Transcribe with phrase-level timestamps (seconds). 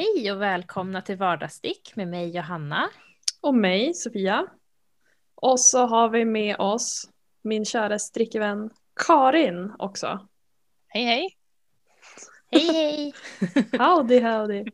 [0.00, 2.90] Hej och välkomna till Vardagsstick med mig Johanna.
[3.40, 4.46] Och mig, Sofia.
[5.34, 7.10] Och så har vi med oss
[7.42, 8.70] min kära strickevän
[9.06, 10.28] Karin också.
[10.88, 11.36] Hej hej!
[12.50, 13.14] Hej hej!
[13.78, 14.64] Howdy howdy.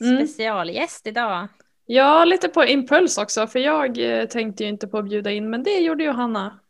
[0.00, 0.26] Mm.
[0.26, 1.48] Specialgäst idag.
[1.86, 5.50] Ja, lite på impuls också för jag eh, tänkte ju inte på att bjuda in
[5.50, 6.60] men det gjorde Johanna.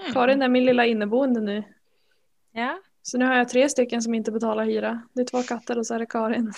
[0.00, 0.12] Mm.
[0.12, 1.64] Karin är min lilla inneboende nu.
[2.52, 2.78] Ja.
[3.06, 5.02] Så nu har jag tre stycken som inte betalar hyra.
[5.12, 6.52] Det är två katter och så är det Karin.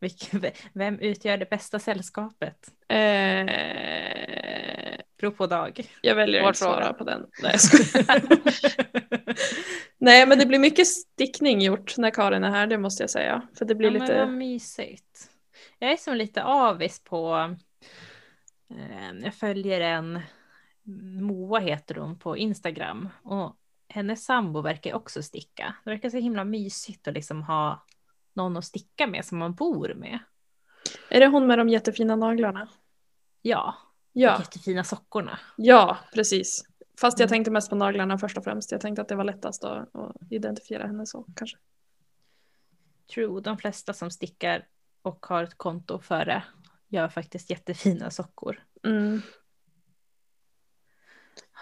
[0.72, 2.72] Vem utgör det bästa sällskapet?
[2.88, 3.46] Eh,
[5.20, 5.88] Beror på dag.
[6.02, 7.26] jag väljer att svara på den.
[7.42, 7.56] Nej,
[7.94, 8.22] jag.
[9.98, 13.42] Nej men det blir mycket stickning gjort när Karin är här, det måste jag säga.
[13.58, 14.06] För det blir ja, lite...
[14.06, 15.30] men vad mysigt.
[15.78, 17.54] Jag är som lite avis på,
[18.70, 20.20] eh, jag följer en,
[21.22, 23.56] Moa heter hon på Instagram och
[23.88, 25.74] hennes sambo verkar också sticka.
[25.84, 27.86] Det verkar så himla mysigt att liksom ha
[28.32, 30.18] någon att sticka med som man bor med.
[31.10, 32.68] Är det hon med de jättefina naglarna?
[33.42, 33.74] Ja,
[34.12, 35.38] Ja, jättefina sockorna.
[35.56, 36.64] ja precis.
[37.00, 37.30] Fast jag Mm.
[37.30, 38.72] tänkte mest på naglarna först och främst.
[38.72, 41.56] Jag tänkte att det var lättast att, att identifiera henne så kanske.
[43.14, 44.66] True, de flesta som stickar
[45.02, 46.42] och har ett konto för det
[46.88, 48.62] gör faktiskt jättefina sockor.
[48.84, 49.22] Mm.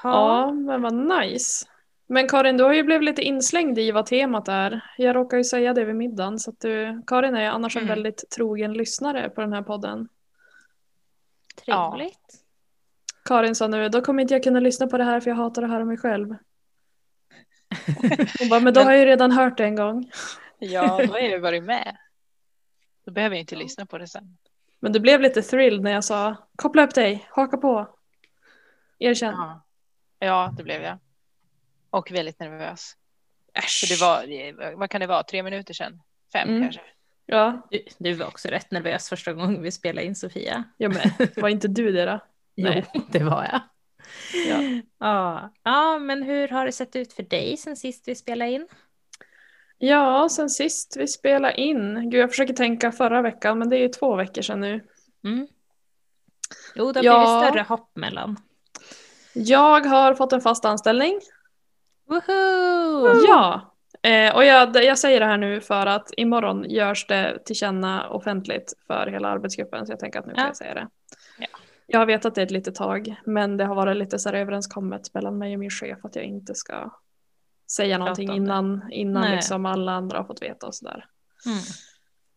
[0.03, 0.41] Ha.
[0.41, 1.67] Ja, men vad nice.
[2.07, 4.81] Men Karin, du har ju blivit lite inslängd i vad temat är.
[4.99, 6.39] Jag råkar ju säga det vid middagen.
[6.39, 7.95] Så att du, Karin är annars en Mm.
[7.95, 10.09] väldigt trogen lyssnare på den här podden.
[11.65, 12.43] Trevligt.
[13.25, 15.63] Karin sa nu, då kommer inte jag kunna lyssna på det här för jag hatar
[15.63, 16.35] att höra mig själv.
[18.39, 20.11] Hon bara, men då har jag ju redan hört det en gång.
[20.59, 21.97] Ja, då har jag ju varit med.
[23.05, 24.37] Då behöver jag inte lyssna på det sen.
[24.81, 27.89] Men du blev lite thrilled när jag sa, koppla upp dig, haka på.
[28.99, 29.35] Erkänn.
[29.35, 29.63] Ja,
[30.19, 30.99] ja det blev jag.
[31.99, 32.93] Och väldigt nervös.
[33.55, 33.85] Äsch.
[33.89, 36.03] Det var, vad kan det vara, tre minuter sedan?
[36.33, 36.63] Fem Mm.
[36.63, 36.81] kanske?
[37.27, 40.65] Ja, Du, du var också rätt nervös första gången vi spelade in Sofia.
[40.77, 42.21] ja men var inte du det då?
[42.57, 42.87] Nej.
[42.95, 43.61] Jo, det var jag.
[44.49, 44.81] Ja.
[44.99, 45.53] Ja.
[45.63, 48.69] ja, men hur har det sett ut för dig sen sist vi spelade in?
[49.79, 52.11] Ja, sen sist vi spelade in.
[52.11, 54.85] Gud, jag försöker tänka förra veckan, men det är ju två veckor sedan nu.
[55.25, 55.47] Mm.
[56.75, 57.19] Jo, det har Ja.
[57.41, 58.37] blivit större hopp mellan.
[59.33, 61.21] Jag har fått en fast anställning.
[62.07, 63.25] Woho!
[63.29, 67.57] Ja, eh, och jag, jag säger det här nu för att imorgon görs det till
[67.57, 70.49] känna offentligt för hela arbetsgruppen, så jag tänker att nu kan Ja.
[70.49, 70.89] jag säga det.
[71.39, 71.47] Ja.
[71.87, 75.15] Jag har vetat det ett litet tag, men det har varit lite så här överenskommet
[75.15, 76.91] mellan mig och min chef att jag inte ska
[77.71, 79.37] säga någonting innan, innan Nej.
[79.37, 81.05] liksom alla andra har fått veta och sådär.
[81.47, 81.59] Mm.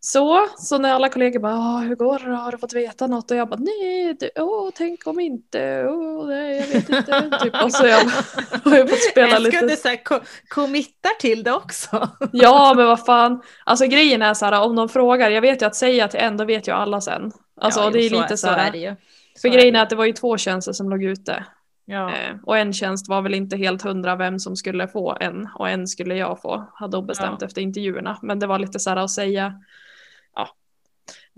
[0.01, 2.35] Så, så när alla kollegor bara "Ah, hur går det?
[2.35, 3.31] Har du fått veta något?
[3.31, 7.39] Och jag bara nej, det, åh, tänk om inte, åh, nej, jag vet inte.
[7.43, 7.63] typ.
[7.63, 7.99] Och så jag
[8.63, 9.65] har jag fått spela Jag lite.
[9.65, 12.09] du så här, ko- committar till det också.
[12.31, 13.41] Ja, men vad fan.
[13.65, 16.37] Alltså grejen är så här, om de frågar, jag vet ju att säga till en,
[16.37, 17.31] då vet ju alla sen.
[17.61, 18.67] Alltså Ja, det är jo, lite så, så här.
[18.67, 18.95] är det ju.
[19.35, 21.45] Så för är grejen är att det var ju två tjänster som låg ute.
[21.85, 22.09] Ja.
[22.09, 25.69] Eh, och en tjänst var väl inte helt hundra vem som skulle få en och
[25.69, 26.69] en skulle jag få.
[26.73, 27.47] Hade hon bestämt Ja.
[27.47, 28.17] efter intervjuerna.
[28.21, 29.53] Men det var lite så här att säga.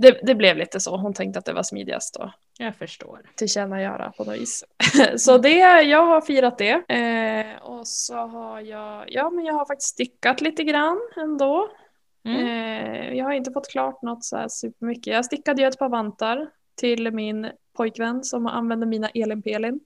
[0.02, 0.98] Det, det blev lite så.
[0.98, 3.22] Hon tänkte att det var smidigast att Jag förstår.
[3.36, 4.64] tillkännagöra på något vis.
[5.18, 6.94] så det, jag har firat det.
[6.94, 11.70] Eh, och så har jag, ja men jag har faktiskt stickat lite grann ändå.
[12.26, 12.46] Mm.
[12.48, 15.14] Eh, jag har inte fått klart något så här supermycket.
[15.14, 19.80] Jag stickade ju ett par vantar till min pojkvän som använder mina Elin Pelin.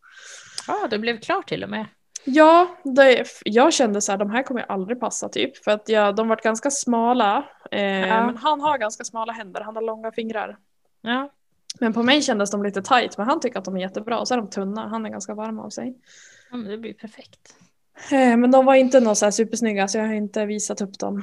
[0.67, 1.85] Ja, det blev klart till och med.
[2.25, 5.63] Ja, det, jag kände så här, de här kommer jag aldrig passa typ.
[5.63, 7.45] För att jag, de varit ganska smala.
[7.71, 8.25] Eh, Ja.
[8.25, 10.57] Men han har ganska smala händer, han har långa fingrar.
[11.01, 11.29] Ja.
[11.79, 14.19] Men på mig kändes de lite tight, men han tycker att de är jättebra.
[14.19, 15.97] Och så är de tunna, han är ganska varm av sig.
[16.51, 17.55] ja men det blir perfekt.
[18.11, 20.99] Eh, Men de var inte något så här supersnygga så jag har inte visat upp
[20.99, 21.21] dem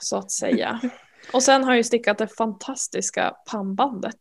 [0.00, 0.80] så att säga.
[1.32, 4.20] Och sen har jag ju stickat det fantastiska pannbandet.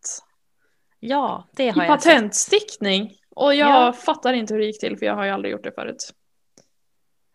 [1.00, 2.12] Ja, det har I jag sett.
[2.14, 3.12] patentstickning.
[3.36, 3.94] Och jag Ja.
[3.94, 6.14] fattar inte hur det gick till för jag har ju aldrig gjort det förut.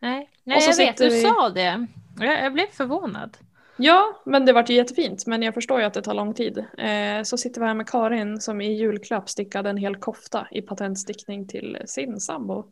[0.00, 1.86] Nej, Nej jag vet, du vi- sa det.
[2.20, 3.36] Jag, jag blev förvånad.
[3.76, 5.26] Ja, men det vart ju jättefint.
[5.26, 6.58] Men jag förstår ju att det tar lång tid.
[6.78, 10.62] Eh, så sitter vi här med Karin som i julklapp stickade en hel kofta i
[10.62, 12.64] patentstickning till sin sambo.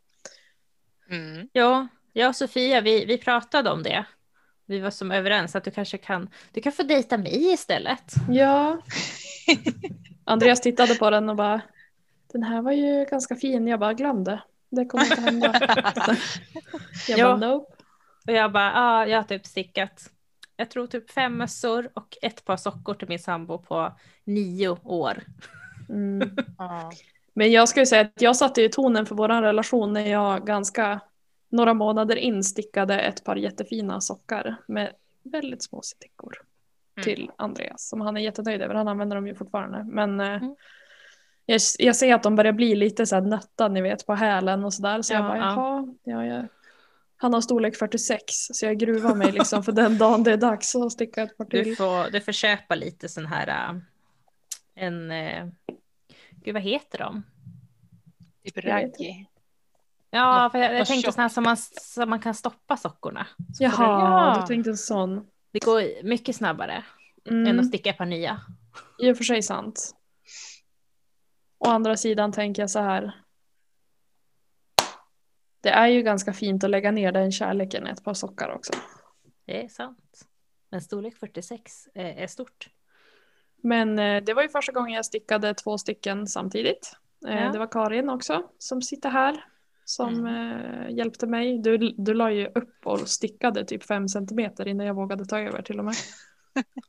[1.11, 1.49] Mm.
[1.53, 4.05] Ja, jag och Sofia, vi, vi pratade om det.
[4.67, 8.15] Vi var som överens att du kanske kan, du kan få dejta mig istället.
[8.31, 8.79] Ja.
[10.25, 11.61] Andreas tittade på den och bara
[12.33, 13.69] Den här var ju ganska fin.
[13.69, 14.43] Jag bara glömde.
[14.75, 15.55] Det kommer inte hända.
[17.09, 17.25] jag Ja.
[17.25, 17.73] bara nope.
[18.27, 20.11] Och jag bara, ah, jag har typ stickat,
[20.57, 23.93] jag tror typ fem mössor och ett par sockor till min sambo på
[24.25, 25.23] nio år.
[25.89, 26.37] Mm.
[26.59, 26.93] Ja.
[27.37, 31.01] Men jag skulle säga att jag satte ju tonen för vår relation när jag ganska
[31.49, 34.93] några månader in stickade ett par jättefina sockar med
[35.23, 36.35] väldigt små stickor.
[37.03, 38.75] till Andreas som han är jättenöjd över.
[38.75, 39.85] Han använder dem ju fortfarande.
[39.85, 40.57] Men eh, Mm.
[41.47, 44.65] Jag, jag ser att de börjar bli lite så här nötta ni vet på hälen
[44.65, 45.03] och sådär.
[45.03, 45.45] Så jag Ja, bara ja.
[45.55, 46.47] jaha, ja, jag,
[47.17, 50.75] han har storlek 46 så jag gruvar mig liksom för den dagen det är dags
[50.75, 51.65] att sticka ett par till.
[51.65, 53.81] Du får, du får köpa lite sån här, äh,
[54.75, 55.47] en, äh,
[56.31, 57.23] gud vad heter de?
[58.45, 59.27] Typ Jag raggi.
[60.11, 63.27] Ja, för jag, jag tänkte här som man, som man kan stoppa sockorna.
[63.55, 65.27] Så Jaha, det, du tänkte en sån.
[65.53, 66.85] det går mycket snabbare
[67.31, 68.41] än Mm, att sticka ett par nya.
[68.99, 69.95] I och för sig sant.
[71.67, 73.13] Å andra sidan tänker jag så här.
[75.61, 78.73] Det är ju ganska fint att lägga ner den kärleken i ett par sockar också.
[79.47, 80.27] Det är sant.
[80.71, 82.69] Men storlek 46 är, stort.
[83.63, 86.97] Men eh, det var ju första gången jag stickade två stycken samtidigt.
[87.29, 87.53] Eh, Ja.
[87.53, 89.45] Det var Karin också som sitter här
[89.85, 91.59] som eh, hjälpte mig.
[91.59, 95.63] Du, du la ju upp och stickade typ fem centimeter innan jag vågade ta över
[95.63, 95.95] till och med.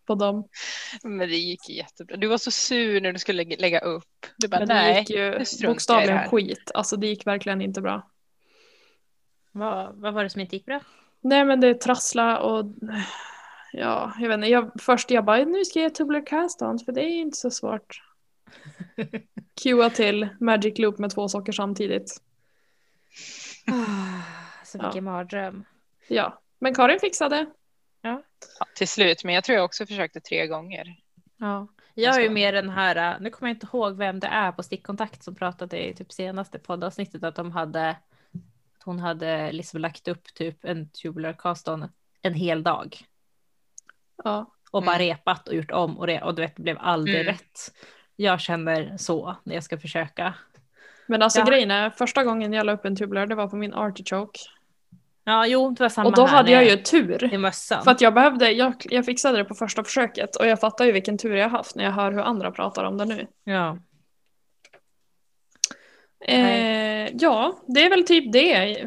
[0.06, 0.48] På dem.
[1.04, 2.18] Men det gick jättebra.
[2.18, 4.26] Du var så sur när du skulle lägga, lägga upp.
[4.38, 5.00] Du bara Men det nej.
[5.00, 6.72] gick ju bokstavligen skit.
[6.74, 8.10] Alltså det gick verkligen inte bra.
[9.52, 10.80] Vad, vad var det som inte gick bra?
[11.22, 12.66] Nej men det trassla och
[13.74, 14.48] ja, jag vet inte.
[14.48, 18.02] Jag, först jag bara nu ska jag tubular cast-ons för det är inte så svårt.
[19.64, 22.10] Cua till Magic Loop med två socker samtidigt.
[24.64, 24.84] Så Ja.
[24.84, 25.64] vilken mardröm.
[26.08, 27.46] Ja, men Karin fixade.
[28.10, 28.22] Ja,
[28.75, 30.96] till slut, men jag tror jag också försökte tre gånger.
[31.38, 31.68] Ja.
[31.94, 34.63] Jag är ju mer den här, nu kommer jag inte ihåg vem det är på
[34.63, 40.07] Stickkontakt som pratade i typ senaste poddavsnittet att de hade, att hon hade liksom lagt
[40.07, 41.90] upp typ en tubular cast on
[42.22, 42.98] en hel dag
[44.24, 44.52] Ja.
[44.72, 45.07] och bara Mm.
[45.07, 47.25] repat och gjort om och, re, och du vet det blev aldrig Mm.
[47.34, 47.74] rätt.
[48.16, 50.34] Jag känner så när jag ska försöka.
[51.07, 51.46] Men alltså Ja.
[51.46, 54.40] grejen är, första gången jag la upp en tubular det var på min artichoke.
[55.27, 57.33] Ja, jo, det var samma Och då här hade jag ju tur.
[57.33, 57.83] i mössan.
[57.83, 60.92] För att jag behövde, jag, jag fixade det på första försöket och jag fattar ju
[60.92, 63.27] vilken tur jag haft när jag hör hur andra pratar om det nu.
[63.44, 63.77] Ja.
[66.27, 68.77] Eh, ja, det är väl typ det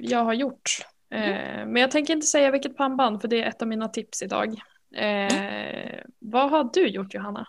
[0.00, 0.70] jag har gjort.
[1.10, 4.22] Eh, men jag tänker inte säga vilket pannband för det är ett av mina tips
[4.22, 4.54] idag.
[4.94, 7.46] Eh, vad har du gjort Johanna?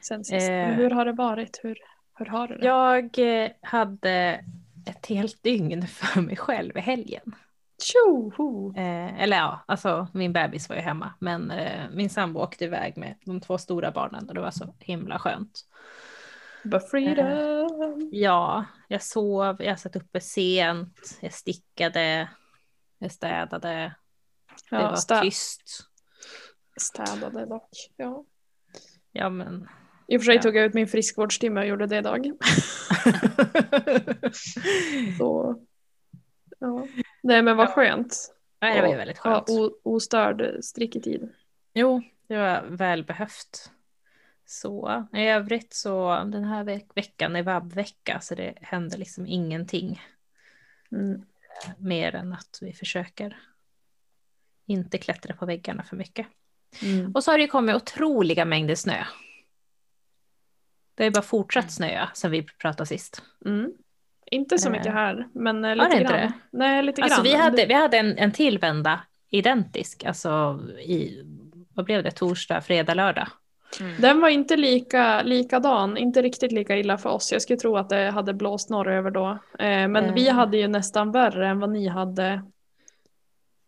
[0.00, 0.50] Sen sist?
[0.50, 0.66] Eh.
[0.66, 1.60] Hur har det varit?
[1.62, 1.78] Hur,
[2.18, 2.66] hur har du det?
[2.66, 4.40] Jag eh, hade
[4.86, 7.34] ett helt dygn för mig själv i helgen.
[7.82, 8.74] Tjoho!
[8.76, 12.96] Eh, eller ja, alltså min bebis var ju hemma, men eh, min sambo åkte iväg
[12.96, 15.60] med de två stora barnen och det var så himla skönt.
[16.90, 18.08] Freedom!
[18.12, 22.28] Ja, jag sov, jag satt uppe sent, jag stickade,
[22.98, 23.68] jag städade,
[24.70, 25.62] det Ja, var stä- tyst.
[26.80, 27.70] städade dock.
[27.96, 28.24] Ja.
[29.12, 29.68] Ja, men...
[30.06, 30.42] I och för sig Ja.
[30.42, 32.26] tog jag ut min friskvårdstimme och gjorde det idag.
[35.18, 35.62] Så,
[36.58, 36.86] ja.
[37.22, 37.72] Nej men vad Ja.
[37.72, 38.34] skönt.
[38.60, 39.48] Nej, det var ju väldigt skönt.
[39.50, 41.28] o- ostörd stricketid.
[41.74, 43.70] Jo, det var välbehövt.
[44.46, 50.02] Så i övrigt så den här veck- veckan är vabbvecka så det händer liksom ingenting
[50.92, 51.22] Mm.
[51.78, 53.36] mer än att vi försöker
[54.66, 56.26] inte klättra på väggarna för mycket.
[56.82, 57.12] Mm.
[57.12, 59.04] Och så har det kommit otroliga mängder snö.
[60.94, 63.22] Det är bara fortsatt snöa sen vi pratade sist.
[63.46, 63.72] Mm.
[64.30, 64.72] Inte så Eh.
[64.72, 66.20] mycket här, men eh, Har lite det inte grann.
[66.20, 66.32] det?
[66.50, 67.32] Nej, lite Alltså grann.
[67.32, 69.00] vi hade, vi hade en, en till vända
[69.30, 71.22] identisk, alltså i,
[71.74, 73.28] vad blev det, torsdag, fredag, lördag.
[73.80, 74.00] Mm.
[74.00, 77.32] Den var inte lika, likadan, inte riktigt lika illa för oss.
[77.32, 79.28] Jag skulle tro att det hade blåst norröver då.
[79.58, 80.12] Eh, men Eh.
[80.14, 82.42] vi hade ju nästan värre än vad ni hade.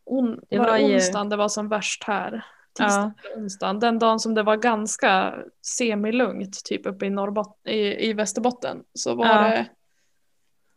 [0.05, 2.45] On, Det var, var ju- onsdagen det var som värst här?
[2.79, 2.85] Ja.
[2.87, 3.81] Tisdagen eller onsdagen.
[3.81, 9.15] Den dagen som det var ganska semilugnt, typ uppe i, Norrbot- i, i Västerbotten, så
[9.15, 9.43] var Ja.
[9.43, 9.67] det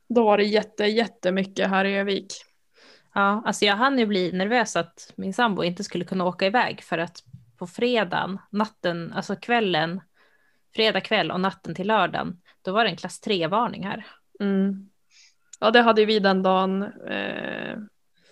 [0.09, 2.33] då var det jätte, jättemycket här i Övik.
[3.13, 6.81] Ja, alltså jag hann ju bli nervös att min sambo inte skulle kunna åka iväg
[6.83, 7.23] för att
[7.57, 10.01] på fredagen, natten, alltså kvällen,
[10.75, 14.05] fredag kväll och natten till lördagen, då var det en klass 3-varning här.
[14.39, 14.89] Mm.
[15.59, 17.77] Ja, det hade vi den dagen eh,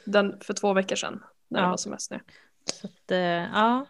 [0.06, 1.70] den, för två veckor sedan när det Ja.
[1.70, 2.20] var som mest snö.
[2.74, 3.86] Så att, eh, ja.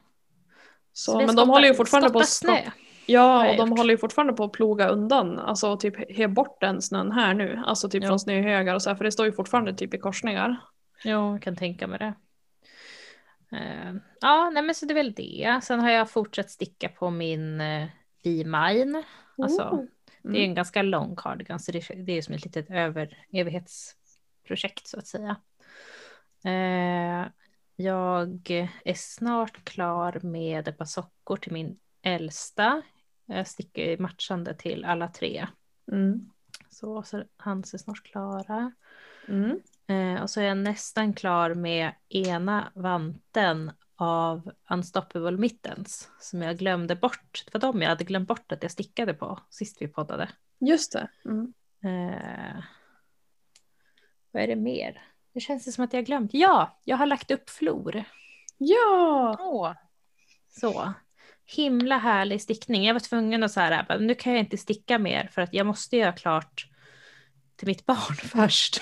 [0.93, 2.71] Så, har men de håller ju fortfarande på att skottat snö.
[3.05, 3.77] Ja, och de gjort.
[3.77, 7.63] håller ju fortfarande på att ploga undan, alltså typ he bort den snön här nu,
[7.65, 8.09] alltså typ Ja.
[8.09, 10.57] från snöhögar och så här, för det står ju fortfarande typ i korsningar.
[11.03, 12.13] Jo, jag kan tänka mig det.
[13.57, 15.59] Eh, ja, nej men så det är väl det.
[15.63, 17.85] Sen har jag fortsatt sticka på min uh,
[18.23, 19.03] B-Mine.
[19.37, 19.83] Alltså, Oh.
[20.33, 24.87] Det är en ganska lång cardigan så det, det är som ett litet över evighetsprojekt
[24.87, 25.35] så att säga.
[26.45, 27.27] Eh,
[27.79, 28.49] jag
[28.85, 32.81] är snart klar med ett par sockor till min äldsta.
[33.25, 35.47] Jag sticker matchande till alla tre.
[35.91, 36.29] Mm.
[36.69, 38.71] Så, så hans är snart klara.
[39.27, 39.59] Mm.
[39.87, 46.57] Eh, och så är jag nästan klar med ena vanten av Unstoppable Mittens som jag
[46.57, 47.43] glömde bort.
[47.45, 50.29] Det var de jag hade glömt bort att jag stickade på sist vi poddade.
[50.59, 51.09] Just det.
[51.25, 51.53] Mm.
[51.83, 52.63] Eh,
[54.31, 55.01] vad är det mer?
[55.37, 56.33] Det känns som att jag glömt.
[56.33, 58.03] Ja, jag har lagt upp flor.
[58.57, 59.37] Ja!
[59.39, 59.73] Åh,
[60.49, 60.93] Så.
[61.45, 62.85] Himla härlig stickning.
[62.85, 65.65] Jag var tvungen att så här, nu kan jag inte sticka mer för att jag
[65.65, 66.67] måste göra klart
[67.55, 68.81] till mitt barn först.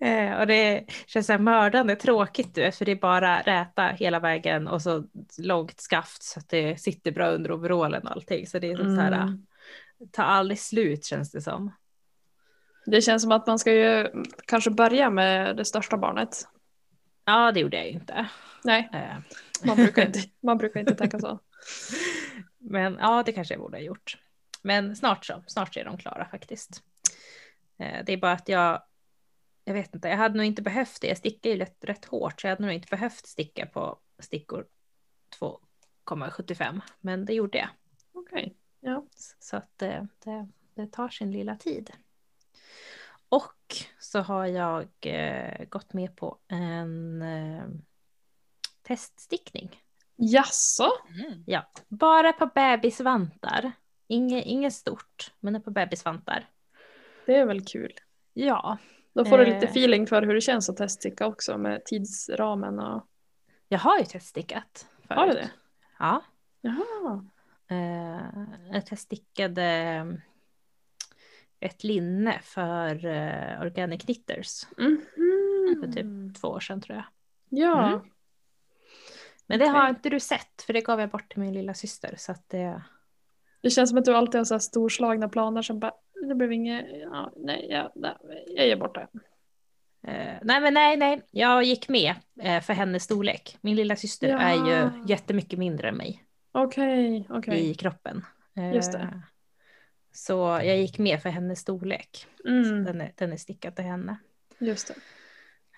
[0.00, 4.20] eh, och det känns så här mördande tråkigt du för det är bara räta hela
[4.20, 5.04] vägen och så
[5.38, 8.46] långt skaft så att det sitter bra under overallen och allting.
[8.46, 9.46] Så det är så här, Mm.
[10.12, 11.72] tar aldrig slut känns det som.
[12.86, 14.08] Det känns som att man ska ju
[14.46, 16.48] kanske börja med det största barnet.
[17.24, 18.28] Ja, det gjorde jag ju inte.
[18.64, 19.16] Nej, Eh,
[19.66, 21.38] man brukar inte, man brukar inte tänka så.
[22.58, 24.18] Men ja, det kanske jag borde ha gjort.
[24.62, 26.82] Men snart så, snart är de klara faktiskt.
[27.78, 28.82] Eh, Det är bara att jag,
[29.64, 31.06] jag vet inte, jag hade nog inte behövt det.
[31.06, 34.66] Jag stickar ju rätt, rätt hårt, så jag hade nog inte behövt sticka på stickor
[35.40, 36.80] 2,75.
[37.00, 37.68] Men det gjorde jag.
[38.12, 38.56] Okej.
[38.80, 39.06] Ja.
[39.38, 41.90] Så att det, det, det tar sin lilla tid.
[44.12, 47.64] Så har jag eh, gått med på en eh,
[48.82, 49.82] teststickning.
[50.16, 50.88] Jaså?
[51.08, 51.44] mm.
[51.46, 53.72] Ja, bara på bebisvantar.
[54.06, 56.48] Inget, inget stort, men det är på bebisvantar.
[57.26, 57.92] Det är väl kul.
[58.32, 58.78] Ja,
[59.12, 59.70] Då får du lite Eh.
[59.70, 63.06] feeling för hur det känns att teststicka också med tidsramen och...
[63.68, 64.86] jag har ju teststickat.
[65.08, 65.44] Har du förut.
[65.44, 65.50] det?
[65.98, 66.22] Ja.
[66.60, 67.26] Jaha.
[67.68, 70.20] Eh, jag teststickade
[71.60, 75.00] ett linne för eh, Organic Knitters Mhm.
[75.82, 77.04] för typ två år sedan tror jag.
[77.48, 77.88] Ja.
[77.88, 78.00] Mm.
[79.46, 82.14] Men det har inte du sett för det gav jag bort till min lilla syster
[82.16, 82.82] så att det...
[83.62, 85.92] Det känns som att du alltid har så här storslagna planer som bara,
[86.28, 88.16] det blev inget, ja, nej, ja, nej,
[88.56, 89.08] jag ger bort det.
[90.10, 93.58] Eh, nej men nej, nej, jag gick med eh, för hennes storlek.
[93.60, 94.38] Min lilla syster Ja.
[94.38, 96.24] är ju jättemycket mindre än mig.
[96.52, 97.70] Okej, okej.
[97.70, 98.24] i kroppen.
[98.74, 99.22] Just det.
[100.12, 102.26] Så jag gick med för hennes storlek.
[102.44, 104.16] Mm, Den, är, den är stickad till henne.
[104.58, 104.94] just det.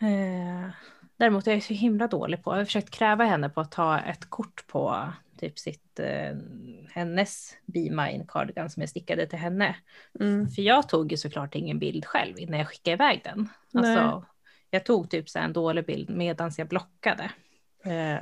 [0.06, 0.70] Eh,
[1.16, 3.98] Däremot är jag så himla dålig på, jag har försökt kräva henne på att ta
[4.00, 6.36] ett kort på typ sitt, eh,
[6.90, 9.76] hennes Be Mine cardigan som jag stickade till henne.
[10.20, 10.48] Mm.
[10.48, 13.48] För jag tog ju såklart ingen bild själv innan jag skickade iväg den.
[13.70, 13.96] Nej.
[13.96, 14.26] Alltså,
[14.70, 17.30] jag tog typ så en dålig bild medan jag blockade.
[17.84, 18.20] Eh,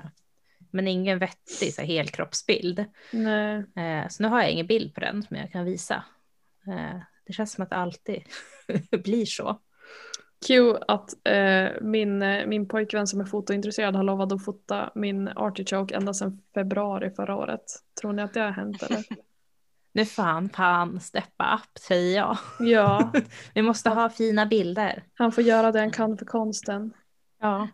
[0.73, 2.85] Men ingen vettig så här, helkroppsbild.
[3.13, 3.65] Nej.
[3.77, 6.05] Eh, Så nu har jag ingen bild på den som jag kan visa.
[6.67, 8.23] Eh, Det känns som att det alltid
[9.05, 9.61] blir så.
[10.47, 15.29] Q att eh, min, eh, min pojkvän som är fotointresserad har lovat att fota min
[15.29, 17.65] artichoke ända sedan februari förra året.
[18.01, 19.05] Tror ni att det har hänt eller?
[19.93, 22.39] Nu fan pan steppa upp säger jag.
[22.61, 23.13] Ja,
[23.55, 25.03] Vi måste ha fina bilder.
[25.15, 26.93] han får göra det han kan för konsten.
[27.41, 27.69] Ja.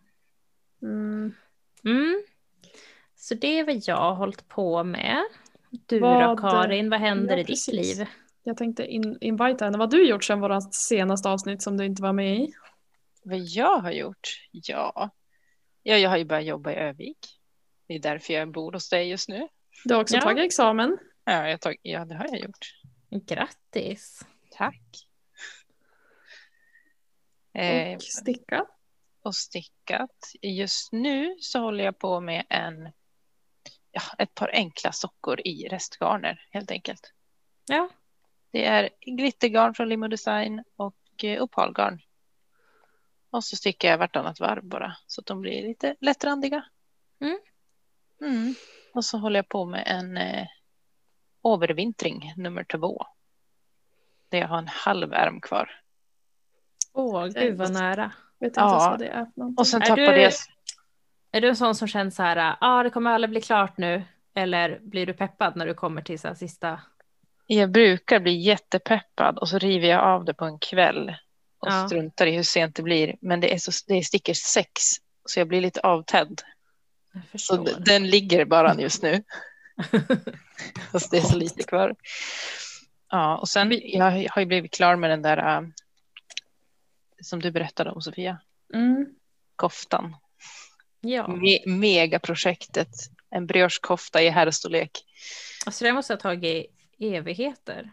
[0.83, 1.33] Mm.
[1.85, 2.23] Mm.
[3.17, 5.25] Så det är vad jag har hållit på med.
[5.71, 8.07] Du då Vad- Karin, vad händer Ja, i ditt liv?
[8.43, 9.79] Jag tänkte in, invita henne.
[9.79, 12.53] Vad har du gjort sedan vårt senaste avsnitt som du inte var med i?
[13.25, 14.29] Vad jag har gjort?
[14.53, 15.11] Ja.
[15.83, 17.19] ja, jag har ju börjat jobba i Övik.
[17.87, 19.49] Det är därför jag bor hos dig just nu.
[19.85, 20.21] Du har också Ja.
[20.21, 20.99] tagit examen.
[21.25, 22.67] Ja, jag tag, ja, det har jag gjort.
[23.27, 24.21] Grattis!
[24.51, 24.83] Tack.
[27.55, 28.69] Eh, Och stickat.
[29.23, 30.33] och stickat.
[30.43, 32.93] Just nu så håller jag på med en,
[33.97, 37.13] ja, ett par enkla sockor i restgarner helt enkelt.
[37.67, 37.89] Ja,
[38.53, 42.01] Det är glittergarn från Limo Design och eh, opalgarn.
[43.31, 46.65] Och så stickar jag vartannat varv bara så att de blir lite lättrandiga.
[47.21, 47.39] Mm.
[48.21, 48.55] Mm.
[48.95, 50.47] Och så håller jag på med en eh,
[51.45, 53.07] övervintring nummer två.
[54.29, 55.71] Där jag har en halv ärm kvar.
[56.95, 58.13] Eh, åh gud vad nära.
[58.39, 58.89] Vet inte Ja.
[58.91, 59.59] vad det är någonting.
[59.59, 60.33] Och sen Är tappade du- jag
[61.37, 63.79] Är du en sån som känner så här, ja ah, det kommer aldrig bli klart
[63.79, 64.05] nu?
[64.35, 66.81] Eller blir du peppad när du kommer till så sista?
[67.47, 71.09] Jag brukar bli jättepeppad och så river jag av det på en kväll
[71.59, 71.87] och Ja.
[71.87, 73.17] struntar i hur sent det blir.
[73.21, 74.71] Men det är, så, det är sticker sex
[75.25, 76.43] så jag blir lite avtänd.
[77.35, 79.23] Så den ligger bara just nu.
[80.93, 81.95] Fast det är så lite kvar.
[83.11, 85.69] Ja, och sen jag har ju blivit klar med den där äh,
[87.23, 88.39] som du berättade om Sofia,
[88.75, 89.07] Mm.
[89.57, 90.17] koftan.
[91.09, 92.89] Ja, Me- megaprojektet,
[93.31, 94.91] en briochekofta i herrstorlek.
[95.67, 96.67] alltså det måste ha tagit
[96.99, 97.91] evigheter.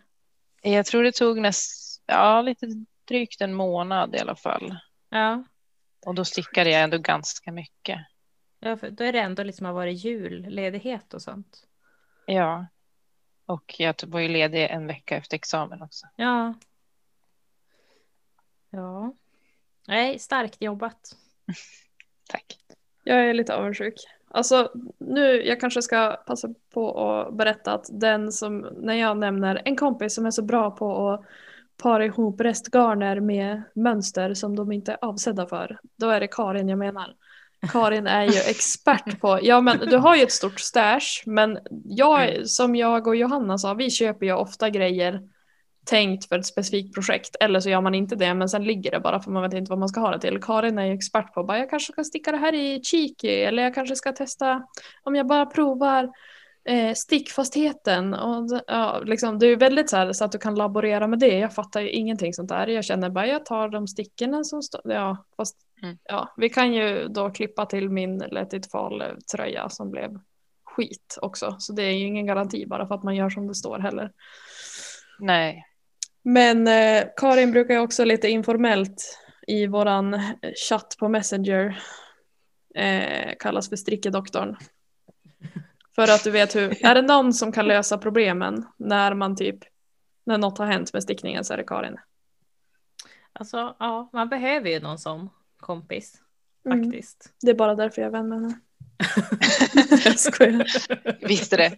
[0.62, 2.68] Jag tror det tog näst, ja, lite
[3.06, 4.78] drygt en månad i alla fall.
[5.10, 5.44] Ja,
[6.06, 8.00] Och då stickade jag ändå ganska mycket.
[8.60, 11.68] ja för då är det ändå liksom har varit julledighet och sånt.
[12.26, 12.66] Ja.
[13.46, 16.08] Och jag var ju ledig en vecka efter examen också.
[16.16, 16.54] Ja.
[18.70, 19.14] Ja.
[19.88, 21.16] Nej, starkt jobbat.
[22.30, 22.58] Tack.
[23.04, 23.96] Jag är lite avundsjuk.
[24.28, 29.62] Alltså nu, jag kanske ska passa på att berätta att den som, när jag nämner
[29.66, 31.26] en kompis som är så bra på att
[31.78, 36.70] para ihop restgarner med mönster som de inte är avsedda för, då är det Karin
[36.70, 37.16] jag menar.
[37.72, 42.50] Karin är ju expert på, ja men du har ju ett stort stash, men jag,
[42.50, 45.22] som jag och Johanna sa, vi köper ju ofta grejer
[45.86, 49.00] tänkt för ett specifikt projekt eller så gör man inte det men sen ligger det
[49.00, 50.42] bara för man vet inte vad man ska ha det till.
[50.42, 53.64] Karin är ju expert på bara jag kanske ska sticka det här i cheeky eller
[53.64, 54.64] jag kanske ska testa
[55.04, 56.10] om jag bara provar
[56.66, 61.08] eh, stickfastheten och ja, liksom, det är väldigt så, här, så att du kan laborera
[61.08, 61.40] med det.
[61.40, 62.68] Jag fattar ju ingenting sånt där.
[62.68, 65.98] Jag känner bara jag tar de stickorna som står, ja fast Mm.
[66.04, 69.04] ja vi kan ju då klippa till min Let it fall
[69.36, 70.20] tröja som blev
[70.64, 73.56] skit också så det är ju ingen garanti bara för att man gör som det
[73.56, 74.12] står heller.
[75.20, 75.66] Nej.
[76.24, 80.22] Men eh, Karin brukar ju också lite informellt i våran
[80.70, 81.84] chatt på Messenger
[82.76, 84.56] eh, kallas för strickedoktorn.
[85.96, 89.60] För att du vet hur, är det någon som kan lösa problemen när man typ,
[90.26, 91.98] när något har hänt med stickningen så är det Karin.
[93.34, 96.20] Alltså, ja, man behöver ju någon sån kompis
[96.66, 96.84] Mm.
[96.84, 97.34] faktiskt.
[97.42, 98.60] Det är bara därför jag är vän med henne.
[100.06, 100.68] jag skojar.
[101.28, 101.78] Visste det.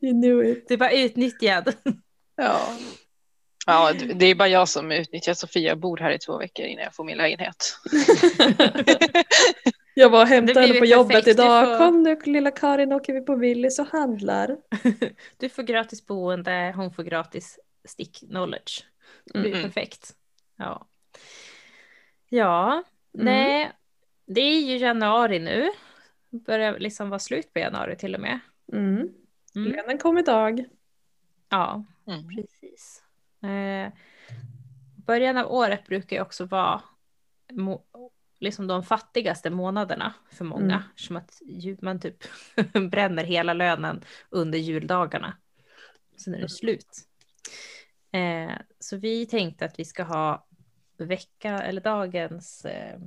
[0.00, 0.68] You knew it.
[0.68, 1.74] Du bara utnyttjad.
[2.36, 2.60] Ja.
[3.68, 5.68] Ja, det är bara jag som utnyttjar Sofia.
[5.68, 7.76] Jag bor här i två veckor innan jag får min lägenhet.
[9.98, 11.28] Jag var och Det hämtade henne på jobbet perfekt.
[11.28, 11.66] Idag.
[11.78, 14.56] får- Kom nu lilla Karin åker vi på Willys och handlar.
[15.38, 18.84] Du får gratis boende, hon får gratis stick knowledge.
[19.24, 19.62] Det blir Mm.
[19.62, 20.14] perfekt.
[20.56, 20.86] Ja.
[22.28, 22.82] Ja,
[23.12, 23.72] nej.
[24.26, 25.70] Det är ju januari nu.
[26.30, 28.38] Börjar liksom vara slut på januari till och med.
[28.72, 29.08] Mm.
[29.56, 29.72] Mm.
[29.72, 30.64] Lönen kom idag.
[31.48, 32.28] Ja, Mm.
[32.36, 33.02] precis.
[33.48, 33.92] Eh,
[34.96, 36.82] början av året brukar ju också vara
[38.40, 40.74] liksom de fattigaste månaderna för många.
[40.74, 40.82] Mm.
[40.96, 41.42] Som att
[41.80, 42.24] man typ
[42.90, 45.36] bränner hela lönen under juldagarna.
[46.16, 47.08] Sen är det slut.
[48.12, 50.46] Eh, så vi tänkte att vi ska ha
[50.96, 53.00] vecka eller dagens eh,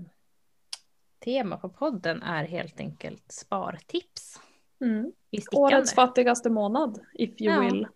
[1.19, 4.39] tema på podden är helt enkelt spartips
[4.81, 5.11] Mm.
[5.51, 7.61] Årets fattigaste månad, if you Ja.
[7.61, 7.87] will.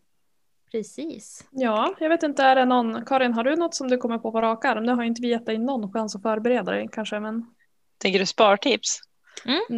[0.77, 1.45] Precis.
[1.51, 4.31] Ja, jag vet inte, är det någon, Karin har du något som du kommer på
[4.31, 4.83] på rak arm?
[4.83, 7.45] Nu har ju inte vi gett dig någon chans att förbereda dig kanske, men
[7.97, 8.99] Tänker du spartips?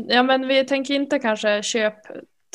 [0.07, 1.95] ja, men vi tänker inte kanske köp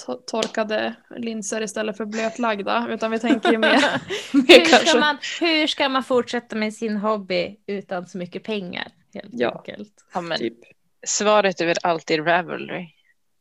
[0.07, 3.71] to- torkade linser istället för blötlagda, utan vi tänker ju mer,
[4.33, 8.89] mer hur, ska man, hur ska man fortsätta med sin hobby utan så mycket pengar?
[9.15, 9.57] Helt Ja.
[9.59, 10.05] enkelt.
[10.15, 10.59] Ja, men Typ.
[11.07, 12.87] Svaret är väl alltid Ravelry.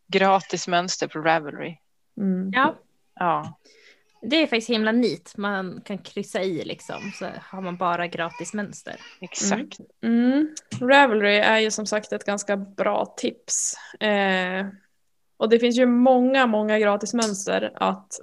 [0.08, 1.78] Gratis mönster på Ravelry.
[2.18, 2.52] Mm.
[2.54, 2.76] Ja,
[3.20, 3.60] Ja,
[4.22, 5.34] det är faktiskt himla neat.
[5.38, 8.96] Man kan kryssa i liksom, så har man bara gratis mönster.
[9.22, 9.78] exakt.
[10.04, 10.56] Mm.
[10.82, 13.76] Ravelry är ju som sagt ett ganska bra tips.
[14.00, 14.68] Eh,
[15.38, 18.20] och det finns ju många, många gratismönster att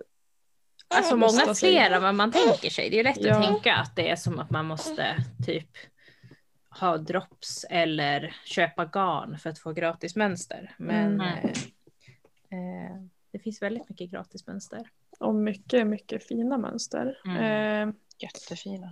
[0.89, 2.91] Alltså många fler än vad man tänker sig.
[2.91, 3.37] Det är lätt Ja.
[3.39, 5.69] att tänka att det är som att man måste typ
[6.71, 10.75] ha drops eller köpa garn för att få gratis mönster.
[10.79, 11.21] Men Mm.
[11.21, 11.51] eh,
[12.51, 12.97] eh,
[13.33, 14.89] det finns väldigt mycket gratis mönster.
[15.21, 17.19] Och mycket, mycket fina mönster.
[17.25, 17.89] Mm.
[17.89, 18.91] Eh, Jättefina.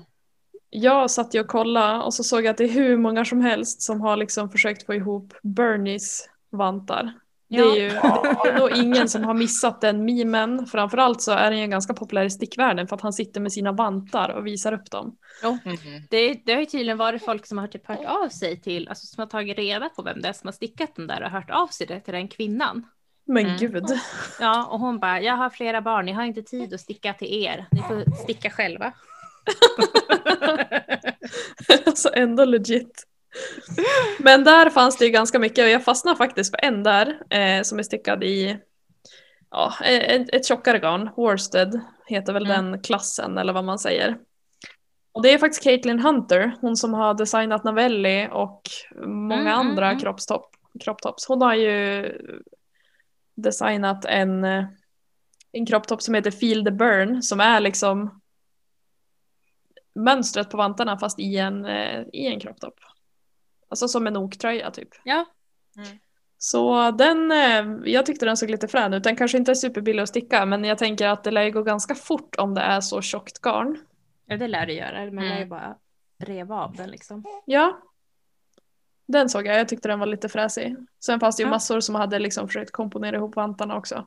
[0.70, 3.40] jag satt ju och kollade och så såg jag att det är hur många som
[3.40, 7.12] helst som har liksom försökt få ihop Bernies vantar.
[7.48, 10.66] Det är ju det är nog ingen som har missat den memen.
[10.66, 13.72] Framförallt så är den ju ganska populär i stickvärlden för att han sitter med sina
[13.72, 15.16] vantar och visar upp dem.
[15.42, 15.76] Mhm.
[16.10, 19.06] Det, det har ju tydligen varit folk som har typ hört av sig till, alltså
[19.06, 21.50] som har tagit reda på vem det är som har stickat den där och hört
[21.50, 22.86] av sig till den kvinnan.
[23.26, 23.56] Men Mm.
[23.56, 23.84] gud.
[24.40, 27.44] Ja, och hon bara, jag har flera barn, jag har inte tid att sticka till
[27.44, 28.92] er, ni får sticka själva.
[31.86, 33.06] alltså ändå legit.
[34.18, 37.62] Men där fanns det ju ganska mycket och jag fastnade faktiskt för en där eh,
[37.62, 38.58] som är stickad i
[39.50, 41.10] ja, ett, ett tjockare garn.
[41.16, 42.70] Worsted heter väl Mm.
[42.70, 44.16] den klassen eller vad man säger.
[45.12, 48.62] Och det är faktiskt Caitlin Hunter, hon som har designat Navelli och
[49.06, 50.00] många Mm, mm, andra mm.
[50.00, 50.50] kroppstopp,
[50.84, 51.26] kropptops.
[51.28, 52.12] Hon har ju
[53.34, 54.64] designat en, eh,
[55.52, 58.20] en kropptopp som heter Feel the Burn som är liksom
[59.94, 62.74] mönstret på vantarna fast i en, eh, i en kropptopp.
[63.68, 64.88] Alltså som en oktröja typ.
[65.04, 65.24] Ja,
[66.38, 69.04] Så den, eh, jag tyckte den såg lite frän ut.
[69.04, 71.62] Den kanske inte är superbillig att sticka men jag tänker att det lär ju gå
[71.62, 73.78] ganska fort om det är så tjockt garn.
[74.26, 75.48] ja det lär du göra, man lär ju Mm.
[75.48, 75.76] bara
[76.18, 77.24] reva av den liksom.
[77.46, 77.78] Ja.
[79.06, 80.76] Den såg jag, jag tyckte den var lite fräsig.
[81.04, 81.50] Sen fanns det ju Ja.
[81.50, 84.04] massor som hade liksom försökt komponera ihop vantarna också.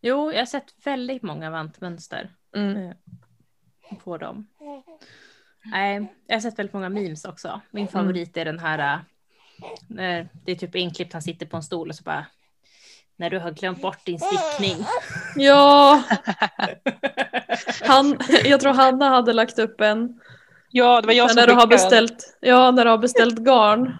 [0.00, 2.76] Jo, jag har sett väldigt många vantmönster Mm.
[2.86, 2.92] eh,
[4.04, 4.46] på dem.
[5.64, 7.60] Nej, jag har sett väldigt många memes också.
[7.70, 9.00] Min favorit är den här
[9.88, 12.26] När det är typ inklippt, han sitter på en stol och så bara
[13.16, 14.86] när du har glömt bort din stickning.
[15.36, 16.02] Ja!
[17.82, 20.20] Han, jag tror Hanna hade lagt upp en.
[20.70, 23.98] Ja, det var jag som när du har beställt, ja, när du har beställt garn.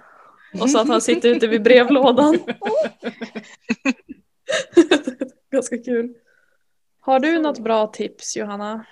[0.60, 2.38] Och så att han sitter ute vid brevlådan.
[5.50, 6.14] Ganska kul.
[7.00, 7.42] Har du Så.
[7.42, 8.84] något bra tips Johanna?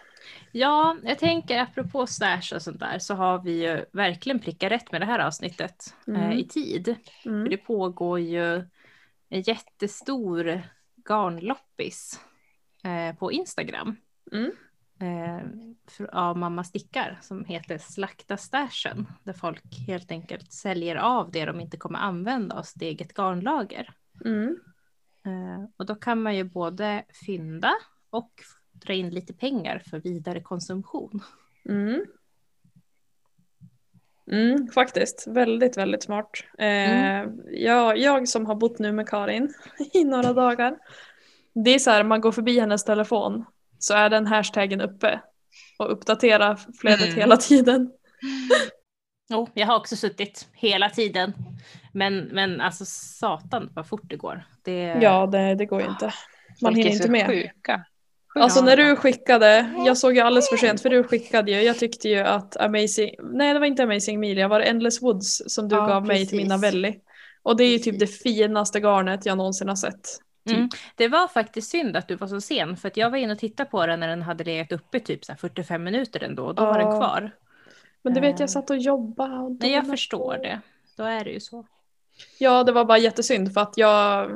[0.53, 4.93] Ja, jag tänker apropå stash och sånt där så har vi ju verkligen prickat rätt
[4.93, 6.21] med det här avsnittet Mm.
[6.23, 6.97] eh, i tid.
[7.23, 7.49] För Mm.
[7.51, 8.55] det pågår ju
[9.29, 10.63] en jättestor
[11.09, 12.21] garnloppis
[12.85, 13.97] eh, på Instagram.
[14.33, 14.51] Mm.
[15.03, 15.41] Eh,
[16.13, 19.07] av Mamma Stickar som heter Slakta stashen.
[19.25, 23.95] Där folk helt enkelt säljer av det de inte kommer använda av sitt eget garnlager.
[24.25, 24.57] Mm.
[25.27, 27.73] Eh, och då kan man ju både fynda
[28.11, 28.33] och
[28.73, 31.23] dra in lite pengar för vidare konsumtion.
[31.69, 32.05] Mm.
[34.31, 36.31] Mm, faktiskt, väldigt, väldigt smart.
[36.59, 37.41] Eh, Mm.
[37.51, 39.55] jag, jag som har bott nu med Karin
[39.93, 40.79] i några dagar.
[41.53, 43.45] Det är så här, man går förbi hennes telefon
[43.85, 45.21] så är den hashtaggen uppe
[45.79, 47.17] och uppdaterar flödet Mm.
[47.21, 47.91] hela tiden.
[49.31, 51.33] Jo, jag har också suttit hela tiden.
[51.93, 54.45] Men, men alltså satan vad fort det går.
[54.65, 56.13] Det, Ja, det, det går ju inte.
[56.63, 57.27] Man hinner inte med.
[57.27, 57.85] sjuka.
[58.35, 61.79] Alltså när du skickade, jag såg ju alldeles för sent för du skickade ju, jag
[61.79, 65.69] tyckte ju att Amazing, nej det var inte Amazing Emilia, var det Endless Woods som
[65.69, 66.75] du Ja, gav mig till mina precis.
[66.75, 67.01] Velli.
[67.43, 68.23] Och det är ju typ det Precis.
[68.23, 70.09] finaste garnet jag någonsin har sett.
[70.51, 70.69] Mm.
[70.97, 73.39] Det var faktiskt synd att du var så sen för att jag var inne och
[73.39, 76.55] tittade på den när den hade legat uppe typ så här 45 minuter ändå och
[76.55, 77.31] då var den kvar.
[78.03, 78.51] Men du vet jag Eh.
[78.53, 79.37] satt och jobbade.
[79.39, 80.43] Och Nej, jag förstår på.
[80.43, 80.61] det.
[80.97, 81.67] Då är det ju så.
[82.39, 84.31] Ja det var bara jättesynd för att jag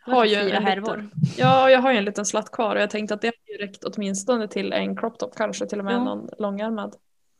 [0.00, 0.96] har ju en härvor.
[0.96, 3.52] liten, ja, jag har ju en liten slatt kvar och jag tänkte att det hade
[3.58, 6.04] ju räckt åtminstone till en crop top, kanske till och med Ja.
[6.04, 6.94] någon långärmad.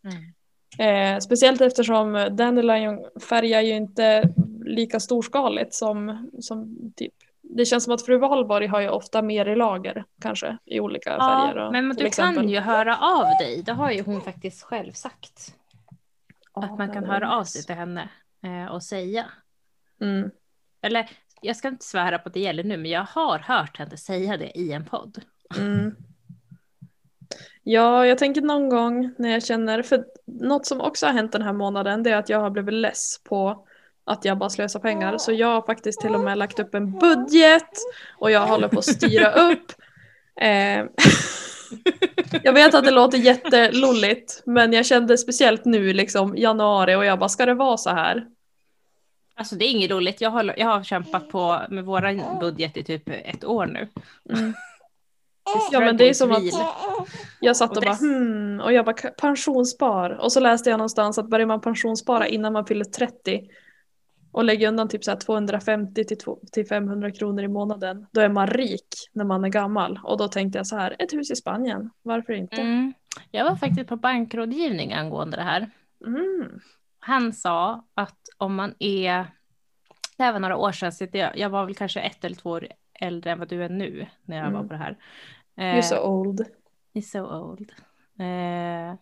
[0.04, 1.14] Mm.
[1.14, 4.28] Eh, speciellt eftersom Dandelion färgar ju inte
[4.64, 7.14] lika storskaligt som, som typ
[7.50, 11.10] det känns som att fru Valborg har ju ofta mer i lager kanske i olika
[11.10, 11.56] färger.
[11.56, 12.34] Ja, och, men du exempel.
[12.36, 13.62] kan ju höra av dig.
[13.62, 15.54] Det har ju hon faktiskt själv sagt.
[16.54, 18.08] Ja, att man kan höra av sig till henne
[18.42, 19.24] eh, och säga.
[20.00, 20.30] Mm.
[20.82, 21.10] Eller
[21.42, 24.36] jag ska inte svära på att det gäller nu, men jag har hört henne säga
[24.36, 25.20] det i en podd.
[25.58, 25.94] Mm.
[27.62, 31.42] Ja, jag tänker någon gång när jag känner, för något som också har hänt den
[31.42, 33.67] här månaden det är att jag har blivit less på
[34.08, 35.18] att jag bara slösar pengar.
[35.18, 37.70] Så jag har faktiskt till och med lagt upp en budget
[38.18, 39.72] och jag håller på att styra upp.
[40.40, 40.84] Eh,
[42.42, 47.18] jag vet att det låter jättelolligt men jag kände speciellt nu liksom januari och jag
[47.18, 48.26] bara ska det vara så här?
[49.36, 50.20] Alltså det är inget roligt.
[50.20, 53.88] Jag har, jag har kämpat på med våran budget i typ ett år nu.
[54.38, 54.54] Mm.
[55.72, 56.42] Ja men det är som att.
[57.40, 60.78] Jag satt och, Och bara hmm och jag bara "Ka- pensionsspar och så läste jag
[60.78, 63.40] någonstans att börjar man pensionsspara innan man fyller 30
[64.32, 68.20] och lägger undan typ så här 250 till, två- till 500 kronor i månaden då
[68.20, 71.30] är man rik när man är gammal och då tänkte jag så här ett hus
[71.30, 72.60] i Spanien varför inte?
[72.60, 72.92] Mm.
[73.30, 75.70] Jag var faktiskt på bankrådgivning angående det här.
[76.06, 76.60] Mm.
[77.00, 79.26] Han sa att om man är,
[80.16, 82.50] det här var några år sedan, så jag, jag var väl kanske ett eller två
[82.50, 82.68] år
[83.00, 84.68] äldre än vad du är nu när jag var Mm.
[84.68, 84.96] på det här.
[85.56, 86.44] You're so old.
[86.94, 87.72] He's so old.
[88.18, 88.94] Eh,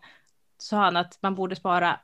[0.59, 2.01] sa han att man borde spara,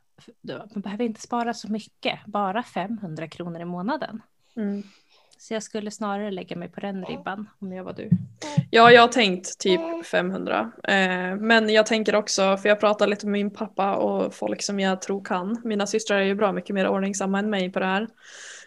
[0.74, 4.22] man behöver inte spara så mycket, bara 500 kronor i månaden.
[4.56, 4.82] Mm.
[5.38, 8.10] Så jag skulle snarare lägga mig på den ribban om jag var du.
[8.70, 10.72] Ja, jag har tänkt typ 500.
[10.84, 14.80] Eh, men jag tänker också, för jag pratar lite med min pappa och folk som
[14.80, 15.60] jag tror kan.
[15.64, 18.08] Mina systrar är ju bra mycket mer ordningsamma än mig på det här.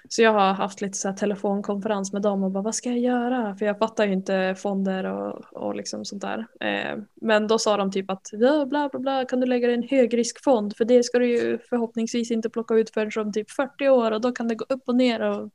[0.09, 3.55] Så jag har haft lite så telefonkonferens med dem och bara vad ska jag göra?
[3.55, 6.47] För jag fattar ju inte fonder och, och liksom sånt där.
[6.59, 9.73] Eh, men då sa de typ att ja, bla bla bla kan du lägga det
[9.73, 13.51] i en högriskfond för det ska du ju förhoppningsvis inte plocka ut förrän om typ
[13.51, 15.21] 40 år och då kan det gå upp och ner.
[15.21, 15.49] Och...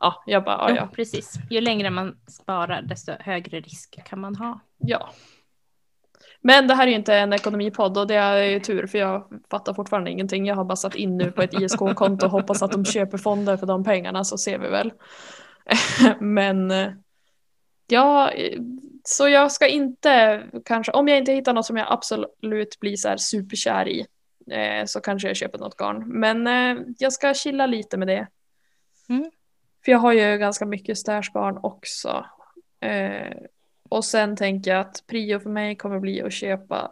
[0.00, 0.88] Ja, jag bara ja, Jo, ja.
[0.94, 1.34] precis.
[1.50, 4.60] Ju längre man sparar desto högre risk kan man ha.
[4.78, 5.10] Ja.
[6.40, 9.28] Men det här är ju inte en ekonomipodd och det är ju tur för jag
[9.50, 10.46] fattar fortfarande ingenting.
[10.46, 13.56] Jag har bara satt in nu på ett ISK-konto och hoppas att de köper fonder
[13.56, 14.92] för de pengarna så ser vi väl.
[16.20, 16.88] Men eh,
[17.86, 18.30] ja,
[19.04, 23.08] så jag ska inte kanske, om jag inte hittar något som jag absolut blir så
[23.08, 24.06] här superkär i
[24.50, 26.20] eh, så kanske jag köper något garn.
[26.20, 28.26] Men eh, jag ska chilla lite med det.
[29.08, 29.30] Mm.
[29.84, 32.26] För jag har ju ganska mycket stashgarn också.
[33.88, 36.90] Och sen tänker jag att prio för mig kommer bli att köpa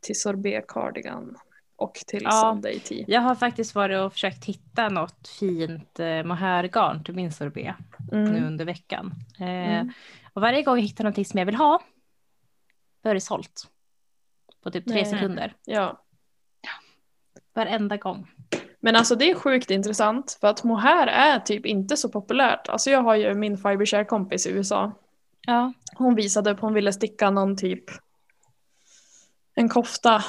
[0.00, 1.36] till sorbet cardigan
[1.76, 2.30] och till Ja.
[2.30, 3.04] Sunday tea.
[3.08, 7.74] Jag har faktiskt varit och försökt hitta något fint eh, mohairgarn till min sorbet
[8.12, 8.44] nu Mm.
[8.44, 9.12] under veckan.
[9.40, 9.92] Eh, Mm.
[10.32, 11.82] Och varje gång jag hittar någonting som jag vill ha,
[13.02, 13.68] då är det sålt.
[14.62, 15.06] På typ tre Nej.
[15.06, 15.54] sekunder.
[15.64, 16.02] Ja.
[17.54, 18.30] Varenda gång.
[18.80, 22.68] Men alltså det är sjukt intressant för att mohair är typ inte så populärt.
[22.68, 24.92] Alltså jag har ju min fibershare-kompis i USA.
[25.46, 25.72] Ja.
[25.96, 27.84] Hon visade upp, hon ville sticka någon typ
[29.54, 30.24] en kofta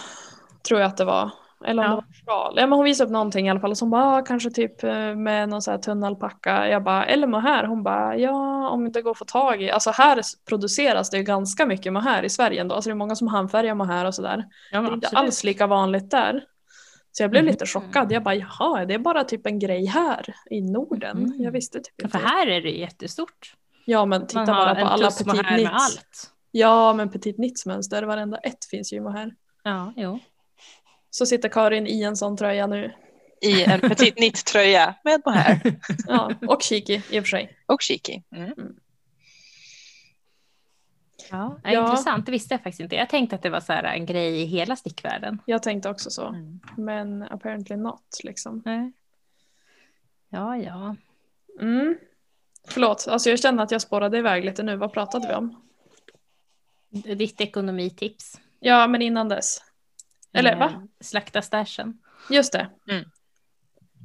[0.68, 1.32] tror jag att det var.
[1.66, 1.96] Eller om Ja.
[1.96, 2.54] det var sjal.
[2.58, 3.72] Ja men hon visade upp någonting i alla fall.
[3.72, 6.68] Och så hon bara, ah, kanske typ eh, med någon så här tunn alpacka.
[6.70, 7.64] Jag bara, eller mohair?
[7.64, 9.72] Hon bara, ja om det går att få tag i.
[9.72, 12.76] Alltså här produceras det ju ganska mycket mohair i Sverige ändå.
[12.76, 14.46] Alltså det är många som handfärgar mohair och sådär.
[14.72, 16.44] ja Det är inte alls lika vanligt där.
[17.12, 18.12] Så jag blev lite chockad.
[18.12, 21.20] Jag bara, jaha, det är bara typ en grej här i Norden.
[21.20, 21.34] Mhm.
[21.38, 22.18] Jag visste typ Ja, inte.
[22.20, 23.54] För här är det jättestort.
[23.90, 25.72] Ja men titta bara på alla petit med nits.
[25.74, 26.32] allt.
[26.52, 29.36] Ja men petit nits mönster, varenda ett finns ju i mohair.
[29.64, 30.20] Ja, jo.
[31.10, 32.94] Så sitter Karin i en sån tröja nu.
[33.42, 35.60] I en petit knit-tröja med mohair
[36.08, 37.58] Ja, och cheeky i och för sig.
[37.66, 38.22] och cheeky.
[38.32, 38.54] Mm.
[41.32, 41.72] Ja, ja.
[41.72, 41.84] Ja.
[41.86, 42.96] Intressant, det visste jag faktiskt inte.
[42.96, 45.42] Jag tänkte att det var så här en grej i hela stickvärlden.
[45.46, 46.28] Jag tänkte också så.
[46.28, 46.60] Mm.
[46.78, 48.62] Men apparently not liksom.
[48.66, 48.92] Nej.
[50.30, 50.96] Ja, ja.
[51.62, 51.98] Mm.
[52.68, 54.76] Förlåt, alltså jag känner att jag spårade iväg lite nu.
[54.76, 55.62] Vad pratade vi om?
[57.18, 58.40] Ditt ekonomitips.
[58.60, 59.58] Ja, men innan dess.
[60.34, 60.88] Eller Eh, va?
[61.00, 62.00] Slakta stashen.
[62.30, 62.70] Just det.
[62.90, 63.06] Mm.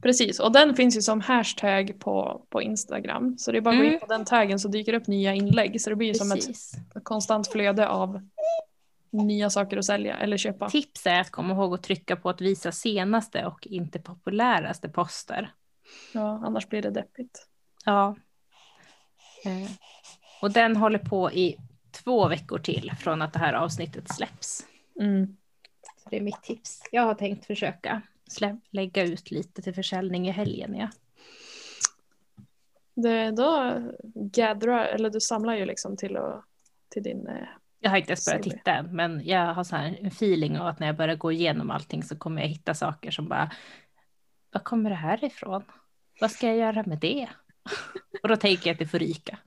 [0.03, 3.39] Precis, och den finns ju som hashtag på, på Instagram.
[3.39, 3.95] Så det är bara att gå Mm.
[3.95, 5.81] in på den taggen så dyker det upp nya inlägg.
[5.81, 6.73] Så det blir ju som ett Precis.
[7.03, 8.29] konstant flöde av
[9.11, 10.71] nya saker att sälja eller köpa.
[10.71, 15.53] Tips är att komma ihåg att trycka på att visa senaste och inte populäraste poster.
[16.13, 17.47] Ja, annars blir det deppigt.
[17.85, 18.17] Ja.
[19.45, 19.71] Eh,
[20.43, 21.57] Och den håller på i
[21.91, 24.67] två veckor till från att det här avsnittet släpps.
[25.01, 25.37] Mm.
[26.03, 26.83] Så det är mitt tips.
[26.93, 30.75] Jag har tänkt försöka slä- lägga ut lite till försäljning i helgen.
[30.77, 30.89] Ja.
[32.95, 33.81] Det, då
[34.15, 36.45] gathrar, eller du samlar ju liksom till, och,
[36.89, 37.27] till din...
[37.27, 37.47] eh,
[37.81, 40.67] Jag har inte ens börjat titta än, men jag har så här en feeling av
[40.67, 43.51] att när jag börjar gå igenom allting så kommer jag hitta saker som bara,
[44.53, 45.63] var kommer det här ifrån?
[46.21, 47.29] Vad ska jag göra med det?
[48.23, 49.39] Och då tänker jag att det får ryka.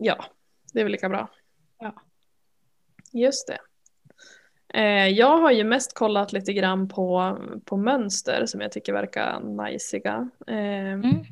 [0.00, 0.24] Ja,
[0.72, 1.28] det är väl lika bra.
[1.78, 1.94] Ja.
[3.12, 3.58] Just det.
[4.74, 9.40] Eh, jag har ju mest kollat lite grann på, på mönster som jag tycker verkar
[9.40, 10.30] najsiga.
[10.46, 11.24] Eh, Mm.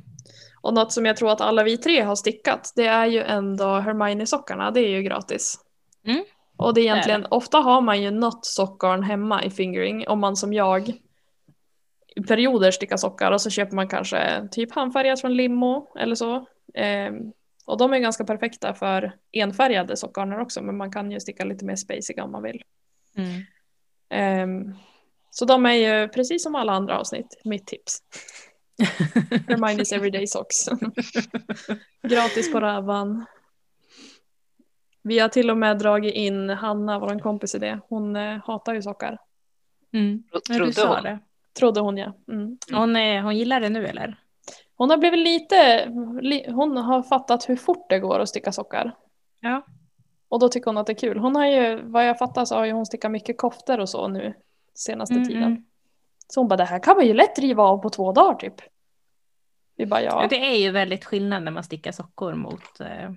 [0.61, 3.65] Och något som jag tror att alla vi tre har stickat det är ju ändå
[3.65, 5.59] Hermione-sockarna, det är ju gratis.
[6.05, 6.25] Mm.
[6.57, 10.21] Och det är Det egentligen, ofta har man ju något sockgarn hemma i fingering om
[10.21, 10.93] man som jag
[12.29, 16.47] perioder stickar sockar och så köper man kanske typ handfärgat från Limo eller så.
[16.75, 17.33] Ehm,
[17.67, 21.65] och de är ganska perfekta för enfärgade sockgarner också men man kan ju sticka lite
[21.65, 22.63] mer spaciga om man vill.
[23.17, 23.43] Mm.
[24.11, 24.75] Ehm,
[25.31, 27.99] så de är ju precis som alla andra avsnitt mitt tips.
[29.49, 30.69] Hermione's Everyday Socks.
[32.03, 33.27] Gratis på Ravan.
[35.03, 37.81] Vi har till och med dragit in Hanna, vår kompis i det.
[37.89, 39.19] Hon eh, hatar ju sockar.
[39.93, 40.23] Mm.
[40.57, 41.03] Trodde sa hon.
[41.03, 41.19] det.
[41.59, 42.13] Trodde hon ja.
[42.29, 42.59] Mm.
[42.73, 44.17] Hon, är, hon gillar det nu eller?
[44.77, 45.87] Hon har blivit lite,
[46.21, 48.93] li, hon har fattat hur fort det går att sticka sockar.
[49.41, 49.67] Ja.
[50.29, 51.19] Och då tycker hon att det är kul.
[51.19, 54.09] Hon har ju, vad jag fattar så har ju hon stickat mycket koftor och så
[54.09, 54.35] nu
[54.75, 55.43] senaste Mm, tiden.
[55.43, 55.65] mm.
[56.29, 58.55] Så hon bara, det här kan man ju lätt riva av på två dagar typ.
[59.77, 60.27] Vi bara, Ja.
[60.31, 63.11] Det är ju väldigt skillnad när man stickar sockor mot, eh,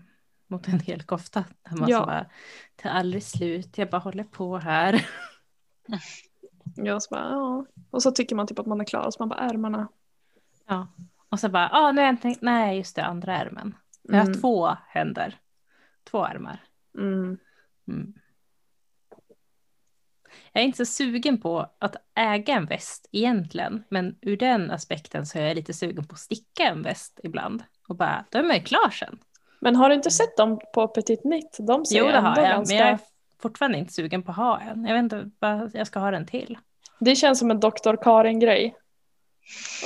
[0.48, 1.44] mot en hel kofta.
[1.70, 2.00] Där man Ja.
[2.00, 2.26] så bara,
[2.76, 5.06] tar aldrig slut, jag bara håller på här.
[6.76, 7.66] Jag så bara, ja.
[7.92, 9.88] Och så tycker man typ att man är klar och så man bara, ärmarna.
[10.68, 10.88] Ja.
[11.30, 13.76] Och så bara, ah, nu har tänkt, nej just det, andra ärmen.
[14.02, 14.42] Jag har Mm.
[14.42, 15.40] två händer,
[16.04, 16.64] två armar.
[16.98, 17.38] Mm.
[17.88, 18.14] Mm.
[20.52, 25.26] Jag är inte så sugen på att äga en väst egentligen, men ur den aspekten
[25.26, 27.64] så är jag lite sugen på att sticka en väst ibland.
[27.88, 29.20] Och bara, då är man ju klar sen.
[29.60, 31.58] Men har du inte sett dem på Petit Nitt?
[31.60, 32.76] De ser Jo, det har jag, ganska...
[32.76, 33.00] men jag är
[33.42, 34.86] fortfarande inte sugen på att ha en.
[34.86, 36.58] Jag vet inte vad jag ska ha den till.
[37.00, 37.96] Det känns som en Dr.
[38.02, 38.76] Karin-grej.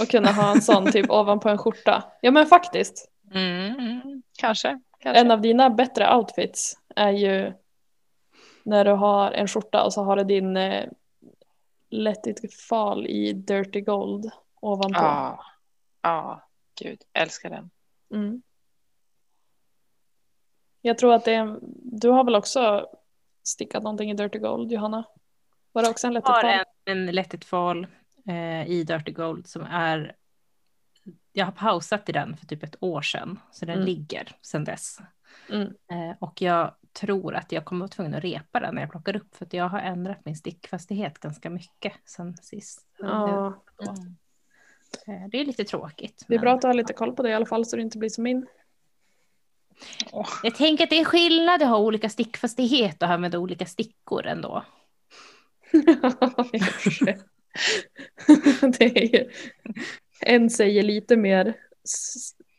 [0.02, 2.04] Att kunna ha en sån typ ovanpå en skjorta.
[2.22, 3.12] Ja men faktiskt.
[3.34, 4.80] Mm, kanske.
[5.00, 5.22] kanske.
[5.22, 7.54] En av dina bättre outfits är ju
[8.64, 10.90] när du har en skjorta och så har du din eh,
[11.90, 15.00] Let it fall i Dirty Gold ovanpå.
[15.00, 15.44] Ja,
[16.02, 16.48] ja,
[16.82, 17.70] gud, älskar den.
[18.14, 18.42] Mm.
[20.82, 22.88] Jag tror att det är, du har väl också
[23.44, 25.04] stickat någonting i Dirty Gold, Johanna?
[25.72, 27.88] Var det också en Let it Jag har en, en Let it fall
[28.28, 30.16] eh, i Dirty Gold som är,
[31.34, 33.86] jag har pausat i den för typ ett år sedan, så den Mm.
[33.86, 34.98] ligger sedan dess.
[35.50, 35.68] Mm.
[35.68, 39.16] Eh, och jag tror att jag kommer vara tvungen att repa den när jag plockar
[39.16, 42.88] upp, för att jag har ändrat min stickfastighet ganska mycket sedan sist.
[43.00, 43.64] Ja,
[45.08, 46.26] Eh, Det är lite tråkigt.
[46.28, 47.76] det är men- bra att du har lite koll på det i alla fall så
[47.76, 48.48] det inte blir som min.
[50.44, 54.66] Jag tänker att det är skillnad att ha olika stickfastighet och använda olika stickor ändå.
[58.80, 59.30] Det är ju,
[60.20, 61.54] en säger lite mer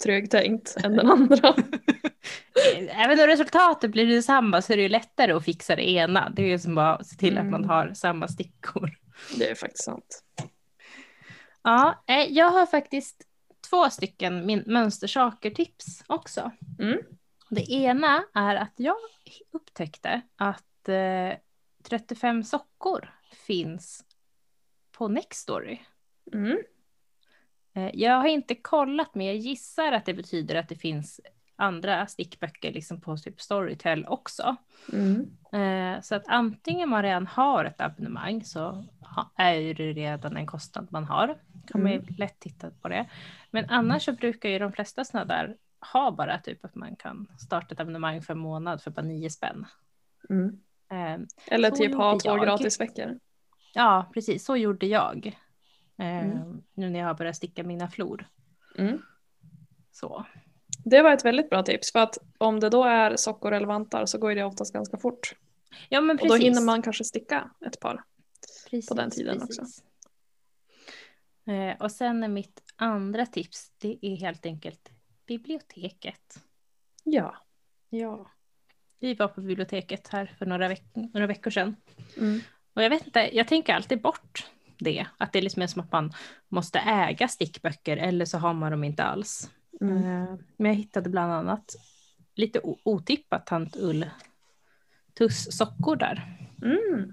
[0.05, 1.55] trögtänkt än den andra.
[2.89, 6.31] Även om resultatet blir detsamma så är det ju lättare att fixa det ena.
[6.31, 7.69] Det är ju som bara att se till att man Mm.
[7.69, 8.91] har samma stickor.
[9.39, 10.23] Det är faktiskt sant.
[11.63, 13.23] Ja, eh, jag har faktiskt
[13.71, 16.51] två stycken mönstersaker-tips också.
[16.79, 16.99] Mm.
[17.51, 18.97] Det ena är att jag
[19.53, 21.39] upptäckte att eh,
[21.83, 23.15] 35 sockor
[23.47, 24.05] finns
[24.93, 25.79] på Nextory.
[26.33, 26.59] Mm.
[27.75, 31.21] Eh, jag har inte kollat men jag gissar att det betyder att det finns
[31.57, 34.57] andra stickböcker liksom på typ Storytel också.
[34.93, 35.37] Mm.
[35.53, 38.85] Eh, så att antingen man redan har ett abonnemang så
[39.37, 41.39] är det redan en kostnad man har.
[41.67, 43.07] Kan man ju lätt titta på det.
[43.51, 45.57] Men annars så brukar ju de flesta sådana där
[45.93, 49.31] ha bara typ att man kan starta ett abonnemang för en månad för bara nio
[49.31, 49.67] spänn.
[50.31, 50.61] Mm.
[50.91, 53.19] Eh, Eller typ ha två gratisveckor.
[53.75, 55.27] ja, precis så gjorde jag.
[55.27, 55.35] Eh,
[56.25, 56.63] Mm.
[56.75, 58.27] Nu när jag har börjat sticka mina flor.
[58.79, 58.99] Mm.
[59.93, 60.27] Så.
[60.85, 64.07] Det var ett väldigt bra tips för att om det då är sockor eller vantar
[64.07, 65.35] så går det oftast ganska fort.
[65.89, 66.39] Ja men Och precis.
[66.39, 68.05] då hinner man kanske sticka ett par.
[68.71, 69.63] precis, på den tiden också.
[71.47, 74.91] Eh, och sen är mitt andra tips, det är helt enkelt
[75.27, 76.39] biblioteket.
[77.03, 77.37] Ja.
[77.91, 78.31] Ja.
[79.01, 81.77] Vi var på biblioteket här för några, veck några veckor sedan.
[82.17, 82.41] Mm.
[82.75, 84.47] Och jag vet inte, jag tänker alltid bort
[84.79, 85.07] det.
[85.19, 86.13] Att det är liksom är som att man
[86.49, 89.51] måste äga stickböcker eller så har man dem inte alls.
[89.81, 89.97] Mm.
[89.97, 91.75] Eh, Men jag hittade bland annat
[92.35, 94.11] lite otippat tant Ull
[95.19, 97.13] Tuss sockor där Mm.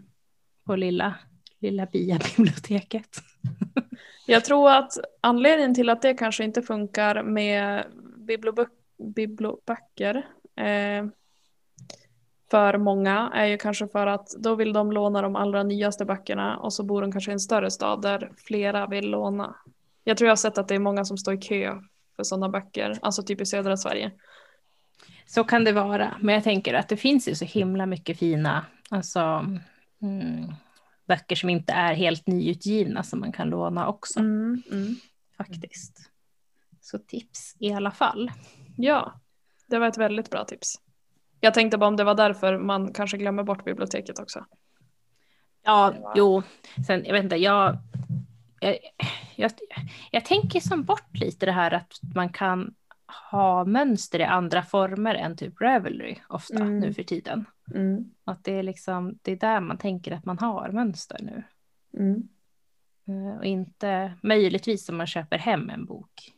[0.63, 1.15] på lilla,
[1.59, 3.17] lilla Bia-biblioteket.
[4.27, 7.85] Jag tror att anledningen till att det kanske inte funkar med
[8.27, 8.67] bibliobö-
[9.15, 10.15] biblioböcker
[10.55, 11.05] eh,
[12.51, 16.57] för många är ju kanske för att då vill de låna de allra nyaste böckerna
[16.57, 19.55] och så bor de kanske i en större stad där flera vill låna.
[20.03, 21.81] Jag tror jag har sett att det är många som står i kö
[22.15, 24.11] för sådana böcker, alltså typ i södra Sverige.
[25.25, 28.65] Så kan det vara, men jag tänker att det finns ju så himla mycket fina
[28.89, 29.19] alltså,
[30.01, 30.53] mm,
[31.07, 34.95] böcker som inte är helt nyutgivna som man kan låna också Mm, mm.
[35.37, 36.09] faktiskt.
[36.81, 38.31] Så tips i alla fall.
[38.77, 39.19] Ja,
[39.67, 40.75] det var ett väldigt bra tips.
[41.39, 44.45] Jag tänkte bara om det var därför man kanske glömmer bort biblioteket också.
[45.63, 46.43] Ja, jo,
[46.87, 47.77] sen jag vet inte, jag,
[48.59, 48.77] jag,
[49.35, 49.51] jag,
[50.11, 52.73] jag tänker som bort lite det här att man kan
[53.31, 56.79] ha mönster i andra former än typ Ravelry ofta Mm.
[56.79, 57.45] nu för tiden.
[57.75, 61.43] Mm, Att det är liksom, det är där man tänker att man har mönster nu.
[61.97, 62.27] mm.
[63.07, 66.33] Eh, Och inte möjligtvis om man köper hem en bok.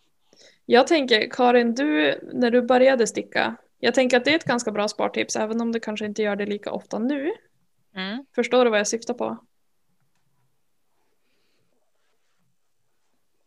[0.66, 4.72] Jag tänker, Karin, du, när du började sticka, jag tänker att det är ett ganska
[4.72, 7.32] bra spartips, även om du kanske inte gör det lika ofta nu.
[8.36, 9.38] Förstår du vad jag syftar på?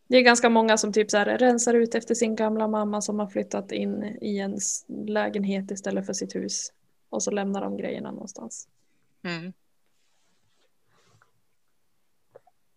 [0.08, 3.18] Det är ganska många som typ så här rensar ut efter sin gamla mamma som
[3.18, 6.72] har flyttat in i en lägenhet istället för sitt hus.
[7.08, 8.68] Och så lämnar de grejerna någonstans.
[9.22, 9.52] Mm.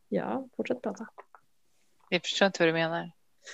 [0.09, 1.07] Ja, fortsätt prata.
[2.09, 3.11] Jag förstår inte vad du menar.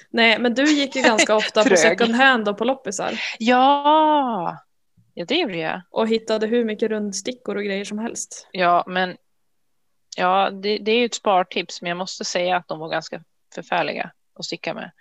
[0.10, 3.20] Nej, men du gick ju ganska ofta på second hand och på loppisar.
[3.40, 4.58] Ja,
[5.14, 5.82] ja det gjorde jag.
[5.90, 8.48] Och hittade hur mycket rundstickor och grejer som helst.
[8.52, 9.18] Ja, men
[10.18, 13.24] ja, det, det är ju ett spartips, men jag måste säga att de var ganska
[13.56, 14.92] förfärliga att sticka med.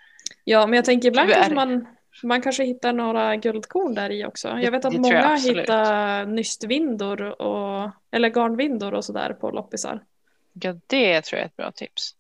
[0.44, 1.40] Ja, men jag tänker ibland Tyvärr.
[1.40, 1.86] kanske man,
[2.22, 4.48] man kanske hittar några guldkorn där i också.
[4.48, 10.04] Jag vet att det jag många hittar nystvindor och, eller garnvindor och sådär på loppisar.
[10.52, 12.16] Ja, det tror jag är ett bra tips.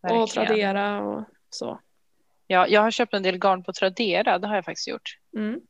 [0.00, 0.46] Och Verkligen.
[0.46, 1.80] Tradera och så.
[2.46, 5.18] Ja, jag har köpt en del garn på Tradera, det har jag faktiskt gjort.
[5.36, 5.60] Mm.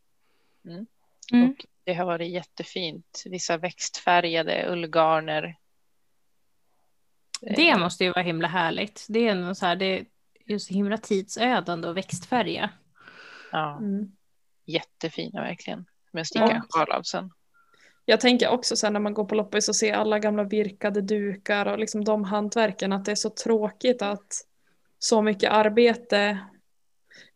[1.33, 1.51] Mm.
[1.51, 3.23] Och det har varit jättefint.
[3.27, 5.57] Vissa växtfärgade ullgarner.
[7.41, 9.07] Det Eh, måste ju vara himla härligt.
[9.09, 10.05] Det är så här, det är
[10.47, 12.71] ju så himla tidsödande och växtfärga.
[13.53, 14.13] Ja, Mm.
[14.67, 15.85] jättefina verkligen.
[16.13, 17.03] Med sticka en Ja.
[17.05, 17.31] sen.
[18.05, 21.67] Jag tänker också sen när man går på loppis och ser alla gamla virkade dukar
[21.67, 24.33] och liksom de hantverken att det är så tråkigt att
[24.99, 26.39] så mycket arbete.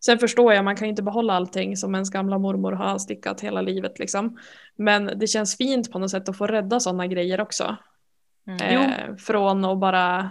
[0.05, 3.41] Sen förstår jag, man kan ju inte behålla allting som ens gamla mormor har stickat
[3.41, 4.39] hela livet liksom.
[4.77, 7.77] Men det känns fint på något sätt att få rädda sådana grejer också.
[8.47, 8.91] Mm.
[8.91, 10.31] Eh, från att bara...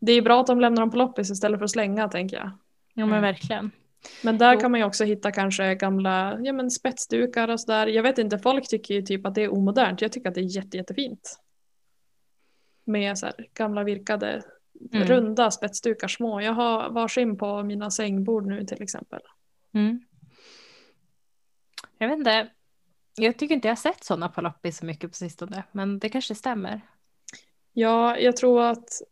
[0.00, 2.50] Det är bra att de lämnar dem på loppis istället för att slänga tänker jag.
[2.94, 3.22] Jo men Mm.
[3.22, 3.70] verkligen.
[4.24, 4.60] Men där Jo.
[4.60, 7.86] kan man ju också hitta kanske gamla ja, men spetsdukar och sådär.
[7.86, 10.00] Jag vet inte, folk tycker ju typ att det är omodernt.
[10.02, 11.40] Jag tycker att det är jätte, jättefint.
[12.84, 14.42] Med så här gamla virkade
[14.92, 15.08] Mm.
[15.08, 16.40] runda spetsdukar små.
[16.40, 19.20] Jag har varsin på mina sängbord nu till exempel.
[19.74, 20.00] Mm.
[21.98, 22.48] Jag vet inte.
[23.16, 25.62] Jag tycker inte jag har sett sådana på loppis så mycket på sistone.
[25.72, 26.80] Men det kanske stämmer.
[27.72, 29.02] Ja, jag tror att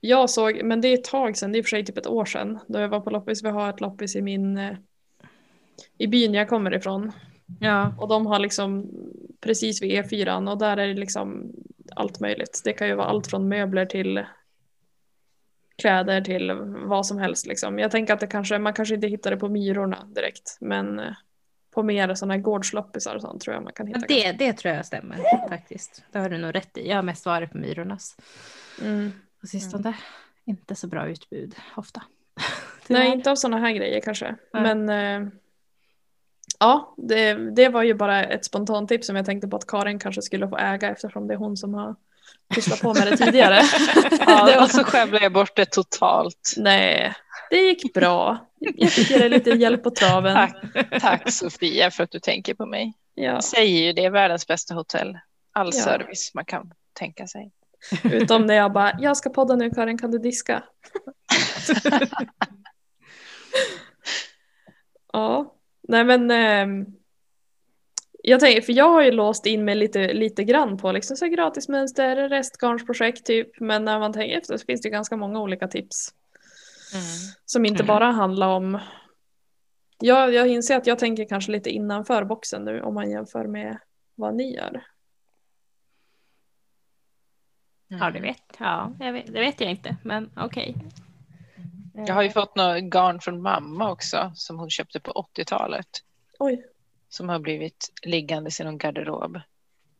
[0.00, 1.98] jag såg, men det är ett tag sedan, det är i och för sig typ
[1.98, 3.44] ett år sedan, då jag var på loppis.
[3.44, 4.76] Vi har ett loppis i min, eh,
[5.98, 7.12] i byn jag kommer ifrån.
[7.60, 7.94] Ja.
[7.98, 8.90] Och de har liksom
[9.40, 11.52] precis vid E4 och där är det liksom
[11.96, 12.60] allt möjligt.
[12.64, 14.24] Det kan ju vara allt från möbler till
[15.76, 16.52] kläder till
[16.86, 17.78] vad som helst liksom.
[17.78, 21.14] Jag tänker att det kanske, man kanske inte hittar det på Myrorna direkt, men eh,
[21.74, 24.00] på mer sådana gårdsloppisar och sånt tror jag man kan hitta.
[24.08, 26.04] Ja, det, det tror jag stämmer faktiskt.
[26.12, 26.88] Det har du nog rätt i.
[26.88, 28.16] Jag har mest varit på Myrornas
[28.82, 29.12] Mm.
[29.40, 29.96] på sistone.
[30.44, 32.02] Inte så bra utbud ofta.
[32.86, 34.36] Nej, inte av sådana här grejer kanske.
[34.52, 34.74] Nej.
[34.74, 35.28] Men eh,
[36.58, 39.98] ja, det, det var ju bara ett spontant tips som jag tänkte på att Karin
[39.98, 41.96] kanske skulle få äga eftersom det är hon som har
[42.54, 43.62] pysslat på med det tidigare.
[44.26, 46.54] Ja, och så skämde jag bort det totalt.
[46.56, 47.14] Nej,
[47.50, 48.50] det gick bra.
[48.58, 50.34] Jag fick ge dig lite hjälp på traven.
[50.34, 50.56] Tack,
[51.00, 52.92] tack Sofia för att du tänker på mig.
[53.14, 55.18] Ja, Jag säger ju det är världens bästa hotell.
[55.52, 55.82] All Ja.
[55.82, 57.52] service man kan tänka sig.
[58.04, 60.62] utom när jag bara, jag ska podda nu Karin, kan du diska?
[65.12, 65.54] ja,
[65.88, 66.86] nej men ehm,
[68.26, 71.26] jag tänker, för jag har ju låst in mig lite, lite grann på liksom så
[71.26, 76.14] gratismönster, restgarnsprojekt typ, men när man tänker efter så finns det ganska många olika tips
[77.46, 77.86] som inte Mm.
[77.86, 78.78] bara handlar om
[80.00, 83.78] jag, jag inser att jag tänker kanske lite innanför boxen nu om man jämför med
[84.14, 84.84] vad ni gör.
[87.88, 90.76] Ja, det vet, ja, jag vet, det vet jag inte, men okej.
[91.94, 95.86] Jag har ju fått något garn från mamma också som hon köpte på 80-talet.
[96.38, 96.64] Oj.
[97.14, 99.40] Som har blivit liggande i någon garderob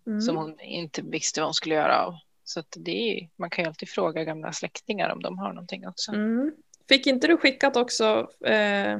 [0.07, 0.21] Mm.
[0.21, 2.15] som hon inte visste vad hon skulle göra av.
[2.45, 6.13] Så det är, man kan ju alltid fråga gamla släktingar om de har någonting också.
[6.13, 6.53] Mm.
[6.89, 8.99] Fick inte du skickat också eh,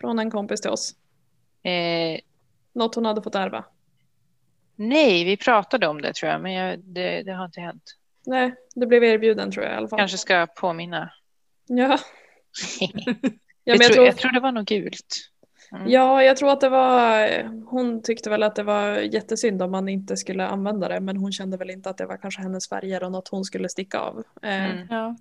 [0.00, 0.94] från en kompis till oss?
[1.62, 2.20] Eh,
[2.72, 3.64] Något hon hade fått ärva?
[4.76, 7.96] nej, vi pratade om det tror jag, men jag, det, det har inte hänt.
[8.26, 9.98] Nej, det blev erbjuden tror jag i alla fall.
[9.98, 11.12] Kanske ska jag påminna.
[11.66, 11.98] Ja.
[12.80, 12.88] ja,
[13.64, 15.30] jag, jag, tror, jag tror det var något gult.
[15.74, 15.90] Mm.
[15.90, 17.28] ja, jag tror att det var,
[17.66, 21.32] hon tyckte väl att det var jättesynd om man inte skulle använda det, men hon
[21.32, 24.18] kände väl inte att det var kanske hennes färger och något hon skulle sticka av.
[24.42, 24.86] Eh, Mm.
[24.90, 25.16] Ja.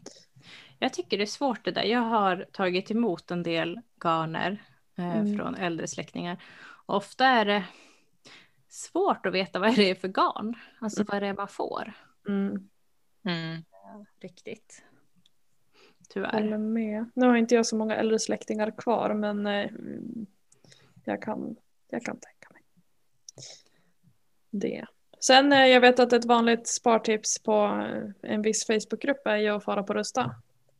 [0.80, 1.84] Jag tycker det är svårt det där.
[1.84, 4.64] Jag har tagit emot en del garner
[4.98, 5.38] eh, Mm.
[5.38, 6.44] från äldre släktingar.
[6.86, 7.64] Och ofta är det
[8.70, 10.56] svårt att veta vad det är för garn.
[10.80, 11.94] Alltså vad det är man får.
[12.28, 12.70] Mm.
[13.26, 13.64] Mm.
[14.22, 14.84] Riktigt.
[16.10, 16.32] Tyvärr.
[16.32, 17.10] Håller med.
[17.16, 19.70] Nu har inte jag så många äldre släktingar kvar men eh,
[21.04, 21.56] jag, kan,
[21.90, 22.64] jag kan tänka mig
[24.54, 24.86] det.
[25.20, 27.86] Sen eh, jag vet att ett vanligt spartips på
[28.24, 30.36] eh, en viss Facebookgrupp är ju att fara på Rusta.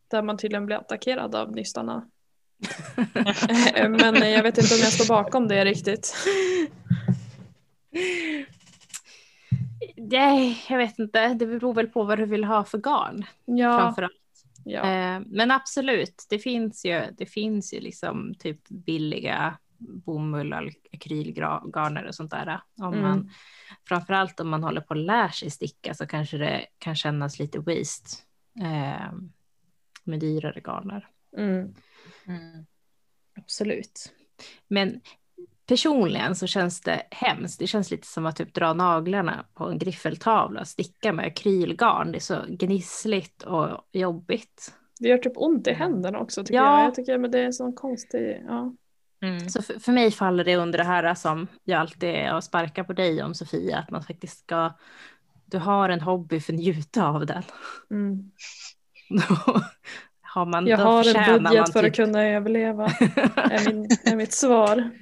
[0.08, 2.08] Där man tydligen blir attackerad av nystarna.
[3.74, 6.14] Eh, men jag vet inte om jag står bakom det riktigt.
[9.96, 11.28] Nej, jag vet inte.
[11.28, 13.24] Det beror väl på vad du vill ha för garn.
[13.44, 14.12] Ja, Framförallt.
[14.64, 15.20] ja.
[15.20, 19.58] Men absolut, det finns ju, det finns ju liksom typ billiga
[19.88, 22.60] bomull och akrylgarner och sånt där.
[22.78, 23.02] Om Mm.
[23.02, 23.30] man,
[23.88, 27.58] framförallt om man håller på och lär sig sticka så kanske det kan kännas lite
[27.58, 28.10] waste
[28.60, 29.12] eh,
[30.04, 31.08] med dyrare garner.
[31.36, 31.74] Mm.
[32.26, 32.66] Mm.
[33.36, 34.12] Absolut.
[34.68, 35.00] Men
[35.66, 37.58] personligen så känns det hemskt.
[37.58, 42.12] Det känns lite som att typ dra naglarna på en griffeltavla och sticka med akrylgarn.
[42.12, 44.74] Det är så gnissligt och jobbigt.
[45.00, 46.78] Det gör typ ont i händerna också tycker Ja.
[46.78, 46.86] jag.
[46.86, 48.74] Jag tycker men det är en sån konstig, ja.
[49.24, 49.48] Mm.
[49.48, 52.84] Så för, för mig faller det under det här som jag alltid är och sparkar
[52.84, 54.72] på dig om Sofia, att man faktiskt ska,
[55.44, 57.42] du har en hobby för njuta av den.
[57.90, 58.30] Mm.
[59.08, 59.34] Då
[60.22, 62.86] har man, Jag då har en budget för att typ- kunna överleva.
[63.36, 64.90] är, min, är mitt svar.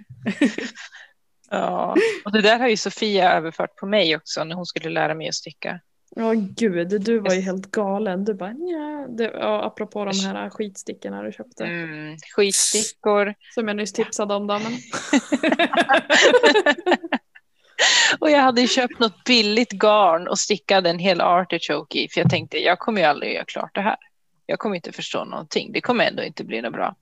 [1.55, 5.15] Ja, och det där har ju Sofia överfört på mig också när hon skulle lära
[5.15, 5.81] mig att sticka.
[6.17, 8.25] Ja gud, du var ju helt galen.
[8.25, 9.07] Du bara nja.
[9.09, 11.65] Det, ja, apropå de här skitstickorna du köpte.
[11.65, 12.17] Mm.
[12.37, 13.35] Skitstickor.
[13.55, 14.47] Som jag nyss tipsade om.
[14.47, 14.73] Då, men...
[18.19, 22.09] Och jag hade ju köpt något billigt garn och stickade en hel artichoke i.
[22.09, 23.97] För jag tänkte, jag kommer ju aldrig göra klart det här.
[24.47, 25.73] Jag kommer inte förstå någonting.
[25.73, 26.97] Det kommer ändå inte bli något bra.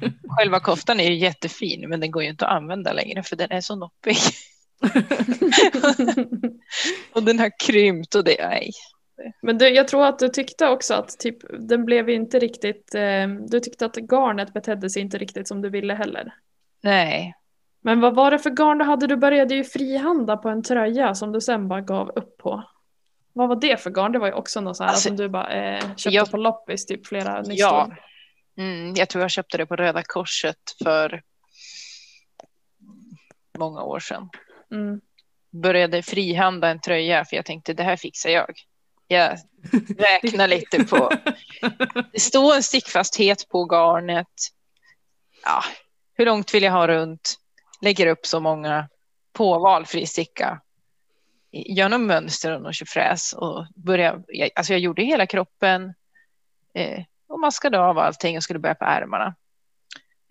[0.38, 3.50] Själva koftan är ju jättefin, men den går ju inte att använda längre för den
[3.50, 4.16] är så noppig.
[7.14, 8.70] och den har krympt och det, nej.
[9.42, 11.36] men du, jag tror att du tyckte också att typ,
[11.68, 15.70] den blev inte riktigt, eh, du tyckte att garnet betedde sig inte riktigt som du
[15.70, 16.34] ville heller.
[16.82, 17.34] Nej,
[17.82, 19.06] Men vad var det för garn du hade?
[19.06, 22.62] Du började ju frihanda på en tröja som du sen bara gav upp på.
[23.32, 24.12] Vad var det för garn?
[24.12, 26.36] Det var ju också något så här Alltså, som du bara eh, köpte jag- på
[26.36, 27.54] loppis, typ flera nystor.
[27.56, 27.90] ja.
[28.58, 31.22] Mm, jag tror jag köpte det på Röda Korset för
[33.58, 34.28] många år sedan.
[34.70, 35.00] Mm.
[35.50, 38.54] började frihanda en tröja för jag tänkte det här fixar jag.
[39.08, 39.38] Jag
[39.98, 41.10] räknar lite på.
[42.12, 44.26] Det står en stickfasthet på garnet.
[45.44, 45.64] Ja,
[46.14, 47.34] hur långt vill jag ha runt?
[47.80, 48.88] Lägger upp så många
[49.32, 50.60] på valfri sticka.
[51.50, 54.24] Gör någon mönster och någon tjofräs och börjar.
[54.54, 55.94] Alltså jag gjorde hela kroppen
[56.74, 59.34] eh, och maskade av allting och skulle börja på ärmarna.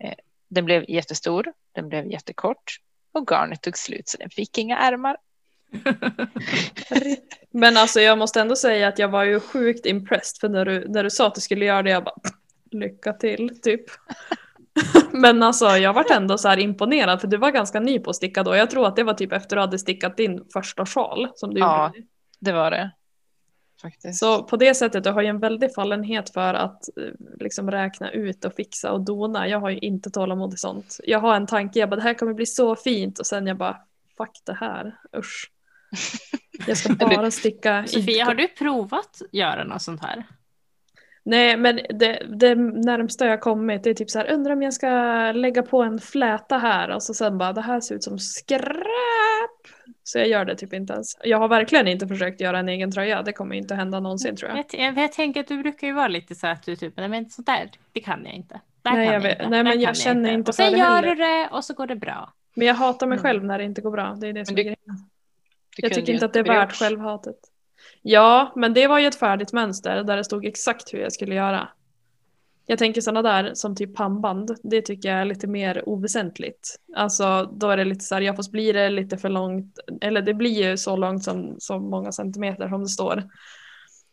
[0.04, 0.14] Eh,
[0.48, 2.76] den blev jättestor, den blev jättekort
[3.12, 5.16] och garnet tog slut så den fick inga ärmar.
[7.50, 10.88] Men alltså jag måste ändå säga att jag var ju sjukt impressed för när du,
[10.88, 12.14] när du sa att du skulle göra det jag bara
[12.70, 13.82] lycka till typ.
[15.12, 18.16] Men alltså jag vart ändå så här imponerad för du var ganska ny på att
[18.16, 18.56] sticka då.
[18.56, 21.60] Jag tror att det var typ efter du hade stickat din första sjal som du
[21.60, 21.86] Ja.
[21.96, 22.06] gjorde.
[22.40, 22.90] Det var det.
[23.82, 24.18] Faktiskt.
[24.18, 27.04] Så på det sättet, du har ju en väldig fallenhet för att eh,
[27.40, 29.48] liksom räkna ut och fixa och dona.
[29.48, 31.00] Jag har ju inte tålamod i sånt.
[31.04, 33.56] Jag har en tanke, jag bara det här kommer bli så fint och sen jag
[33.56, 33.76] bara
[34.16, 35.50] fuck det här, usch.
[36.66, 40.24] Jag ska bara sticka Sofia, har du provat göra något sånt här?
[41.22, 44.74] Nej, men det, det närmsta jag kommit det är typ så här, undrar om jag
[44.74, 44.88] ska
[45.32, 49.59] lägga på en fläta här och så sen bara, det här ser ut som skräp.
[50.12, 51.16] Så jag gör det typ inte ens.
[51.24, 54.50] Jag har verkligen inte försökt göra en egen tröja, det kommer inte hända någonsin tror
[54.50, 54.58] jag.
[54.58, 57.08] Jag, jag, jag tänker att du brukar ju vara lite så att du typ, nej
[57.08, 58.60] men sånt där, det kan jag inte.
[58.82, 59.48] Där Nej, kan jag vet- inte.
[59.50, 61.08] nej, men kan jag känner inte Och sen för det gör heller.
[61.08, 62.32] du det och så går det bra.
[62.54, 63.22] Men jag hatar mig Mm.
[63.22, 65.08] själv när det inte går bra, det är det som Men är du- grejen.
[65.76, 67.36] Du Jag tycker inte att det är värt självhatet.
[68.02, 71.34] Ja, men det var ju ett färdigt mönster där det stod exakt hur jag skulle
[71.34, 71.68] göra.
[72.66, 76.76] Jag tänker sådana där som typ pannband, det tycker jag är lite mer oväsentligt.
[76.96, 80.22] Alltså då är det lite så här, ja fast blir det lite för långt, eller
[80.22, 83.24] det blir ju så långt som så många centimeter som det står.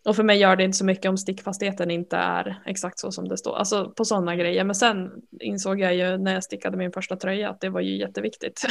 [0.07, 3.27] Och för mig gör det inte så mycket om stickfastheten inte är exakt så som
[3.27, 3.55] det står.
[3.55, 4.63] Alltså på sådana grejer.
[4.63, 7.97] Men sen insåg jag ju när jag stickade min första tröja att det var ju
[7.97, 8.61] jätteviktigt.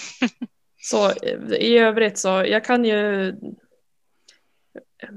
[0.80, 1.12] så
[1.58, 3.34] i övrigt så, jag kan ju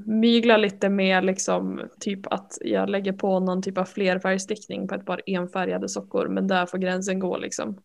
[0.06, 5.06] mygla lite med liksom typ att jag lägger på någon typ av flerfärgstickning på ett
[5.06, 6.28] par enfärgade sockor.
[6.28, 7.82] Men där får gränsen gå liksom.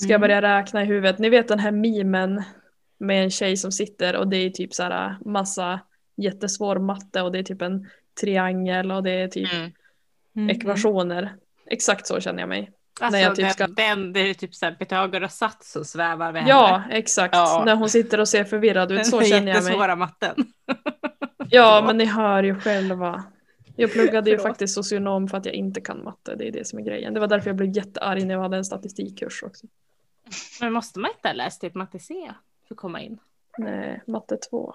[0.00, 0.20] Ska jag Mm.
[0.20, 1.18] börja räkna i huvudet?
[1.18, 2.42] Ni vet den här mimen
[2.98, 5.80] med en tjej som sitter och det är typ så här massa
[6.16, 7.88] jättesvår matte och det är typ en
[8.20, 9.48] triangel och det är typ
[10.36, 10.50] Mm.
[10.50, 11.34] ekvationer.
[11.66, 12.70] Exakt så känner jag mig.
[13.02, 16.32] Alltså, när jag typ den, ska- den, det är typ såhär Pythagoras sats som svävar
[16.32, 16.94] vid Ja, henne.
[16.94, 17.34] exakt.
[17.34, 17.62] Ja.
[17.66, 18.98] När hon sitter och ser förvirrad ut.
[18.98, 19.54] Den Så känner jag mig.
[19.54, 20.34] jättesvåra matten.
[21.52, 23.24] Ja, men ni hör ju själva.
[23.76, 26.34] Jag pluggade ju faktiskt socionom för att jag inte kan matte.
[26.34, 27.14] Det är det som är grejen.
[27.14, 29.66] Det var därför jag blev jättearg när jag hade en statistikkurs också.
[30.60, 32.14] Men måste man inte ha läst typ matte C
[32.68, 33.18] för att komma in?
[33.58, 34.74] Nej, matte 2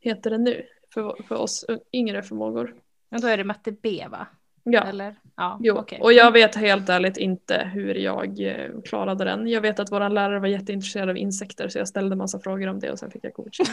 [0.00, 0.62] heter det nu
[0.94, 2.74] för, för oss yngre förmågor.
[3.08, 4.26] Men då är det matte B va?
[4.64, 5.16] Ja, Eller?
[5.36, 5.78] Ja, jo.
[5.78, 6.00] okej.
[6.00, 9.48] Och jag vet helt ärligt inte hur jag eh, klarade den.
[9.48, 12.80] Jag vet att vår lärare var jätteintresserad av insekter så jag ställde massa frågor om
[12.80, 13.68] det och sen fick jag godkänt.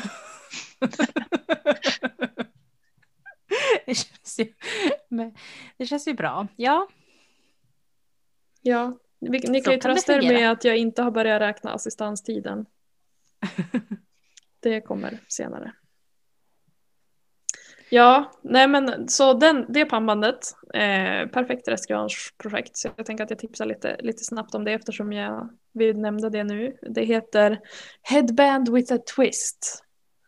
[3.85, 4.53] det, känns ju,
[5.77, 6.47] det känns ju bra.
[6.55, 6.87] Ja,
[8.61, 12.65] Ja, ni Så kan ju trösta er med att jag inte har börjat räkna assistanstiden.
[14.59, 15.73] Det kommer senare.
[17.89, 22.77] Ja, nej men så den, det pannbandet, eh, perfekt restgrangeprojekt.
[22.77, 26.29] Så jag tänker att jag tipsar lite, lite snabbt om det eftersom jag, vi nämnde
[26.29, 26.77] det nu.
[26.81, 27.59] Det heter
[28.01, 29.85] Headband with a twist.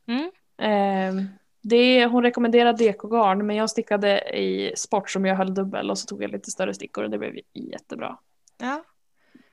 [0.08, 0.32] Mm.
[0.58, 1.24] Eh,
[1.62, 6.08] det, hon rekommenderar dekogarn men jag stickade i sport som jag höll dubbel och så
[6.08, 8.18] tog jag lite större stickor och det blev jättebra.
[8.58, 8.84] ja.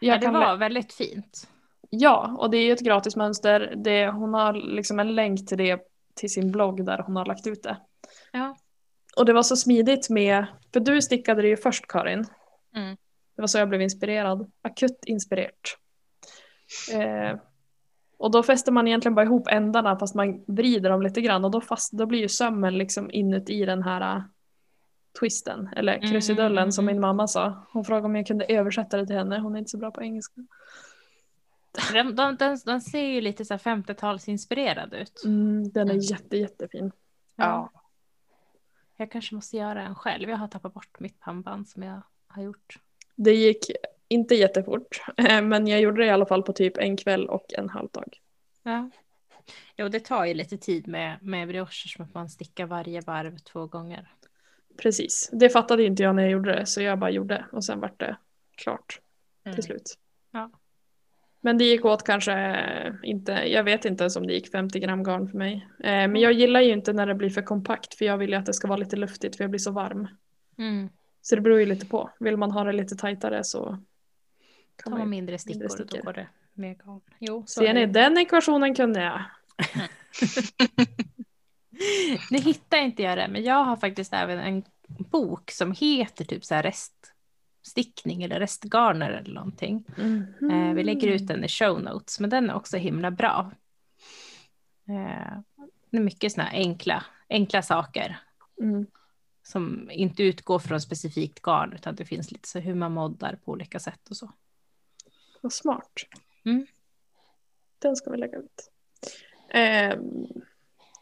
[0.01, 1.49] Jag ja det var väldigt fint.
[1.91, 3.75] Ja, och det är ju ett gratismönster.
[3.77, 5.81] Det, hon har liksom en länk till det
[6.19, 7.77] till sin blogg där hon har lagt ut det.
[8.33, 8.57] Ja.
[9.17, 12.25] Och det var så smidigt med, för du stickade det ju först Karin.
[12.77, 12.97] Mm.
[13.37, 14.51] Det var så jag blev inspirerad.
[14.63, 15.79] Akut inspirerat.
[16.93, 17.39] Eh,
[18.19, 21.51] och då fäster man egentligen bara ihop ändarna fast man vrider dem lite grann och
[21.51, 24.23] då, fast, då blir ju sömmen liksom inuti den här uh,
[25.21, 26.95] twisten, eller Mm, krusidullen mm, som mm.
[26.95, 27.67] min mamma sa.
[27.73, 30.03] Hon frågade om jag kunde översätta det till henne, hon är inte så bra på
[30.03, 30.41] engelska.
[31.93, 35.23] De, de, de, de ser ju lite så här 50-talsinspirerad ut.
[35.25, 36.03] Mm, den är Mm.
[36.05, 36.93] jätte, jättefin.
[37.37, 37.71] Ja.
[38.97, 40.31] Jag kanske måste göra en själv.
[40.31, 42.79] Jag har tappat bort mitt pannband som jag har gjort.
[43.17, 43.71] Det gick
[44.09, 47.47] inte jättefort, eh, men jag gjorde det i alla fall på typ en kväll och
[47.59, 48.19] en halv dag.
[48.63, 48.91] Ja.
[49.77, 53.39] Jo, det tar ju lite tid med, med briocher som att man stickar varje varv
[53.39, 54.13] två gånger.
[54.83, 57.81] Precis, det fattade inte jag när jag gjorde det så jag bara gjorde och sen
[57.81, 58.17] vart det
[58.57, 59.01] klart
[59.55, 59.99] till slut.
[60.31, 60.51] Ja.
[61.41, 62.65] Men det gick åt kanske
[63.03, 65.69] inte, jag vet inte ens om det gick 50 gram garn för mig.
[65.79, 68.37] Eh, Men jag gillar ju inte när det blir för kompakt för jag vill ju
[68.37, 70.09] att det ska vara lite luftigt för jag blir så varm.
[70.59, 70.89] Mm.
[71.23, 72.11] Så det beror ju lite på.
[72.21, 73.79] Vill man ha det lite tajtare så
[74.83, 75.99] kan man man mindre stickor, stickor.
[75.99, 77.01] då går det Mer garn.
[77.19, 79.23] Jo, så Ser ni, den ekvationen kunde jag.
[82.31, 86.45] Nu hittar inte jag det, men jag har faktiskt även en bok som heter typ
[86.45, 86.63] så här
[87.69, 89.85] reststickning eller restgarner eller någonting.
[90.51, 93.51] Eh, vi lägger ut den i show notes, men den är också himla bra.
[94.89, 95.39] Eh,
[95.91, 98.19] det är mycket sådana enkla, enkla saker
[98.61, 98.87] Mm.
[99.43, 103.53] som inte utgår från specifikt garn, utan det finns lite så hur man moddar på
[103.53, 104.33] olika sätt och så.
[105.41, 105.93] Vad smart.
[106.45, 106.67] Mm.
[107.79, 108.71] Den ska vi lägga ut.
[109.49, 109.99] Eh,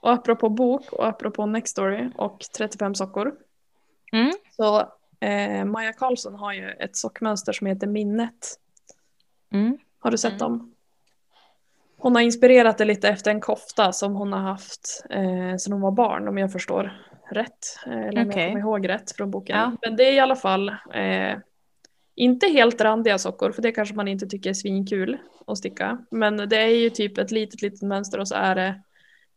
[0.00, 3.36] och apropå bok och apropå Nextory och 35 sockor.
[4.12, 4.32] Mm.
[4.56, 8.58] Så eh, Maja Karlsson har ju ett sockmönster som heter Minnet.
[9.52, 9.78] Mm.
[9.98, 10.38] Har du sett Mm.
[10.38, 10.72] dem?
[11.98, 15.80] Hon har inspirerat det lite efter en kofta som hon har haft eh, sedan hon
[15.80, 16.92] var barn om jag förstår
[17.30, 17.78] rätt.
[17.86, 18.42] Eh, eller om Okej.
[18.42, 19.56] jag kommer ihåg rätt från boken.
[19.58, 19.72] Ja.
[19.82, 21.38] Men det är i alla fall eh,
[22.14, 25.98] inte helt randiga sockor för det kanske man inte tycker är svinkul att sticka.
[26.10, 28.82] Men det är ju typ ett litet litet mönster och så är det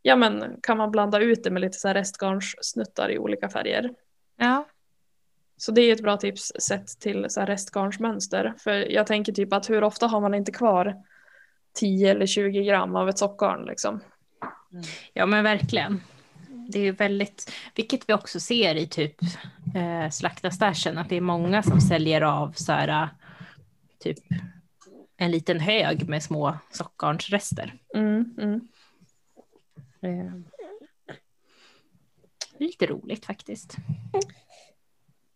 [0.01, 3.89] Ja men kan man blanda ut det med lite så här restgarnssnuttar i olika färger.
[4.37, 4.65] Ja.
[5.59, 8.53] Så det är ett bra tips sett till så här restgarnsmönster.
[8.57, 10.95] För jag tänker typ att hur ofta har man inte kvar
[11.73, 13.99] 10 eller 20 gram av ett sockgarn liksom.
[15.13, 16.01] ja, men verkligen.
[16.69, 19.15] Det är ju väldigt, vilket vi också ser i typ
[19.75, 23.09] eh, slaktastashen, att det är många som säljer av så här,
[23.99, 24.19] typ
[25.17, 27.73] en liten hög med små sockgarnsrester.
[27.95, 28.67] Mm, mm.
[30.01, 30.33] Eh,
[32.57, 33.75] lite roligt faktiskt.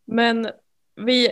[0.05, 0.49] Men
[0.95, 1.29] vi,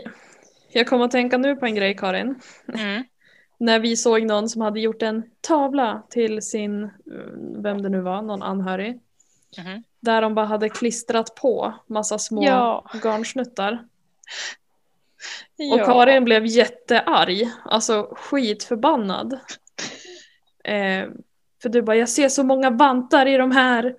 [0.72, 2.36] jag kommer att tänka nu på en grej Karin.
[2.74, 3.04] Mm.
[3.58, 6.90] När vi såg någon som hade gjort en tavla till sin, eh,
[7.64, 9.00] vem det nu var, någon anhörig.
[9.58, 9.84] Mhm.
[10.00, 12.86] Där de bara hade klistrat på massa små Ja.
[13.04, 13.84] garnsnuttar.
[15.56, 15.76] Ja.
[15.76, 19.40] Och Karin blev jättearg, alltså skitförbannad.
[20.64, 21.08] Eh,
[21.62, 23.96] för du bara, jag ser så många vantar i de här.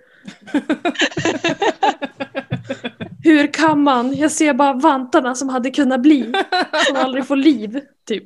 [3.25, 4.14] Hur kan man?
[4.16, 6.33] Jag ser bara vantarna som hade kunnat bli.
[6.87, 8.25] Som aldrig får liv, typ.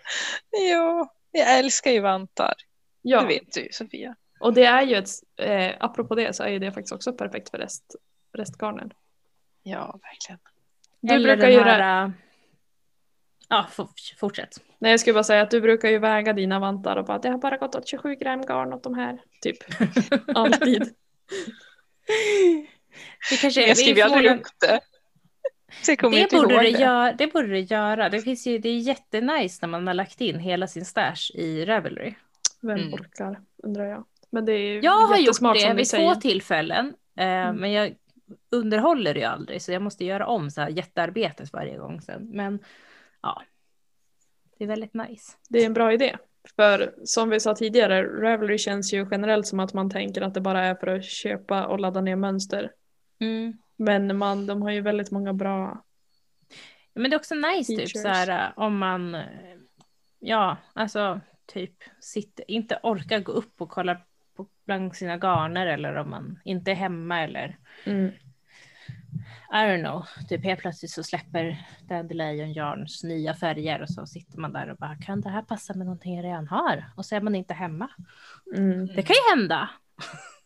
[0.70, 2.54] ja, jag älskar ju vantar.
[3.02, 4.14] Det Ja, vet du Sofia.
[4.40, 7.50] och det är ju ett, eh, apropå det så är ju det faktiskt också perfekt
[7.50, 7.84] för rest,
[8.38, 8.90] restgarnen.
[9.62, 10.38] Ja, verkligen.
[11.00, 12.04] Du Eller brukar göra, här...
[12.04, 12.10] äh,
[13.48, 13.66] Ja,
[14.20, 14.60] fortsätt.
[14.78, 17.28] nej jag skulle bara säga att du brukar ju väga dina vantar och bara, det
[17.28, 19.56] har bara gått åt 27 gram garn åt de här, typ.
[20.34, 20.82] Alltid.
[23.30, 24.80] Det, kanske, Jag skriver aldrig upp det.
[25.86, 28.08] Det, borde det, göra, det borde det göra.
[28.08, 31.64] Det, finns ju, det är jättenice när man har lagt in hela sin stash i
[31.64, 32.14] Ravelry.
[32.62, 32.94] Vem Mm.
[32.94, 34.04] orkar, undrar jag.
[34.30, 37.56] Men det är Jag har gjort det vid två tillfällen, eh, Mm.
[37.56, 37.94] men jag
[38.50, 42.28] underhåller det ju aldrig så jag måste göra om så här jättearbetet varje gång sen.
[42.32, 42.58] Men
[43.22, 43.42] ja,
[44.58, 45.32] det är väldigt nice.
[45.48, 46.16] Det är en bra idé.
[46.56, 50.40] För som vi sa tidigare, Ravelry känns ju generellt som att man tänker att det
[50.40, 52.70] bara är för att köpa och ladda ner mönster.
[53.18, 53.58] Mm.
[53.76, 55.82] Men man, de har ju väldigt många bra...
[56.94, 59.56] Men det är också nice typ så här om man, eh,
[60.18, 64.00] ja, alltså typ sitter, inte orkar gå upp och kolla
[64.36, 68.12] på bland sina garner eller om man inte är hemma eller Mm.
[69.52, 74.38] I don't know, typ helt plötsligt så släpper Dandelion Yarns nya färger och så sitter
[74.38, 76.84] man där och bara kan det här passa med någonting jag redan har?
[76.96, 77.88] Och så är man inte hemma.
[78.56, 78.86] Mm.
[78.86, 79.70] Det kan ju hända.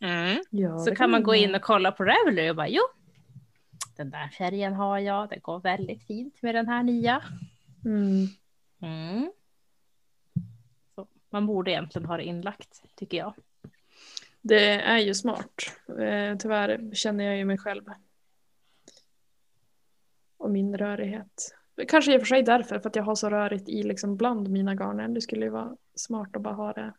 [0.00, 0.42] Mm.
[0.50, 2.82] Ja, Så kan man gå in och kolla på Ravelry och bara jo,
[3.96, 7.22] den där färgen har jag, det går väldigt fint med den här nya.
[7.84, 8.26] Mm.
[8.80, 9.32] Mm.
[10.94, 13.34] Så, man borde egentligen ha det inlagt, tycker jag.
[14.40, 15.54] Det är ju smart.
[15.88, 17.84] Eh, tyvärr känner jag ju mig själv.
[20.36, 21.56] Och min rörighet.
[21.88, 24.48] Kanske i och för sig därför, för att jag har så rörigt i liksom bland
[24.48, 25.08] mina garner.
[25.08, 26.92] Det skulle ju vara smart att bara ha det.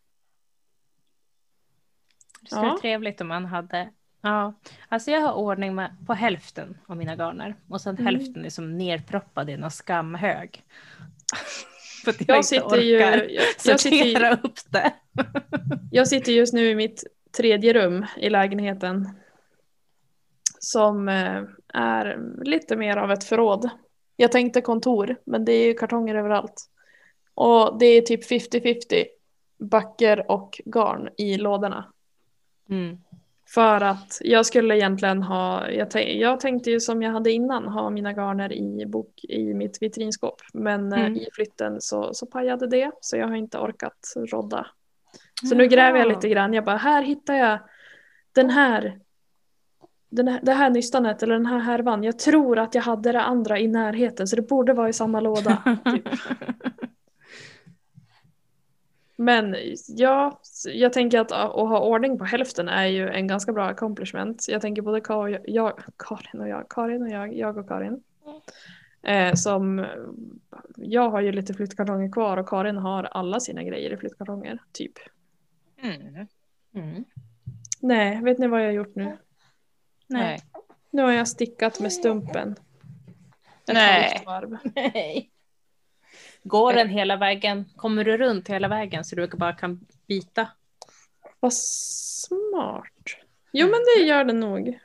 [2.42, 2.70] Det skulle Ja.
[2.70, 3.89] vara trevligt om man hade
[4.24, 4.54] Ja,
[4.89, 8.06] alltså jag har ordning med, på hälften av mina garner och sen Mm.
[8.06, 10.64] hälften är som nerproppad i någon skamhög.
[12.04, 14.94] För att jag, Jag sitter, orkar ju, jag, jag, sitter, ju- sortera upp det.
[15.92, 17.04] jag sitter just nu i mitt
[17.38, 19.10] tredje rum i lägenheten.
[20.60, 23.70] Som eh, är lite mer av ett förråd.
[24.16, 26.70] Jag tänkte kontor, men det är ju kartonger överallt.
[27.34, 29.06] Och det är typ 50-50
[29.60, 31.94] backer och garn i lådorna.
[32.72, 32.97] Mm.
[33.53, 37.89] För att jag skulle egentligen ha, jag, jag tänkte ju som jag hade innan ha
[37.89, 40.41] mina garner i bok i mitt vitrinskåp.
[40.53, 41.15] Men eh, Mm.
[41.15, 44.67] i flytten så, så pajade det så jag har inte orkat rodda.
[45.49, 46.53] Så nu gräver jag lite grann.
[46.53, 47.59] Jag bara, här hittar jag
[48.32, 48.99] den här,
[50.09, 52.03] den här, det här nystanet eller den här härvan.
[52.03, 55.19] Jag tror att jag hade det andra i närheten så det borde vara i samma
[55.19, 55.80] låda.
[55.86, 56.07] Typ.
[59.22, 59.55] Men
[59.88, 60.39] ja,
[60.74, 64.45] jag tänker att att ha ordning på hälften är ju en ganska bra accomplishment.
[64.49, 68.03] Jag tänker både Ka- jag, Karin och jag, Karin och jag, jag och Karin.
[69.03, 69.86] Eh, som,
[70.76, 74.93] jag har ju lite flyttkartonger kvar och Karin har alla sina grejer i flyttkartonger, typ.
[75.84, 76.28] Mm.
[76.76, 77.05] Mm.
[77.80, 79.17] Nej, vet ni vad jag har gjort nu?
[80.07, 80.39] Nej.
[80.89, 82.51] Nu har jag stickat med stumpen.
[82.51, 84.24] Ett Nej.
[84.26, 84.57] halvt varv.
[84.76, 85.30] Nej.
[86.44, 87.66] Går den hela vägen?
[87.76, 90.48] Kommer du runt hela vägen så du bara kan byta?
[91.39, 92.88] Vad smart.
[93.52, 94.80] Jo men det gör den nog.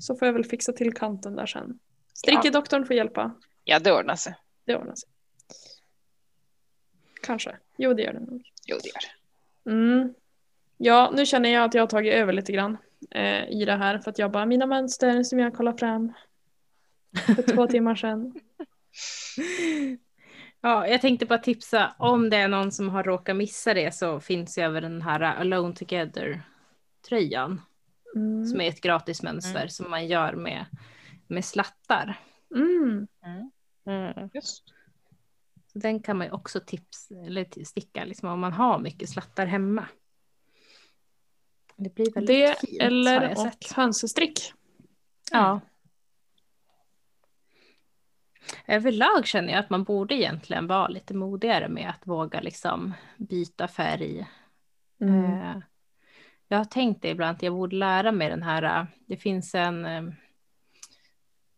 [0.00, 1.78] Så får jag väl fixa till kanten där sen.
[2.14, 3.34] Strickedoktorn får hjälpa.
[3.64, 4.34] Ja, det ordnar sig.
[4.64, 5.08] Det ordnar sig.
[7.22, 7.56] Kanske.
[7.76, 8.42] Jo det gör den nog.
[8.66, 9.70] Jo, det gör det.
[9.70, 10.14] Mm.
[10.76, 12.76] Ja, nu känner jag att jag har tagit över lite grann
[13.10, 16.12] eh, i det här för att jag bara mina mönster som jag kollar fram
[17.26, 18.40] för två timmar sedan.
[20.60, 24.20] Ja, jag tänkte bara tipsa om det är någon som har råkat missa det så
[24.20, 26.42] finns ju över den här Alone Together
[27.08, 27.60] tröjan
[28.16, 28.46] Mm.
[28.46, 30.66] som är ett gratis mönster som man gör med,
[31.26, 32.18] med slattar.
[32.54, 33.06] Mm.
[34.34, 34.64] Just.
[35.72, 39.46] Så den kan man ju också tips eller sticka liksom, om man har mycket slattar
[39.46, 39.88] hemma.
[41.76, 44.52] Det blir väldigt Det fint eller och hönsestrick.
[45.32, 45.60] Ja.
[48.66, 53.68] Överlag känner jag att man borde egentligen vara lite modigare med att våga liksom byta
[53.68, 54.26] färg.
[55.00, 55.24] Mm.
[55.24, 55.56] Eh,
[56.48, 59.54] Jag har tänkt det ibland att jag borde lära mig den här, eh, det finns
[59.54, 59.84] en,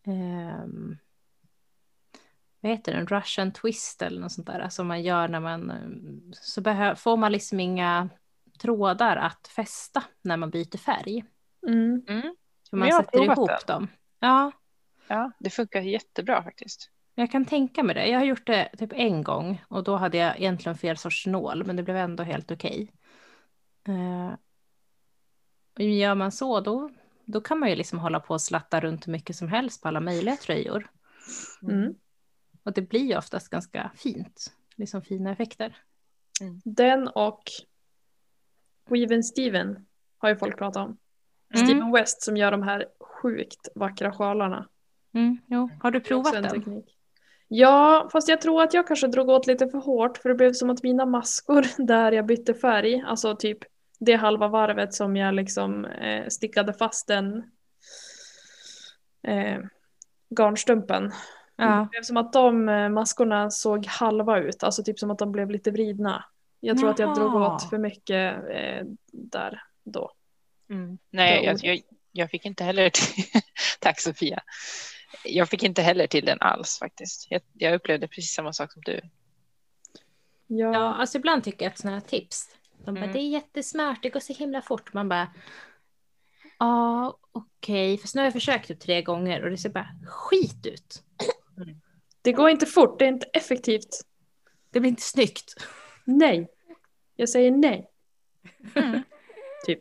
[0.07, 0.97] ehm,
[2.61, 6.33] vad heter den, Russian twist eller något sånt där som man gör när man, eh,
[6.33, 8.09] så behö- får man liksom inga
[8.59, 11.25] trådar att fästa när man byter färg.
[11.67, 12.05] Mm.
[12.09, 12.35] Mm.
[12.73, 13.89] Man sätter ihop dem.
[14.21, 14.53] Ja,
[15.09, 16.91] Ja, det funkar jättebra faktiskt.
[17.15, 18.07] jag kan tänka mig det.
[18.07, 21.65] Jag har gjort det typ en gång och då hade jag egentligen fel sorts nål,
[21.65, 22.93] men det blev ändå helt okej.
[23.89, 24.35] Eh,
[25.75, 26.91] och gör man så, då,
[27.25, 29.89] då kan man ju liksom hålla på och slatta runt hur mycket som helst på
[29.89, 30.91] alla möjliga tröjor.
[31.63, 31.95] Mm.
[32.63, 35.77] Och det blir ju oftast ganska fint, liksom fina effekter.
[36.65, 37.43] Den och
[38.91, 39.87] Weaven Steven
[40.19, 40.99] har ju folk pratat om.
[41.55, 41.67] Mm.
[41.67, 44.69] Steven West som gör de här sjukt vackra sjalarna.
[45.15, 45.71] Mm, jo.
[45.81, 46.53] Har du provat en den?
[46.53, 46.97] teknik.
[47.49, 50.53] Ja, fast jag tror att jag kanske drog åt lite för hårt för det blev
[50.53, 53.59] som att mina maskor där jag bytte färg, alltså typ
[53.99, 57.43] det halva varvet som jag liksom eh, stickade fast den
[59.23, 59.59] eh,
[60.39, 61.13] garnstumpen.
[61.57, 61.77] Ja.
[61.77, 65.33] Det blev som att de eh, maskorna såg halva ut, alltså typ som att de
[65.33, 66.25] blev lite vridna.
[66.61, 67.55] Jag tror att jag drog Jaha.
[67.55, 70.13] åt för mycket eh, där då.
[71.11, 71.81] Nej, Bra jag, jag,
[72.13, 72.91] jag fick inte heller.
[73.81, 74.43] Tack Sofia.
[75.25, 77.27] Jag fick inte heller till den alls faktiskt.
[77.31, 79.01] Jag, jag upplevde precis samma sak som du.
[80.47, 83.13] Ja, ja, alltså ibland tycker jag att sådana här tips, de bara, Mm.
[83.13, 84.93] det är jättesmart, det går så himla fort.
[84.93, 85.33] Man bara,
[86.59, 90.67] ja, okej, för nu har jag försökt typ tre gånger och det ser bara skit
[90.67, 91.03] ut.
[92.23, 93.89] det går inte fort, det är inte effektivt.
[94.71, 95.55] Det blir inte snyggt.
[96.05, 96.49] Nej.
[97.17, 97.91] Jag säger nej.
[98.75, 99.03] Mm.
[99.67, 99.81] Typ.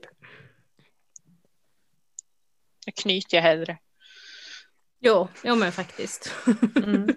[2.85, 3.77] Jag knyter jag hellre.
[5.01, 6.35] Jo, jo men faktiskt.
[6.75, 7.07] Mm.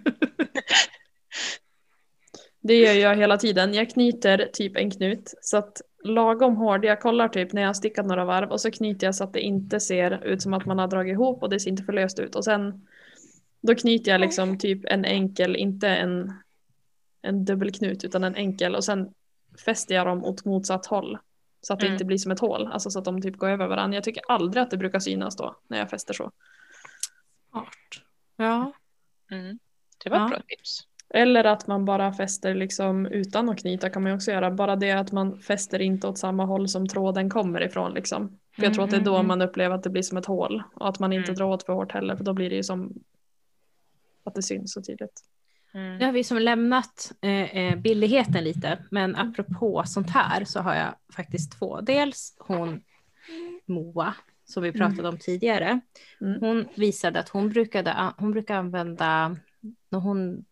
[2.60, 3.74] Det gör jag hela tiden.
[3.74, 7.74] Jag knyter typ en knut så att lagom hård, jag kollar typ när jag har
[7.74, 10.66] stickat några varv och så knyter jag så att det inte ser ut som att
[10.66, 12.86] man har dragit ihop och det ser inte för löst ut och sen
[13.60, 16.32] då knyter jag liksom typ en enkel, inte en,
[17.22, 19.08] en dubbelknut utan en enkel och sen
[19.64, 21.18] fäster jag dem åt motsatt håll
[21.60, 21.94] så att det Mm.
[21.94, 23.96] inte blir som ett hål, alltså så att de typ går över varandra.
[23.96, 26.30] Jag tycker aldrig att det brukar synas då när jag fäster så.
[27.54, 28.04] Smart.
[28.36, 28.72] Ja.
[29.30, 29.58] Mm.
[30.04, 30.28] Det var ett Ja.
[30.28, 30.80] bra tips.
[31.10, 34.50] Eller att man bara fäster liksom utan att knyta kan man ju också göra.
[34.50, 38.38] Bara det att man fäster inte åt samma håll som tråden kommer ifrån liksom.
[38.56, 40.18] För jag tror att det är då Mm, mm, man upplever att det blir som
[40.18, 40.62] ett hål.
[40.74, 41.36] Och att man inte Mm.
[41.38, 42.92] drar åt för hårt heller för då blir det ju som
[44.24, 45.22] att det syns så tydligt.
[45.74, 45.96] Mm.
[45.98, 50.74] Nu har vi som lämnat eh, eh, billigheten lite, men apropå sånt här så har
[50.74, 51.80] jag faktiskt två.
[51.80, 52.82] Dels hon
[53.66, 55.80] Moa, som vi pratade om tidigare.
[56.20, 56.40] Mm.
[56.40, 59.36] Hon visade att hon brukade hon brukar använda,
[59.88, 60.44] när hon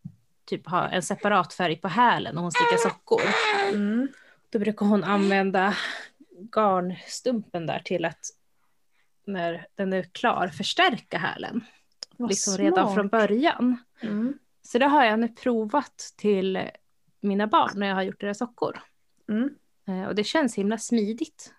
[0.45, 3.21] typ har en separat färg på hälen och hon stickar sockor,
[3.75, 4.09] Mm.
[4.51, 5.75] då brukar hon använda
[6.57, 8.21] garnstumpen där till att
[9.25, 11.65] när den är klar förstärka hälen.
[12.17, 12.95] Vad liksom redan smart.
[12.95, 13.77] från början.
[14.01, 14.39] Mm.
[14.63, 16.69] Så det har jag nu provat till
[17.21, 18.83] mina barn när jag har gjort deras sockor.
[19.29, 19.55] Mm.
[19.89, 21.55] Eh, Och det känns himla smidigt.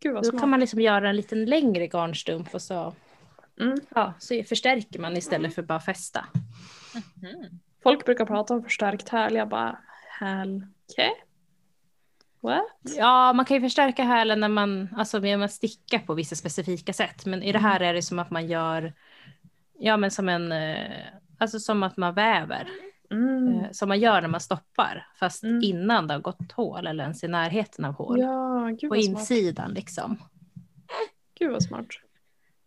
[0.00, 0.40] Gud vad Då smart.
[0.40, 2.94] kan man liksom göra en liten längre garnstump och så,
[3.60, 3.80] Mm.
[3.94, 6.26] ja, så förstärker man istället för bara fästa.
[7.22, 7.44] Mm.
[7.82, 9.34] Folk brukar prata om förstärkt häl.
[9.34, 9.78] Jag bara,
[10.20, 10.66] häl?
[12.40, 12.64] What?
[12.96, 16.92] Ja, man kan ju förstärka hälen när man, alltså med att sticka på vissa specifika
[16.92, 17.26] sätt.
[17.26, 18.92] Men i det här är det som att man gör,
[19.78, 20.90] ja men som en, eh,
[21.38, 22.68] alltså som att man väver.
[23.10, 23.60] Mm.
[23.60, 25.06] eh, Som man gör när man stoppar.
[25.20, 25.62] Fast Mm.
[25.62, 28.20] innan det har gått hål eller ens i närheten av hål.
[28.20, 29.20] Ja, på vad smart.
[29.20, 30.18] insidan liksom.
[31.38, 31.86] Gud vad smart.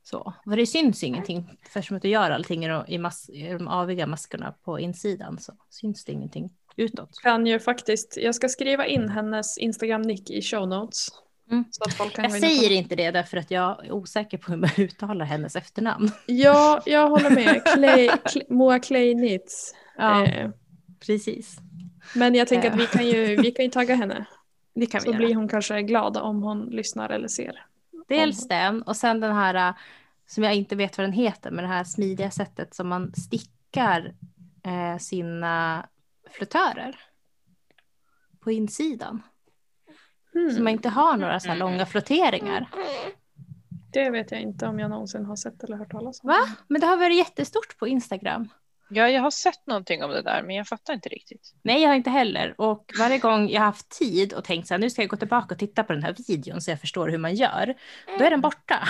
[0.03, 0.33] Så.
[0.43, 1.57] För det syns ingenting.
[1.65, 6.05] Eftersom att du gör allting i mas- i de aviga maskorna på insidan så syns
[6.05, 7.19] det ingenting utåt.
[7.23, 11.07] Kan ju faktiskt, jag ska skriva in hennes Instagram-nick i show notes.
[11.51, 11.65] Mm.
[12.17, 16.11] Jag säger inte det därför att jag är osäker på hur man uttalar hennes efternamn.
[16.25, 17.63] Ja, jag håller med.
[17.65, 19.75] Clay, Cl- Moa Clay Knits.
[19.99, 20.49] Eh,
[21.05, 21.57] precis.
[22.15, 24.25] men jag tänker att vi kan ju, vi kan ju tagga henne.
[24.75, 25.17] Det kan vi Så göra.
[25.17, 27.65] blir hon kanske glad om hon lyssnar eller ser.
[28.07, 29.75] Dels den och sen den här äh,
[30.27, 34.13] som jag inte vet vad den heter, men det här smidiga sättet som man stickar
[34.63, 35.85] eh, sina
[36.31, 36.95] flötörer
[38.39, 39.21] på insidan.
[40.33, 42.69] Hmm, Så man inte har några så här långa flotteringar.
[43.93, 46.27] Det vet jag inte om jag någonsin har sett eller hört talas om.
[46.27, 46.39] Va?
[46.67, 48.49] Men det har varit jättestort på Instagram.
[48.89, 51.53] Ja, jag har sett någonting om det där, men jag fattar inte riktigt.
[51.61, 52.55] Nej, jag har inte heller.
[52.61, 55.17] Och varje gång jag har haft tid och tänkt så här, nu ska jag gå
[55.17, 57.75] tillbaka och titta på den här videon så jag förstår hur man gör.
[58.19, 58.87] Då är den borta.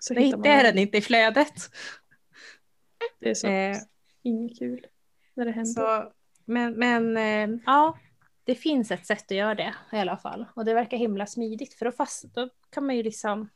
[0.00, 1.54] Så Då hittar man den inte i flödet.
[3.20, 3.76] Det är så Eh,
[4.22, 4.86] inget kul
[5.34, 5.72] när det händer.
[5.72, 6.12] Så,
[6.44, 7.98] men men eh, ja,
[8.44, 10.46] det finns ett sätt att göra det i alla fall.
[10.54, 13.48] Och det verkar himla smidigt för då, fast, då kan man ju liksom,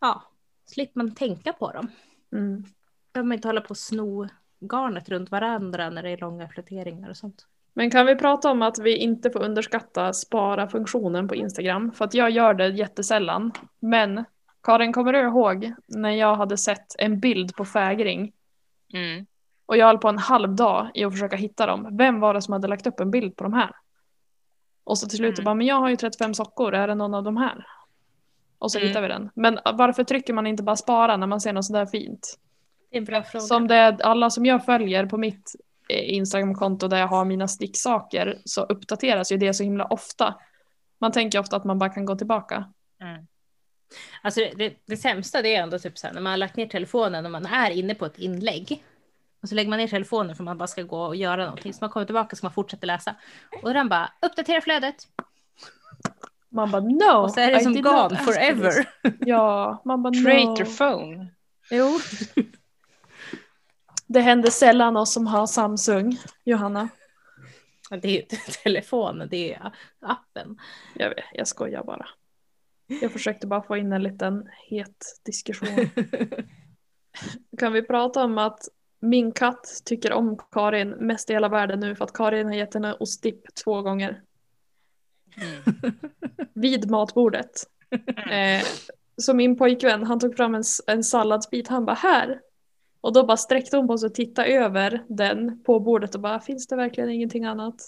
[0.00, 0.22] ja,
[0.66, 1.90] slipper man tänka på dem.
[2.32, 2.62] Mm.
[2.62, 2.68] Då
[3.12, 4.28] behöver man inte hålla på och sno
[4.60, 7.46] garnet runt varandra när det är långa flatteringar och sånt.
[7.74, 11.92] Men kan vi prata om att vi inte får underskatta spara-funktionen på Instagram?
[11.92, 13.52] För att jag gör det jättesällan.
[13.80, 14.24] Men
[14.62, 18.32] Karin, kommer du ihåg när jag hade sett en bild på fägring
[18.94, 19.26] Mm.
[19.66, 21.96] Och jag höll på en halv dag i att försöka hitta dem.
[21.96, 23.70] Vem var det som hade lagt upp en bild på de här?
[24.84, 25.44] Och så till slut Mm.
[25.44, 27.66] bara, men jag har ju 35 sockor, är det någon av de här?
[28.58, 28.88] Och så Mm.
[28.88, 29.30] hittar vi den.
[29.34, 32.38] Men varför trycker man inte bara spara när man ser något sådär fint?
[32.90, 33.40] Det är en bra fråga.
[33.42, 35.54] Som det är alla som jag följer på mitt
[35.88, 40.34] eh, Instagramkonto där jag har mina sticksaker så uppdateras ju det så himla ofta.
[40.98, 42.64] Man tänker ofta att man bara kan gå tillbaka.
[43.00, 43.26] Mm.
[44.22, 46.56] Alltså det, det, det sämsta det är ändå typ så här, när man har lagt
[46.56, 48.84] ner telefonen och man är inne på ett inlägg.
[49.42, 51.72] Och så lägger man ner telefonen för man bara ska gå och göra någonting.
[51.74, 53.14] Så man kommer tillbaka ska man fortsätta läsa.
[53.62, 55.08] Och den bara uppdatera flödet.
[56.48, 57.22] Man bara no!
[57.22, 58.88] och så är det I som gone ask for this." forever.
[59.26, 60.76] Ja, man bara Traitor no.
[60.76, 61.28] phone.
[61.70, 62.00] Jo.
[64.06, 66.88] Det händer sällan oss som har Samsung, Johanna.
[67.90, 70.58] Det är ju inte telefonen, det är appen.
[70.94, 72.08] Jag, vet, jag skojar bara.
[72.86, 75.90] Jag försökte bara få in en liten het diskussion.
[77.58, 78.68] Kan vi prata om att
[79.02, 82.74] min katt tycker om Karin mest i hela världen nu för att Karin har gett
[82.74, 84.22] henne ostdipp två gånger.
[85.36, 85.92] Mm.
[86.54, 87.66] vid matbordet.
[88.30, 88.64] Eh,
[89.16, 92.40] så min pojkvän han tog fram en, en salladsbit, han bara här.
[93.00, 96.40] Och då bara sträckte hon på sig och tittade över den på bordet och bara
[96.40, 97.74] finns det verkligen ingenting annat?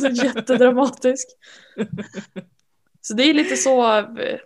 [0.00, 1.28] så jättedramatisk.
[3.00, 4.38] Så det är lite så, eh,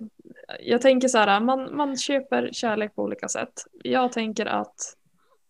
[0.60, 3.52] jag tänker så här, man, man köper kärlek på olika sätt.
[3.84, 4.96] Jag tänker att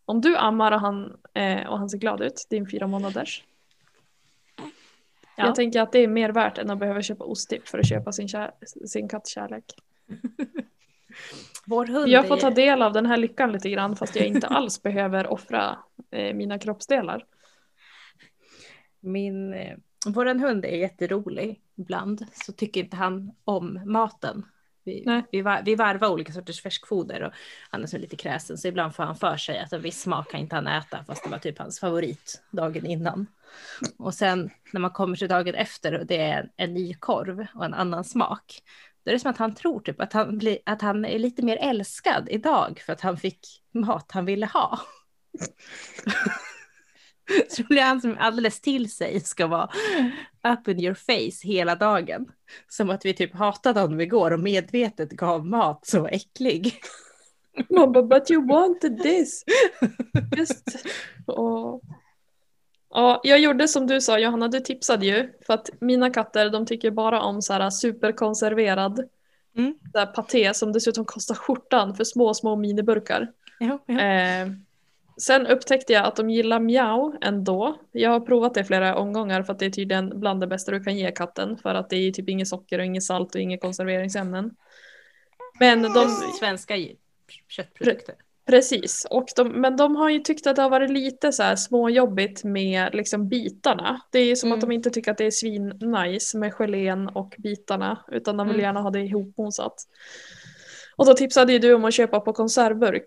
[0.05, 3.45] om du ammar och han, eh, och han ser glad ut, din fyra månaders,
[5.39, 5.47] Ja.
[5.47, 8.13] jag tänker att det är mer värt än att behöva köpa ostdipp för att köpa
[8.13, 8.51] sin, kär,
[8.87, 9.65] sin kattkärlek.
[11.67, 14.47] Vår hund Jag får ta del av den här lyckan lite grann fast jag inte
[14.47, 15.79] alls behöver offra
[16.11, 17.25] eh, mina kroppsdelar.
[19.01, 19.77] Min, eh,
[20.07, 24.47] våran hund är jätterolig ibland så tycker inte han om maten.
[24.89, 25.23] Vi, Nej.
[25.33, 27.33] vi, var, vi varvar olika sorters färskfoder och
[27.71, 30.31] han är så lite kräsen så ibland får han för sig att en viss smak
[30.31, 33.27] kan inte han äta fast det var typ hans favorit dagen innan.
[33.99, 37.47] Och sen när man kommer till dagen efter och det är en, en ny korv
[37.55, 38.63] och en annan smak.
[39.05, 41.43] Då är det som att han tror typ att han, blir, att han är lite
[41.43, 43.41] mer älskad idag för att han fick
[43.73, 44.81] mat han ville ha.
[47.49, 49.71] Så blir han som alldeles till sig ska vara
[50.49, 52.27] up in your face hela dagen.
[52.69, 56.75] Som att vi typ hatade honom igår och medvetet gav mat så äcklig.
[57.71, 59.45] Man bara, but you wanted this.
[60.37, 60.85] Just.
[61.27, 61.81] Åh.
[62.91, 65.33] Ja, jag gjorde som du sa Johanna, du tipsade ju.
[65.47, 69.09] För att mina katter de tycker bara om så här superkonserverad
[69.57, 69.75] Mm.
[70.15, 73.33] paté som dessutom kostar skjortan för små, små miniburkar.
[73.59, 74.01] Ja, ja.
[74.01, 74.49] Eh,
[75.19, 77.77] sen upptäckte jag att de gillar mjau ändå.
[77.93, 80.81] Jag har provat det flera omgångar för att det är tydligen bland det bästa du
[80.85, 81.57] kan ge katten.
[81.57, 84.51] För att det är typ inget socker och inget salt och inga konserveringsämnen.
[85.61, 86.09] Men de,
[86.41, 86.75] Svenska
[87.49, 88.15] köttprodukter.
[88.47, 91.57] Precis, och de, men de har ju tyckt att det har varit lite så här
[91.57, 94.01] småjobbigt med liksom bitarna.
[94.11, 94.57] Det är ju som Mm.
[94.57, 98.57] att de inte tycker att det är svin-nice med gelén och bitarna utan de vill
[98.57, 98.65] Mm.
[98.65, 99.75] gärna ha det ihopmosat.
[100.97, 103.05] Och då tipsade ju du om att köpa på konservburk.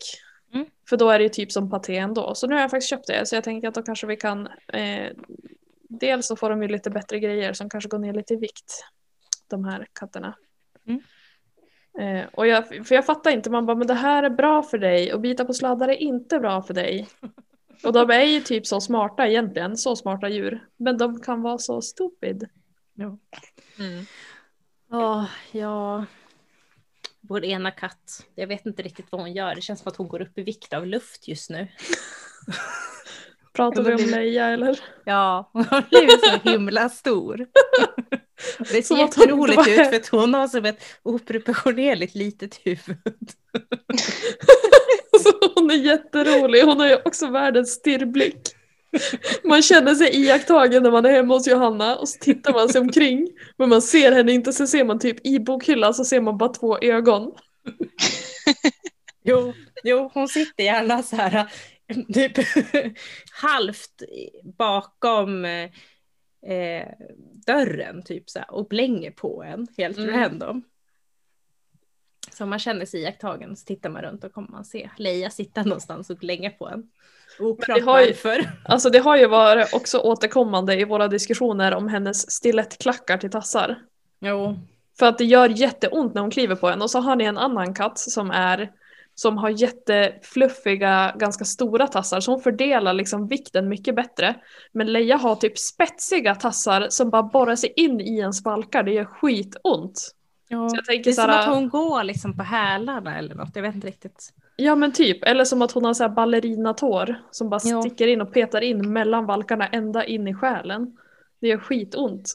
[0.54, 0.66] Mm.
[0.90, 2.36] För då är det ju typ som paté ändå.
[2.36, 4.48] Så nu har jag faktiskt köpt det så jag tänker att då kanske vi kan
[4.74, 5.12] eh,
[6.00, 8.86] Dels så får de ju lite bättre grejer som kanske går ner lite i vikt.
[9.48, 10.36] De här katterna.
[10.88, 11.02] Mm.
[12.00, 14.78] Eh, och jag, för jag fattar inte, man bara men det här är bra för
[14.78, 17.08] dig och bita på sladdar är inte bra för dig.
[17.84, 20.68] Och de är ju typ så smarta egentligen, så smarta djur.
[20.78, 22.50] Men de kan vara så stupid.
[22.94, 23.18] Ja.
[23.80, 24.06] Mm.
[24.92, 26.06] Åh, ja.
[27.22, 29.56] Vår ena katt, jag vet inte riktigt vad hon gör.
[29.56, 31.68] Det känns som att hon går upp i vikt av luft just nu.
[33.54, 34.80] Pratar vi om Leia eller?
[35.06, 37.48] Ja, hon har blivit så himla stor.
[38.72, 43.32] Det ser jätteroligt var- ut för att hon har som ett oproportionerligt litet huvud.
[45.56, 48.56] Hon är jätterolig, hon har ju också världens stirrblick.
[49.44, 52.82] Man känner sig iakttagen när man är hemma hos Johanna och så tittar man sig
[52.82, 53.28] omkring.
[53.58, 56.50] Men man ser henne inte, så ser man typ i bokhyllan så ser man bara
[56.50, 57.32] två ögon.
[59.24, 61.52] Jo, jo hon sitter gärna så här
[62.14, 62.32] typ
[63.32, 64.04] halvt
[64.58, 66.88] bakom eh,
[67.46, 70.10] dörren typ så här, och blänger på en helt Mm.
[70.20, 70.64] random.
[72.34, 75.64] Så man känner sig iakttagen så tittar man runt och kommer man se Leia sitta
[75.64, 76.90] någonstans och glänga på en.
[77.42, 78.52] Oklart det har ju- varför.
[78.66, 83.78] Alltså det har ju varit också återkommande i våra diskussioner om hennes stilettklackar till tassar.
[84.20, 84.60] Jo.
[85.00, 86.82] För att det gör jätteont när hon kliver på en.
[86.82, 88.70] Och så har ni en annan katt som är
[89.16, 94.36] som har jättefluffiga, ganska stora tassar så hon fördelar liksom vikten mycket bättre.
[94.72, 98.84] Men Leia har typ spetsiga tassar som bara borrar sig in i ens valkar.
[98.84, 100.12] Det gör skitont.
[100.48, 100.70] Ja.
[100.70, 103.50] Så jag tänker Det är som såhär- att hon går liksom på hälarna eller något,
[103.56, 104.34] jag vet inte riktigt.
[104.64, 107.82] Ja men typ, eller som att hon har så här ballerinatår som bara Ja.
[107.82, 110.98] sticker in och petar in mellan valkarna ända in i själen.
[111.42, 112.34] Det gör skitont.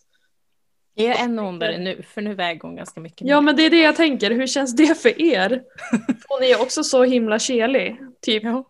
[0.95, 3.45] Jag är ännu ondare nu, för nu väger hon ganska mycket Ja mer.
[3.45, 5.63] men det är det jag tänker, hur känns det för er?
[6.29, 8.01] Hon är också så himla kelig.
[8.23, 8.67] Typ Ja.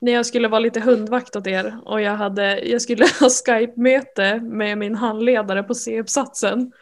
[0.00, 4.40] när jag skulle vara lite hundvakt åt er och jag, hade, jag skulle ha Skype-möte
[4.40, 6.72] med min handledare på C-uppsatsen.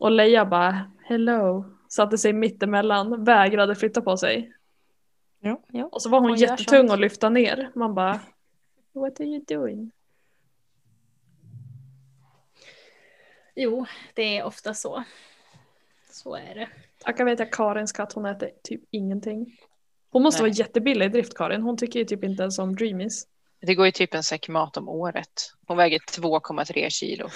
[0.00, 4.52] Och Leia bara hello, satte sig mittemellan, vägrade flytta på sig.
[5.44, 5.84] Ja, ja.
[5.92, 7.70] Och så var hon, Hon jättetung att lyfta ner.
[7.74, 8.20] Man bara
[8.92, 9.90] What are you doing?
[13.54, 15.04] Jo, det är ofta så.
[16.10, 16.68] Så är det.
[16.98, 19.56] Tacka vet jag Karins katt, hon äter typ ingenting.
[20.10, 20.50] Hon måste Nej.
[20.50, 23.26] vara jättebillig i drift Karin, hon tycker ju typ inte ens om Dreamies.
[23.60, 25.52] Det går ju typ en säck mat om året.
[25.66, 27.28] Hon väger 2,3 kilo.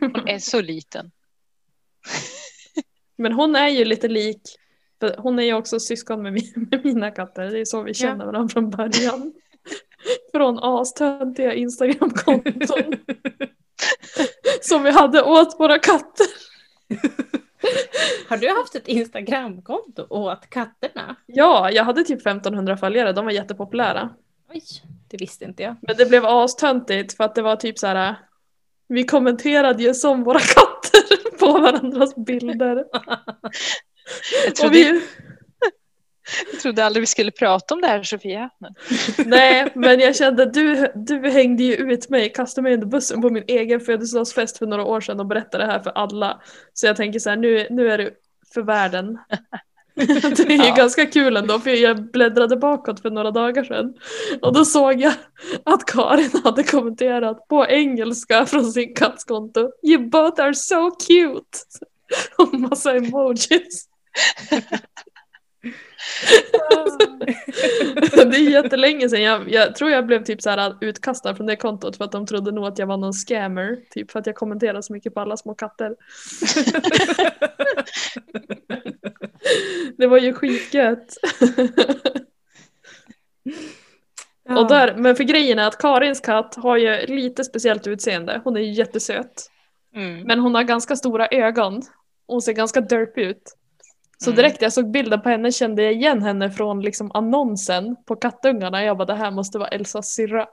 [0.00, 1.10] Hon är så liten.
[3.16, 4.42] Men hon är ju lite lik,
[5.00, 7.94] för hon är ju också syskon med, min, med mina katter, det är så vi
[7.94, 9.32] känner varandra från början.
[10.32, 12.52] Från astöntiga Instagramkonton
[14.60, 16.26] som vi hade åt våra katter.
[18.28, 21.16] Har du haft ett Instagramkonto åt katterna?
[21.26, 24.10] Ja, jag hade typ 1500 följare, de var jättepopulära.
[24.50, 24.62] Oj,
[25.08, 25.76] det visste inte jag.
[25.82, 28.16] Men det blev astöntigt för att det var typ så här.
[28.88, 32.84] Vi kommenterade ju som våra katter på varandras bilder.
[34.46, 34.84] Jag trodde, vi,
[36.52, 38.50] jag trodde aldrig vi skulle prata om det här Sofia.
[38.58, 38.74] Men,
[39.26, 43.22] nej, men jag kände att du, du hängde ju ut mig, kastade mig under bussen
[43.22, 46.40] på min egen födelsedagsfest för några år sedan och berättade det här för alla.
[46.74, 48.10] Så jag tänker så här, nu, nu är det
[48.54, 49.18] för världen.
[50.36, 50.74] Det är ju Ja.
[50.74, 53.94] ganska kul ändå för jag bläddrade bakåt för några dagar sedan
[54.42, 55.12] och då såg jag
[55.64, 61.58] att Karin hade kommenterat på engelska från sin kattskonto You both are so cute!
[62.38, 63.88] Och massa emojis.
[68.14, 69.22] Det är jättelänge sedan.
[69.22, 72.26] Jag, jag tror jag blev typ så här utkastad från det kontot för att de
[72.26, 73.78] trodde nog att jag var någon scammer.
[73.90, 75.96] Typ för att jag kommenterade så mycket på alla små katter.
[79.96, 81.16] Det var ju skitgött.
[84.48, 84.58] Ja.
[84.58, 88.40] Och där, men för grejen är att Karins katt har ju lite speciellt utseende.
[88.44, 89.50] Hon är ju jättesöt.
[89.94, 90.22] mm.
[90.22, 91.82] Men hon har ganska stora ögon.
[92.26, 93.56] Hon ser ganska derpy ut.
[94.20, 94.36] Så Mm.
[94.36, 98.84] direkt jag såg bilden på henne kände jag igen henne från liksom annonsen på kattungarna.
[98.84, 100.46] Jag bara det här måste vara Elsas syrra.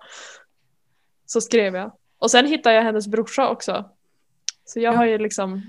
[1.25, 1.91] Så skrev jag.
[2.19, 3.89] Och sen hittade jag hennes brorsa också.
[4.65, 4.97] Så jag Ja.
[4.97, 5.61] har ju liksom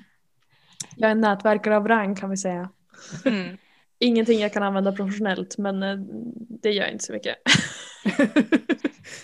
[0.97, 2.71] Jag är en nätverkare av rang kan vi säga.
[3.25, 3.57] Mm.
[3.99, 5.97] Ingenting jag kan använda professionellt men eh,
[6.63, 7.37] det gör inte så mycket.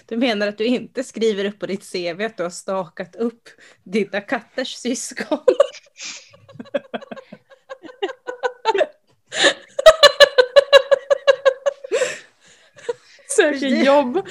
[0.06, 3.48] Du menar att du inte skriver upp på ditt CV att du har stakat upp
[3.84, 5.38] dina katters syskon?
[13.36, 14.26] söker jobb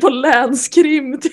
[0.00, 1.32] på länskrim typ.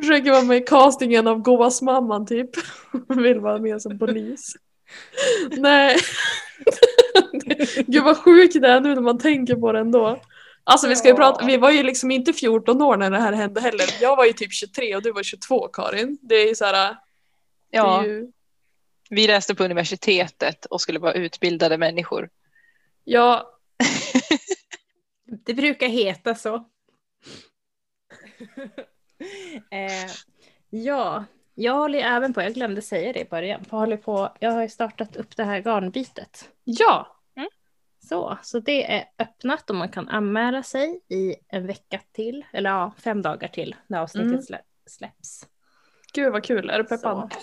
[0.00, 2.50] Försöker vara med i castingen av Goas mamman typ.
[3.08, 4.52] Vill vara med som polis.
[5.50, 5.96] Nej.
[7.86, 10.20] Gud vad sjukt det är nu när man tänker på det ändå.
[10.64, 13.32] Alltså vi ska ju prata, vi var ju liksom inte 14 år när det här
[13.32, 13.86] hände heller.
[14.00, 16.18] Jag var ju typ 23 och du var 22 Karin.
[16.22, 16.96] Det är ju såhär, det
[17.70, 18.32] Ja, är ju,
[19.14, 22.30] vi läste på universitetet och skulle vara utbildade människor.
[23.04, 23.58] ja,
[25.46, 26.54] Det brukar heta så.
[29.70, 30.10] eh,
[30.70, 34.50] ja, jag håller även på, jag glömde säga det i början, jag, håller på, jag
[34.50, 36.50] har ju startat upp det här garnbytet.
[36.64, 37.16] ja,
[38.08, 42.70] Så, så det är öppnat och man kan anmäla sig i en vecka till, eller
[42.70, 44.42] ja, fem dagar till när avsnittet Mm.
[44.42, 45.46] slä, släpps.
[46.12, 46.70] gud vad kul.
[46.70, 47.32] Är du peppad?
[47.32, 47.38] Så.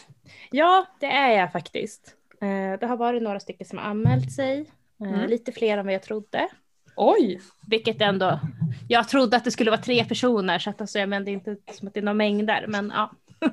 [0.52, 2.16] Ja, det är jag faktiskt.
[2.42, 4.66] Eh, det har varit några stycken som har anmält sig,
[5.02, 5.30] eh, Mm.
[5.30, 6.48] lite fler än vad jag trodde.
[6.96, 7.42] Oj!
[7.68, 8.40] Vilket ändå,
[8.88, 11.34] jag trodde att det skulle vara tre personer så att alltså, jag menar det är
[11.34, 13.12] inte som att det är några mängder men ja.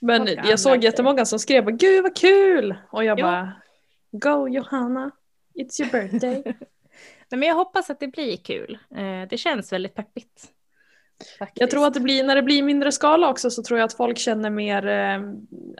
[0.00, 0.84] Men jag såg sig.
[0.84, 2.74] jättemånga som skrev gud vad kul!
[2.90, 3.26] Och jag Jo.
[3.26, 3.52] bara
[4.12, 5.10] Go Johanna,
[5.54, 6.42] it's your birthday.
[7.30, 8.78] Nej, men jag hoppas att det blir kul.
[8.96, 10.48] Eh, det känns väldigt peppigt.
[11.38, 11.60] Faktiskt.
[11.60, 13.94] Jag tror att det blir, när det blir mindre skala också så tror jag att
[13.94, 15.20] folk känner mer eh,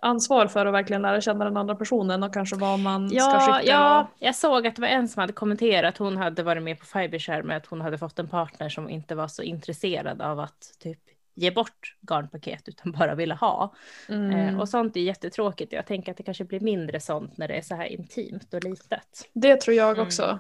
[0.03, 3.41] ansvar för att verkligen lära känna den andra personen och kanske vad man ska Ja,
[3.41, 3.72] skicka.
[3.72, 6.87] ja, jag såg att det var en som hade kommenterat, hon hade varit med på
[6.87, 10.74] Fibershare med att hon hade fått en partner som inte var så intresserad av att
[10.82, 10.99] typ
[11.37, 13.72] ge bort garnpaket utan bara ville ha.
[14.09, 14.30] Och, mm.
[14.55, 15.72] Eh, och sånt är jättetråkigt.
[15.72, 18.64] Jag tänker att det kanske blir mindre sånt när det är så här intimt och
[18.64, 19.28] litet.
[19.32, 20.07] Det tror jag Mm.
[20.07, 20.39] också.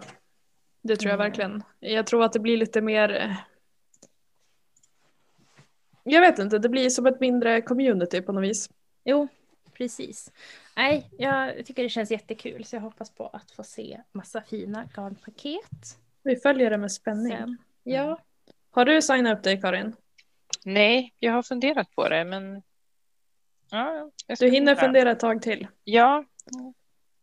[0.82, 1.24] Det tror jag Mm.
[1.26, 1.62] verkligen.
[1.80, 3.32] Jag tror att det blir lite mer eh,
[6.04, 8.70] Jag vet inte, det blir som ett mindre community på något vis.
[9.04, 9.28] Jo,
[9.72, 10.32] precis.
[10.76, 14.88] Nej, jag tycker det känns jättekul så jag hoppas på att få se massa fina
[14.96, 15.98] garnpaket.
[16.22, 17.32] Vi följer det med spänning.
[17.36, 17.56] Sen.
[17.82, 18.18] Ja,
[18.70, 19.96] Har du signat upp dig Karin?
[20.64, 22.62] Nej, jag har funderat på det men...
[23.70, 25.10] Ja, Du hinner fundera.
[25.10, 25.66] ett tag till.
[25.84, 26.24] Ja,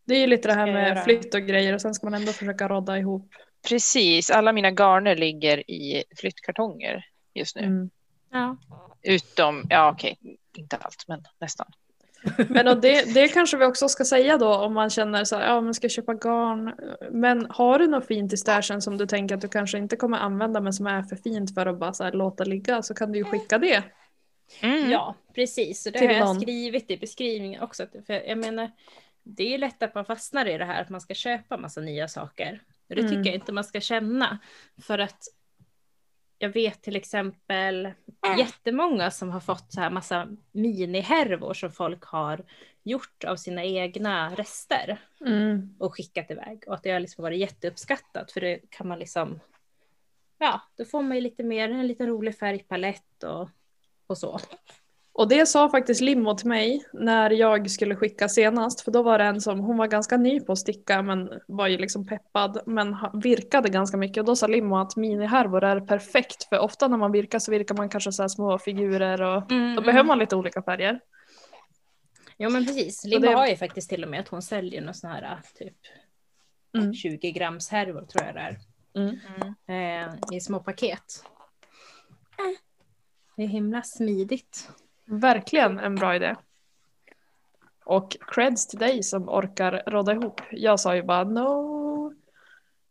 [0.05, 1.01] Det är ju lite det här med göra.
[1.03, 3.31] flytt och grejer och sen ska man ändå försöka rodda ihop.
[3.67, 4.29] precis.
[4.31, 7.61] Alla mina garner ligger i flyttkartonger just nu.
[7.61, 7.89] Mm.
[8.31, 8.57] Ja.
[9.03, 10.17] Utom, ja okej,
[10.57, 11.67] inte allt men nästan.
[12.49, 15.47] Men och det, det kanske vi också ska säga då om man känner så här,
[15.47, 16.73] ja man ska köpa garn.
[17.11, 20.17] Men har du något fint i stashen som du tänker att du kanske inte kommer
[20.17, 23.11] använda men som är för fint för att bara så här, låta ligga så kan
[23.11, 23.83] du ju skicka det.
[24.61, 24.89] Mm.
[24.91, 25.85] ja precis.
[25.85, 26.41] Och det Till har jag någon.
[26.41, 27.87] skrivit i beskrivningen också.
[28.07, 28.71] För jag menar,
[29.23, 32.07] det är lätt att man fastnar i det här att man ska köpa massa nya
[32.07, 32.61] saker.
[32.89, 33.11] Och det Mm.
[33.11, 34.39] tycker jag inte man ska känna.
[34.81, 35.23] För att
[36.41, 37.91] jag vet till exempel
[38.37, 42.43] jättemånga som har fått så här massa minihärvor som folk har
[42.83, 45.75] gjort av sina egna rester Mm.
[45.79, 46.63] och skickat iväg.
[46.67, 49.39] Och att det har liksom varit jätteuppskattat för det kan man liksom,
[50.37, 53.49] ja, då får man ju lite mer, en liten rolig färgpalett och,
[54.07, 54.39] och så.
[55.21, 58.81] Och det sa faktiskt Limmo till mig när jag skulle skicka senast.
[58.81, 61.67] För då var det en som, hon var ganska ny på att sticka men var
[61.67, 62.61] ju liksom peppad.
[62.65, 64.17] Men virkade ganska mycket.
[64.17, 66.43] Och då sa Limmo att minihärvor är perfekt.
[66.43, 69.43] För ofta när man virkar så virkar man kanske så små figurer och
[69.75, 70.99] då behöver man lite olika färger.
[72.37, 74.81] Ja men precis, Och Limma det- har ju faktiskt till och med att hon säljer
[74.81, 75.77] någon sån här typ
[76.77, 76.93] Mm.
[76.93, 78.57] 20 grams härvor tror jag det är.
[79.67, 80.07] Mm.
[80.07, 81.23] Eh, I små paket.
[83.35, 84.69] Det är himla smidigt.
[85.11, 86.35] Verkligen en bra idé.
[87.85, 90.41] Och creds till dig som orkar råda ihop.
[90.51, 92.13] Jag sa ju bara no.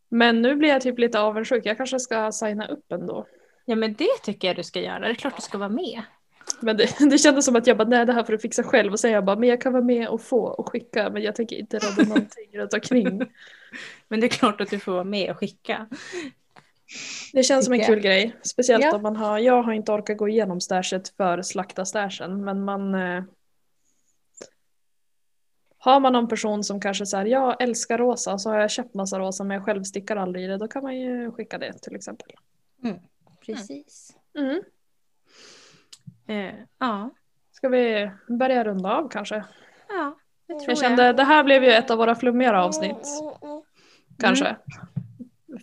[0.08, 1.66] Men nu blir jag typ lite avundsjuk.
[1.66, 3.26] Jag kanske ska signa upp ändå.
[3.64, 6.02] Ja men det tycker jag du ska göra, det är klart du ska vara med.
[6.60, 8.92] Men det, det kändes som att jag bara nej det här får du fixa själv.
[8.92, 11.10] Och så jag bara men jag kan vara med och få och skicka.
[11.10, 13.22] Men jag tänker inte råda någonting runt omkring.
[14.08, 15.86] Men det är klart att du får vara med och skicka.
[17.32, 18.36] Det känns som en kul grej.
[18.42, 18.96] Speciellt Ja.
[18.96, 22.44] om man har, jag har inte orkat gå igenom stashet för slakta stashen.
[22.44, 23.24] Men man eh,
[25.78, 29.18] Har man någon person som kanske säger jag älskar rosa så har jag köpt massa
[29.18, 30.56] rosa men jag själv stickar aldrig i det.
[30.56, 32.28] Då kan man ju skicka det till exempel.
[33.46, 34.16] Precis.
[34.38, 34.62] Mm.
[36.26, 37.10] Eh, ja.
[37.52, 39.44] Ska vi börja runda av kanske?
[39.88, 43.06] ja, det tror Jag kände det här blev ju ett av våra flummigare avsnitt.
[44.18, 44.56] Kanske.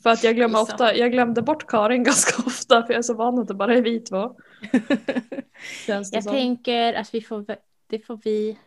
[0.03, 3.13] För att jag glömmer ofta, jag glömde bort Karin ganska ofta för jag är så
[3.13, 4.35] van att det bara är vi två.
[5.85, 6.33] Känns det Jag som.
[6.33, 7.45] tänker att vi får,
[7.87, 8.57] det får vi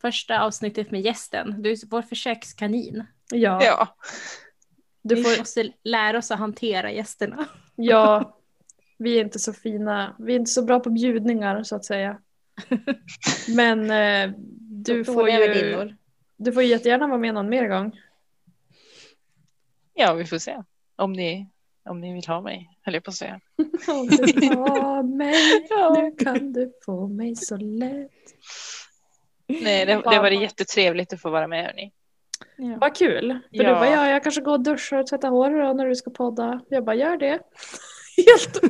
[0.00, 1.62] första avsnittet med gästen.
[1.62, 3.04] Du är vår försökskanin.
[3.32, 3.96] Ja, Ja,
[5.02, 7.46] du Vi får, måste lära oss att hantera gästerna.
[7.76, 8.38] ja,
[8.98, 12.18] vi är inte så fina, vi är inte så bra på bjudningar så att säga.
[13.56, 15.94] Men eh, du får ju.
[16.36, 18.00] Du får ju jättegärna vara med någon mer gång.
[19.98, 20.62] Ja, vi får se.
[20.96, 21.48] Om ni,
[21.88, 23.40] om ni vill ha mig, höll jag på att säga.
[23.88, 25.34] Om du vill ha mig,
[25.70, 25.94] Ja.
[26.02, 28.10] nu kan du få mig så lätt.
[29.48, 31.92] Nej, det, det var jättetrevligt att få vara med hörni.
[32.56, 32.78] Ja.
[32.80, 33.28] Vad kul.
[33.56, 33.68] För Ja.
[33.68, 36.60] du bara, ja, jag kanske går och duschar och tvättar håret när du ska podda.
[36.68, 37.28] Jag bara, gör det.
[38.26, 38.60] Helt.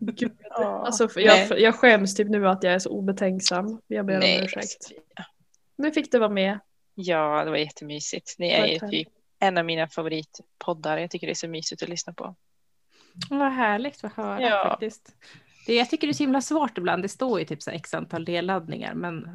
[0.00, 0.32] Gud.
[0.50, 1.46] Alltså, för Nej.
[1.50, 3.80] jag, jag skäms typ nu att jag är så obetänksam.
[3.86, 4.56] Jag ber om ursäkt.
[4.56, 4.94] alltså,
[5.76, 6.58] Nu fick du vara med.
[6.94, 8.34] Ja, det var jättemysigt.
[8.38, 9.08] Ni är ju typ
[9.38, 10.98] en av mina favoritpoddar.
[10.98, 12.34] Jag tycker det är så mysigt att lyssna på.
[13.30, 14.68] Vad härligt att höra Ja.
[14.70, 15.14] faktiskt.
[15.66, 17.02] Det, jag tycker det är så himla svårt ibland.
[17.02, 18.94] Det står ju typ så x antal delladdningar.
[18.94, 19.30] Men,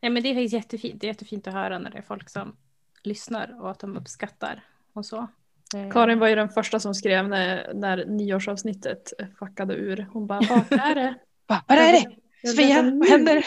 [0.00, 1.00] Nej, men det är faktiskt jättefint.
[1.00, 2.56] Det är jättefint att höra när det är folk som
[3.02, 5.28] lyssnar och att de uppskattar och så.
[5.76, 10.06] Eh, Karin var ju den första som skrev när, när nyårsavsnittet fuckade ur.
[10.12, 11.14] Hon bara, vad är det?
[11.46, 12.16] Va, vad är det?
[12.50, 13.44] Sofia, vad händer?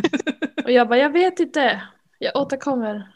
[0.64, 1.82] Och jag bara, jag vet inte.
[2.18, 3.12] Jag återkommer.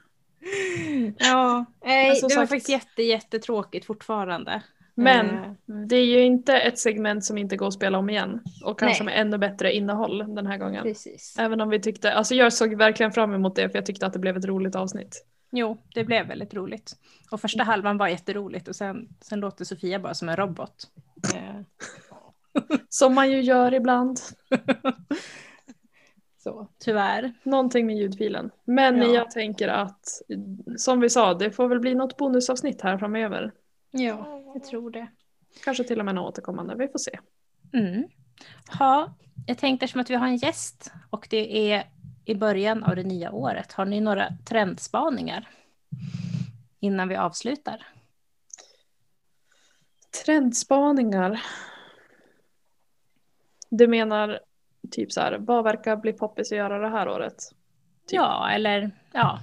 [1.18, 4.62] Ja, nej, det var sagt- faktiskt jätte, jättetråkigt fortfarande.
[4.94, 5.52] Men Eh,
[5.88, 8.40] det är ju inte ett segment som inte går att spela om igen.
[8.64, 9.14] Och kanske Nej.
[9.14, 10.82] med ännu bättre innehåll den här gången.
[10.82, 11.36] precis.
[11.38, 14.12] Även om vi tyckte, alltså jag såg verkligen fram emot det för jag tyckte att
[14.12, 15.24] det blev ett roligt avsnitt.
[15.52, 16.92] Jo, det blev väldigt roligt.
[17.30, 20.74] Och första halvan var jätteroligt och sen, sen låter Sofia bara som en robot.
[22.88, 24.20] Som man ju gör ibland.
[26.46, 27.32] så, tyvärr.
[27.42, 28.50] Någonting med ljudfilen.
[28.64, 29.06] Men Ja.
[29.06, 30.08] jag tänker att,
[30.76, 33.52] som vi sa, det får väl bli något bonusavsnitt här framöver.
[33.90, 35.06] Ja, jag tror det.
[35.64, 37.18] Kanske till och med något återkommande, vi får se.
[37.72, 38.08] Mm.
[38.78, 39.14] Ja,
[39.46, 41.84] jag tänkte eftersom att vi har en gäst och det är
[42.24, 43.72] i början av det nya året.
[43.72, 45.48] Har ni några trendspaningar
[46.80, 47.86] innan vi avslutar?
[50.24, 51.42] Trendspaningar.
[53.70, 54.40] Du menar
[54.90, 57.36] typ så här, vad verkar bli poppis att göra det här året?
[58.06, 58.16] Typ.
[58.16, 59.40] Ja, eller ja,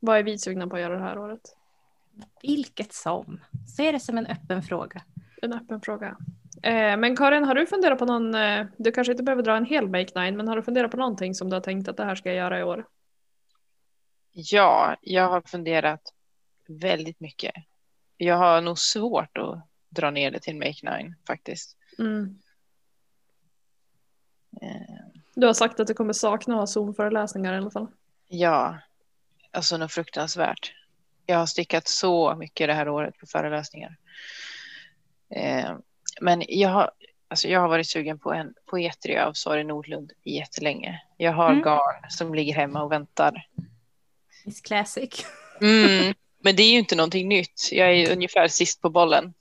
[0.00, 1.56] Vad är vi sugna på att göra det här året?
[2.42, 3.40] vilket som.
[3.76, 5.02] Se det som en öppen fråga.
[5.42, 6.16] En öppen fråga.
[6.62, 9.64] Eh, men Karin, har du funderat på någon, eh, du kanske inte behöver dra en
[9.64, 12.04] hel Make Nine, men har du funderat på någonting som du har tänkt att det
[12.04, 12.86] här ska jag göra i år?
[14.32, 16.00] Ja, jag har funderat
[16.68, 17.54] väldigt mycket.
[18.16, 21.76] Jag har nog svårt att dra ner det till Make Nine faktiskt.
[21.98, 22.38] Mm.
[24.62, 24.96] Eh,
[25.34, 27.86] Du har sagt att du kommer sakna Zoom-föreläsningar i alla fall.
[28.28, 28.78] Ja,
[29.50, 30.72] alltså något fruktansvärt.
[31.26, 33.96] Jag har stickat så mycket det här året på föreläsningar.
[35.30, 35.76] Eh,
[36.20, 36.90] men jag har,
[37.28, 41.02] alltså jag har varit sugen på en poetry av Sari Nordlund jättelänge.
[41.16, 41.62] Jag har Mm.
[41.62, 43.48] garn som ligger hemma och väntar.
[44.44, 45.26] Miss Classic.
[45.60, 46.14] Mm.
[46.38, 47.68] Men det är ju inte någonting nytt.
[47.72, 49.34] Jag är ungefär sist på bollen.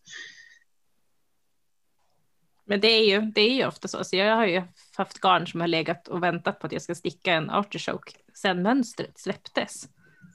[2.65, 4.03] Men det är ju, det är ju ofta så.
[4.03, 4.15] så.
[4.15, 4.61] Jag har ju
[4.95, 8.61] haft garn som har legat och väntat på att jag ska sticka en artichoke sedan
[8.61, 9.87] mönstret släpptes.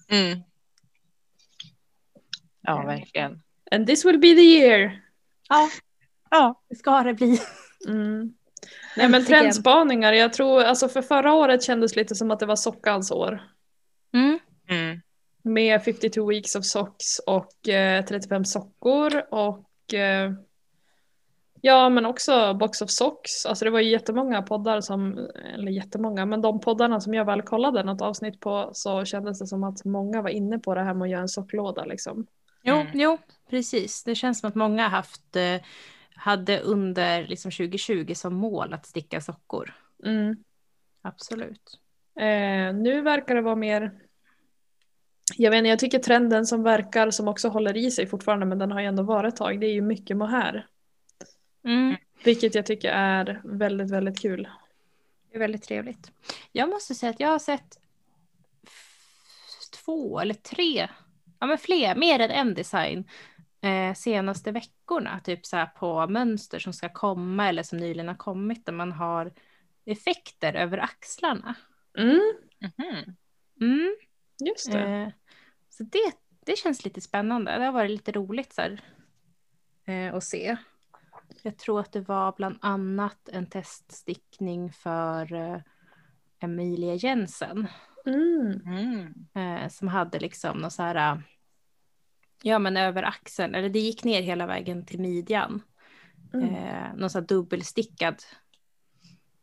[0.09, 0.43] Mm.
[2.61, 3.43] Ja, verkligen.
[3.71, 5.03] And this will be the year!
[5.49, 5.69] Ja,
[6.31, 6.63] Ja.
[6.69, 7.41] det ska det bli.
[7.89, 8.35] Mm.
[8.97, 12.57] Nej men trendspaningar, jag tror, alltså för förra året kändes lite som att det var
[12.57, 13.43] sockans år.
[14.15, 14.39] Mm.
[14.69, 15.01] Mm.
[15.43, 20.33] Med 52 weeks of socks och eh, 35 sockor och eh,
[21.63, 23.47] ja men också box of socks.
[23.47, 27.43] Alltså det var ju jättemånga poddar som, eller jättemånga, men de poddarna som jag väl
[27.43, 30.95] kollade något avsnitt på så kändes det som att många var inne på det här
[30.95, 32.27] med att göra en socklåda liksom.
[32.63, 32.87] Jo, Mm.
[32.95, 33.19] jo,
[33.51, 34.05] precis.
[34.05, 35.61] Det känns som att många haft, eh,
[36.15, 39.75] hade under liksom 2020 som mål att sticka sockor.
[40.05, 40.37] Mm.
[41.03, 41.79] Absolut.
[42.21, 43.93] Eh, nu verkar det vara mer
[45.37, 48.59] jag vet inte, jag tycker trenden som verkar som också håller i sig fortfarande men
[48.59, 50.67] den har ju ändå varit ett tag, det är ju mycket mohair.
[51.69, 51.97] Mm.
[52.25, 54.49] Vilket jag tycker är väldigt, väldigt kul.
[55.31, 56.13] Det är väldigt trevligt.
[56.53, 57.79] Jag måste säga att jag har sett
[59.85, 60.89] två eller tre,
[61.41, 63.09] ja men fler, mer än en design
[63.61, 65.21] eh, senaste veckorna.
[65.25, 68.93] Typ så här på mönster som ska komma eller som nyligen har kommit där man
[68.93, 69.33] har
[69.85, 71.55] effekter över axlarna.
[71.99, 72.21] Mm,
[72.61, 73.17] Mhm.
[73.61, 73.97] Mm.
[74.45, 74.79] just det.
[74.89, 75.09] Eh,
[75.69, 76.13] så det,
[76.47, 77.59] det känns lite spännande.
[77.59, 78.81] Det har varit lite roligt så här,
[79.85, 80.57] eh, att se.
[81.43, 85.61] Jag tror att det var bland annat en teststickning för eh,
[86.41, 87.67] Emilia Jensen
[88.07, 88.61] Mm.
[88.67, 89.63] Mm.
[89.63, 91.19] eh, som hade liksom någon så här, eh,
[92.43, 95.63] ja men över axeln, eller det gick ner hela vägen till midjan.
[96.35, 96.55] Mm.
[96.55, 98.23] Eh, någon så här dubbelstickad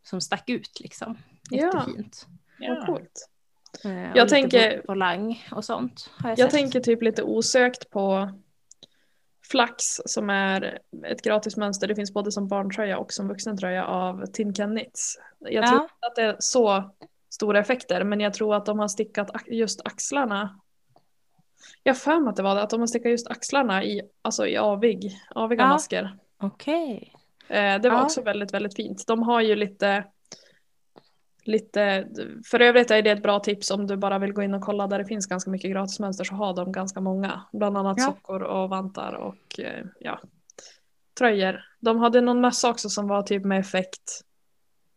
[0.03, 1.17] som stack ut liksom.
[1.49, 1.65] Ja.
[1.65, 2.27] Jättefint.
[2.59, 2.85] Vad Ja.
[2.85, 3.29] coolt.
[3.83, 8.31] Eh, Jag tänker- volang och sånt jag, Jag tänker typ lite osökt på
[9.51, 11.87] Flax som är ett gratis mönster.
[11.87, 15.19] Det finns både som barntröja och som vuxentröja av Tin Can Knits.
[15.39, 15.67] Jag Ja.
[15.67, 16.91] tror att det är så
[17.29, 20.59] stora effekter men jag tror att de har stickat just axlarna.
[21.83, 24.47] Jag för mig att det var det, att de har stickat just axlarna i, alltså
[24.47, 25.67] i avig, aviga Ja.
[25.67, 26.17] masker.
[26.37, 27.13] Okej.
[27.47, 28.03] Eh, det var Ja.
[28.03, 29.03] också väldigt, väldigt fint.
[29.07, 30.03] De har ju lite,
[31.47, 32.07] lite,
[32.51, 34.87] för övrigt är det ett bra tips om du bara vill gå in och kolla
[34.87, 37.41] där det finns ganska mycket gratismönster så har de ganska många.
[37.53, 38.05] Bland annat Ja.
[38.05, 40.19] sockor och vantar och eh, ja,
[41.17, 41.63] tröjor.
[41.79, 44.21] De hade någon mössa också som var typ med effekt.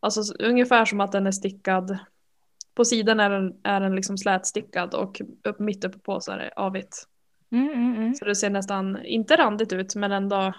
[0.01, 1.99] Alltså ungefär som att den är stickad.
[2.75, 6.39] På sidan är den, är den liksom slätstickad och upp, mitt uppe på så är
[6.39, 7.05] det avigt.
[7.51, 8.15] Mm, mm, mm.
[8.15, 10.55] Så det ser nästan, inte randigt ut men ändå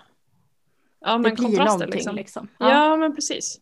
[1.02, 2.16] Ja men kontraster liksom.
[2.16, 2.48] liksom.
[2.58, 2.98] Ja.
[2.98, 3.60] men precis.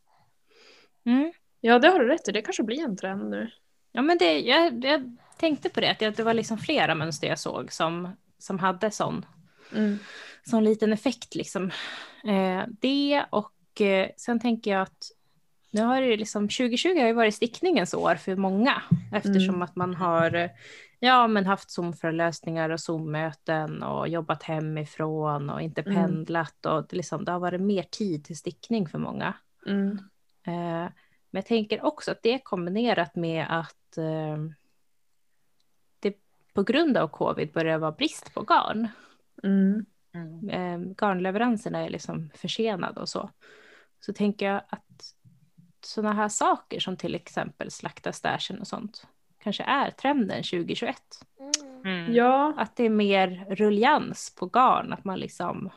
[1.64, 1.74] Mm.
[1.74, 3.52] Ja det har du rätt i, det kanske blir en trend nu.
[3.92, 7.40] Ja, men det, jag, jag tänkte på det, att det var liksom flera mönster jag
[7.40, 8.10] såg som,
[8.40, 9.26] som hade sån,
[9.76, 9.98] Mm.
[10.50, 11.36] sån liten effekt.
[11.36, 11.72] Liksom.
[12.24, 15.12] Eh, det och eh, sen tänker jag att
[15.72, 18.82] nu har det liksom, 2020 har ju varit stickningens år för många
[19.14, 19.62] eftersom Mm.
[19.62, 20.50] att man har
[21.00, 25.96] ja, men haft Zoom-föreläsningar och Zoom-möten och jobbat hemifrån och inte Mm.
[25.96, 29.34] pendlat och det, liksom, det har varit mer tid till stickning för många.
[29.66, 30.00] Mm.
[30.48, 30.92] Eh,
[31.38, 34.38] men jag tänker också att det är kombinerat med att eh,
[36.00, 36.14] det
[36.54, 38.88] på grund av covid börjar vara brist på garn.
[39.44, 39.86] Mm.
[40.50, 43.30] Eh, garnleveranserna är liksom försenade och så.
[44.00, 45.14] Så tänker jag att
[45.82, 49.08] sådana här saker som till exempel slakta stashen och sånt
[49.44, 50.98] kanske är trenden 2021.
[51.86, 52.14] Mm.
[52.16, 55.70] Ja, Att det är mer rullians på garn, att man liksom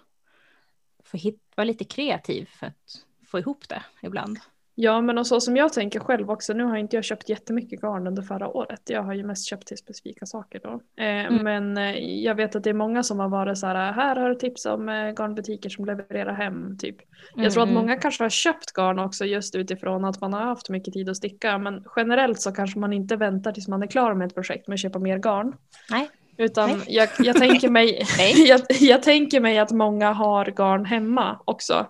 [1.04, 4.38] får hit, vara lite kreativ för att få ihop det ibland.
[4.81, 7.81] Ja men och så som jag tänker själv också, nu har inte jag köpt jättemycket
[7.81, 8.81] garn under förra året.
[8.86, 10.81] Jag har ju mest köpt till specifika saker då.
[11.05, 11.44] Eh, Mm.
[11.44, 14.28] Men eh, jag vet att det är många som har varit så här, här har
[14.28, 16.97] du tips om eh, garnbutiker som levererar hem typ.
[17.35, 20.40] Jag tror att Mm, många kanske har köpt garn också just utifrån att man har
[20.40, 21.59] haft mycket tid att sticka.
[21.59, 24.74] Men generellt så kanske man inte väntar tills man är klar med ett projekt med
[24.74, 25.55] att köpa mer garn.
[25.90, 26.11] Nej.
[26.36, 26.70] Utan.
[26.86, 28.02] Jag, jag, tänker mig,
[28.48, 31.86] jag, jag tänker mig att många har garn hemma också.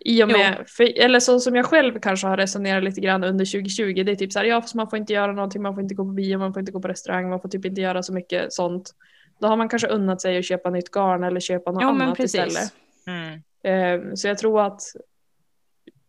[0.00, 3.44] I och med, för, eller så som jag själv kanske har resonerat lite grann under
[3.44, 4.02] 2020.
[4.04, 5.94] Det är typ så här, ja fast man får inte göra någonting, man får inte
[5.94, 8.12] gå på bio, man får inte gå på restaurang, man får typ inte göra så
[8.12, 8.94] mycket sånt.
[9.40, 12.18] Då har man kanske unnat sig att köpa nytt garn eller köpa något men annat
[12.18, 12.72] istället.
[13.06, 13.42] Mm.
[13.62, 14.80] Eh, Så jag tror att,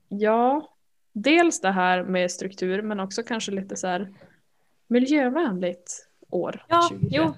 [0.10, 0.70] ja,
[1.14, 4.10] dels det här med struktur men också kanske lite så här
[4.88, 7.12] miljövänligt år Ja, 2021.
[7.12, 7.34] jo.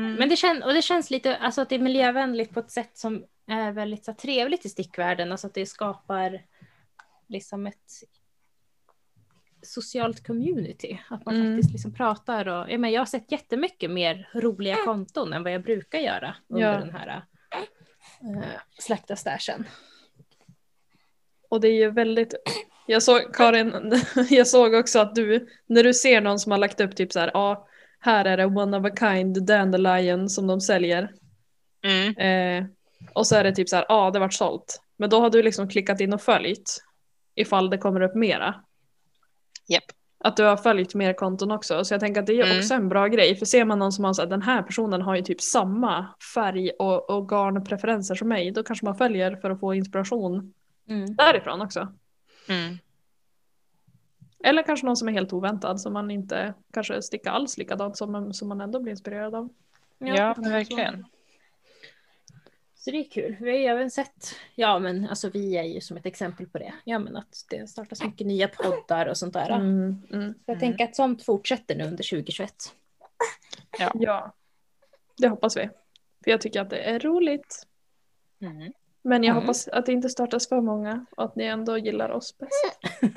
[0.00, 0.14] Mm.
[0.14, 2.90] Men det, kän, och det känns lite, alltså att det är miljövänligt på ett sätt
[2.98, 5.32] som är väldigt så här, trevligt i stickvärlden.
[5.32, 6.42] Alltså att det skapar
[7.28, 7.92] liksom ett
[9.62, 10.98] socialt community.
[11.10, 11.52] Att man Mm.
[11.56, 15.52] faktiskt liksom pratar och, jag, menar, jag har sett jättemycket mer roliga konton än vad
[15.52, 16.78] jag brukar göra under Ja.
[16.78, 17.22] den här
[18.22, 18.42] äh,
[18.78, 19.64] slakta stashen.
[21.48, 22.34] Och det är ju väldigt,
[22.86, 23.92] jag såg Karin,
[24.30, 27.20] jag såg också att du, när du ser någon som har lagt upp typ så
[27.20, 27.68] här, ja,
[27.98, 31.12] här är det one of a kind dandelion som de säljer.
[31.84, 32.16] Mm.
[32.16, 32.70] Eh,
[33.12, 34.80] och så är det typ så här, ja det vart sålt.
[34.96, 36.82] Men då har du liksom klickat in och följt
[37.34, 38.54] ifall det kommer upp mera.
[39.68, 39.84] Japp.
[40.18, 41.84] Att du har följt mer konton också.
[41.84, 42.58] Så jag tänker att det är Mm.
[42.58, 43.36] också en bra grej.
[43.36, 46.06] För ser man någon som har så här, den här personen har ju typ samma
[46.34, 48.50] färg och, och garnpreferenser som mig.
[48.50, 50.54] Då kanske man följer för att få inspiration
[50.88, 51.16] Mm.
[51.16, 51.88] därifrån också.
[52.48, 52.78] Mm.
[54.44, 58.32] Eller kanske någon som är helt oväntad som man inte kanske stickar alls likadant som,
[58.32, 59.48] som man ändå blir inspirerad av.
[59.98, 61.04] Ja, verkligen.
[62.84, 63.36] Så det är kul.
[63.40, 66.58] Vi har ju även sett, ja men alltså vi är ju som ett exempel på
[66.58, 66.74] det.
[66.84, 69.50] Ja men att det startas mycket nya poddar och sånt där.
[69.50, 70.34] Mm, mm.
[70.34, 72.54] Så jag tänker att sånt fortsätter nu under 2021.
[73.94, 74.34] Ja,
[75.16, 75.70] det hoppas vi.
[76.24, 77.66] För jag tycker att det är roligt.
[78.40, 78.72] Mm.
[79.02, 79.42] Men jag Mm.
[79.42, 82.78] hoppas att det inte startas för många och att ni ändå gillar oss bäst.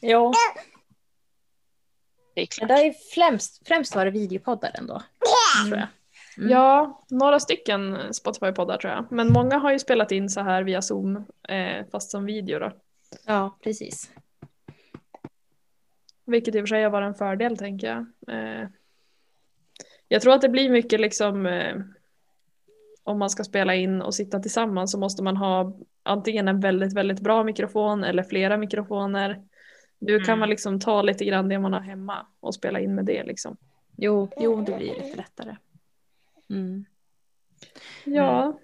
[0.00, 0.32] ja,
[2.34, 2.68] Det är men klart.
[2.68, 5.02] det ju främst, främst varit videopoddar ändå.
[5.68, 5.88] Tror jag.
[6.38, 6.50] Mm.
[6.50, 9.06] Ja, några stycken Spotify-poddar tror jag.
[9.10, 11.16] Men många har ju spelat in så här via Zoom,
[11.48, 12.72] eh, fast som video då.
[13.26, 14.10] Ja, precis.
[16.26, 18.06] Vilket i och för sig har varit en fördel tänker jag.
[18.36, 18.68] Eh,
[20.08, 21.74] jag tror att det blir mycket liksom eh,
[23.04, 26.92] om man ska spela in och sitta tillsammans så måste man ha antingen en väldigt,
[26.94, 29.42] väldigt bra mikrofon eller flera mikrofoner.
[29.98, 30.38] Nu kan Mm.
[30.40, 33.56] man liksom ta lite grann det man har hemma och spela in med det liksom.
[33.96, 35.56] Jo, jo, det blir lite lättare.
[36.50, 36.84] Mm.
[38.04, 38.58] Ja,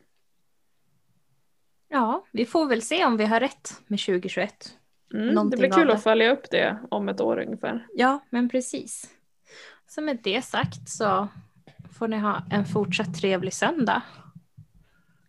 [1.88, 4.78] Ja, vi får väl se om vi har rätt med 2021.
[5.14, 5.92] mm, det blir kul det.
[5.94, 7.86] att följa upp det om ett år ungefär.
[7.94, 9.10] Ja, men precis.
[9.86, 11.28] Så med det sagt så
[11.98, 14.02] får ni ha en fortsatt trevlig söndag.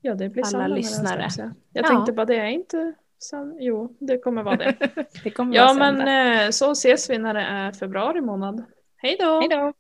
[0.02, 1.30] Ja, det blir Alla lyssnare.
[1.30, 1.52] strax, ja.
[1.74, 1.88] Jag Ja.
[1.90, 4.76] tänkte bara det är inte Så, jo, det kommer vara det.
[5.24, 6.44] det kommer ja, vara men söndag.
[6.46, 8.64] eh, så ses vi när det är februari månad.
[8.98, 9.40] Hej då!
[9.40, 9.74] Hej då!